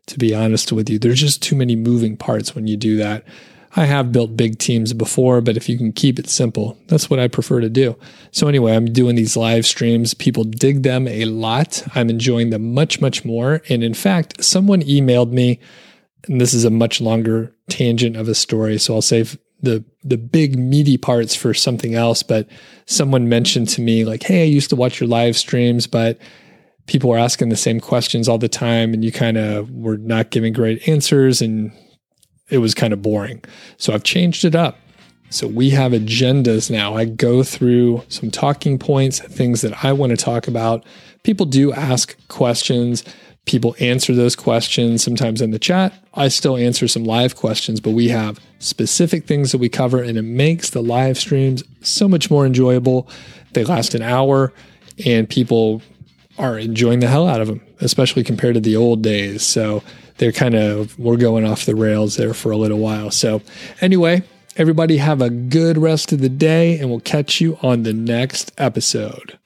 to 0.07 0.19
be 0.19 0.35
honest 0.35 0.70
with 0.70 0.89
you. 0.89 0.99
There's 0.99 1.20
just 1.20 1.43
too 1.43 1.57
many 1.57 1.74
moving 1.74 2.16
parts 2.16 2.55
when 2.55 2.66
you 2.66 2.77
do 2.77 2.99
that. 2.99 3.24
I 3.79 3.85
have 3.85 4.11
built 4.11 4.37
big 4.37 4.59
teams 4.59 4.93
before, 4.93 5.41
but 5.41 5.57
if 5.57 5.69
you 5.69 5.79
can 5.79 5.93
keep 5.93 6.19
it 6.19 6.29
simple, 6.29 6.77
that's 6.89 7.09
what 7.09 7.21
I 7.21 7.29
prefer 7.29 7.61
to 7.61 7.69
do. 7.69 7.97
So, 8.33 8.49
anyway, 8.49 8.75
I'm 8.75 8.93
doing 8.93 9.15
these 9.15 9.37
live 9.37 9.65
streams. 9.67 10.15
People 10.15 10.43
dig 10.43 10.83
them 10.83 11.07
a 11.07 11.27
lot. 11.27 11.85
I'm 11.95 12.11
enjoying 12.11 12.51
them 12.51 12.75
much, 12.75 13.01
much 13.01 13.25
more. 13.25 13.63
And 13.69 13.85
in 13.85 13.95
fact, 13.95 14.43
someone 14.43 14.83
emailed 14.83 15.31
me, 15.31 15.61
and 16.27 16.41
this 16.41 16.55
is 16.55 16.65
a 16.65 16.71
much 16.71 17.01
longer 17.01 17.55
tangent 17.71 18.17
of 18.17 18.27
a 18.27 18.35
story. 18.35 18.79
So, 18.79 18.97
I'll 18.97 19.01
save 19.01 19.39
the 19.63 19.85
the 20.03 20.19
big 20.19 20.59
meaty 20.59 20.97
parts 20.97 21.35
for 21.35 21.53
something 21.53 21.97
else 21.97 22.23
but 22.23 22.47
someone 22.87 23.29
mentioned 23.29 23.69
to 23.69 23.81
me 23.81 24.05
like 24.05 24.23
hey 24.23 24.43
i 24.43 24.45
used 24.45 24.71
to 24.71 24.77
watch 24.77 25.01
your 25.01 25.09
live 25.09 25.37
streams 25.37 25.89
but 25.89 26.17
people 26.87 27.11
were 27.11 27.19
asking 27.19 27.49
the 27.49 27.57
same 27.57 27.81
questions 27.81 28.29
all 28.29 28.39
the 28.39 28.49
time 28.49 28.95
and 28.95 29.05
you 29.05 29.11
kind 29.11 29.37
of 29.37 29.69
were 29.73 29.97
not 29.97 30.31
giving 30.31 30.53
great 30.53 30.87
answers 30.87 31.43
and 31.43 31.73
it 32.51 32.59
was 32.59 32.75
kind 32.75 32.93
of 32.93 33.03
boring. 33.03 33.43
So 33.77 33.93
I've 33.93 34.05
changed 34.05 34.45
it 34.45 34.55
up. 34.55 34.79
So 35.31 35.47
we 35.47 35.70
have 35.70 35.93
agendas 35.93 36.70
now. 36.70 36.95
I 36.97 37.05
go 37.05 37.43
through 37.43 38.03
some 38.09 38.31
talking 38.31 38.79
points, 38.79 39.20
things 39.20 39.61
that 39.61 39.85
I 39.85 39.93
want 39.93 40.11
to 40.11 40.16
talk 40.16 40.49
about. 40.49 40.85
People 41.23 41.45
do 41.45 41.73
ask 41.73 42.16
questions. 42.29 43.05
People 43.45 43.77
answer 43.79 44.15
those 44.15 44.35
questions 44.35 45.03
sometimes 45.03 45.43
in 45.43 45.51
the 45.51 45.59
chat. 45.59 45.93
I 46.15 46.29
still 46.29 46.57
answer 46.57 46.89
some 46.89 47.05
live 47.05 47.37
questions, 47.37 47.81
but 47.81 47.91
we 47.91 48.09
have 48.09 48.41
specific 48.59 49.27
things 49.27 49.53
that 49.53 49.59
we 49.59 49.69
cover, 49.69 50.03
and 50.03 50.16
it 50.16 50.23
makes 50.23 50.70
the 50.70 50.83
live 50.83 51.19
streams 51.19 51.62
so 51.83 52.09
much 52.09 52.31
more 52.31 52.47
enjoyable. 52.47 53.09
They 53.53 53.65
last 53.65 53.95
an 53.95 54.03
hour, 54.03 54.53
and 55.05 55.29
people 55.29 55.83
are 56.39 56.59
enjoying 56.59 57.01
the 57.01 57.09
hell 57.09 57.27
out 57.27 57.41
of 57.41 57.49
them, 57.49 57.61
especially 57.81 58.25
compared 58.25 58.55
to 58.55 58.61
the 58.61 58.77
old 58.77 59.03
days. 59.03 59.43
So 59.43 59.83
they're 60.19 60.32
kind 60.32 60.55
of 60.55 60.99
we're 60.99 61.16
going 61.16 61.47
off 61.47 61.65
the 61.65 61.77
rails 61.77 62.16
there 62.16 62.35
for 62.35 62.51
a 62.51 62.57
little 62.57 62.78
while. 62.78 63.11
So 63.11 63.40
anyway, 63.81 64.23
everybody 64.57 64.99
have 64.99 65.23
a 65.23 65.31
good 65.31 65.78
rest 65.78 66.12
of 66.12 66.20
the 66.20 66.28
day 66.28 66.78
and 66.78 66.90
we'll 66.90 67.01
catch 67.01 67.40
you 67.40 67.59
on 67.62 67.85
the 67.85 67.93
next 67.93 68.53
episode. 68.59 69.38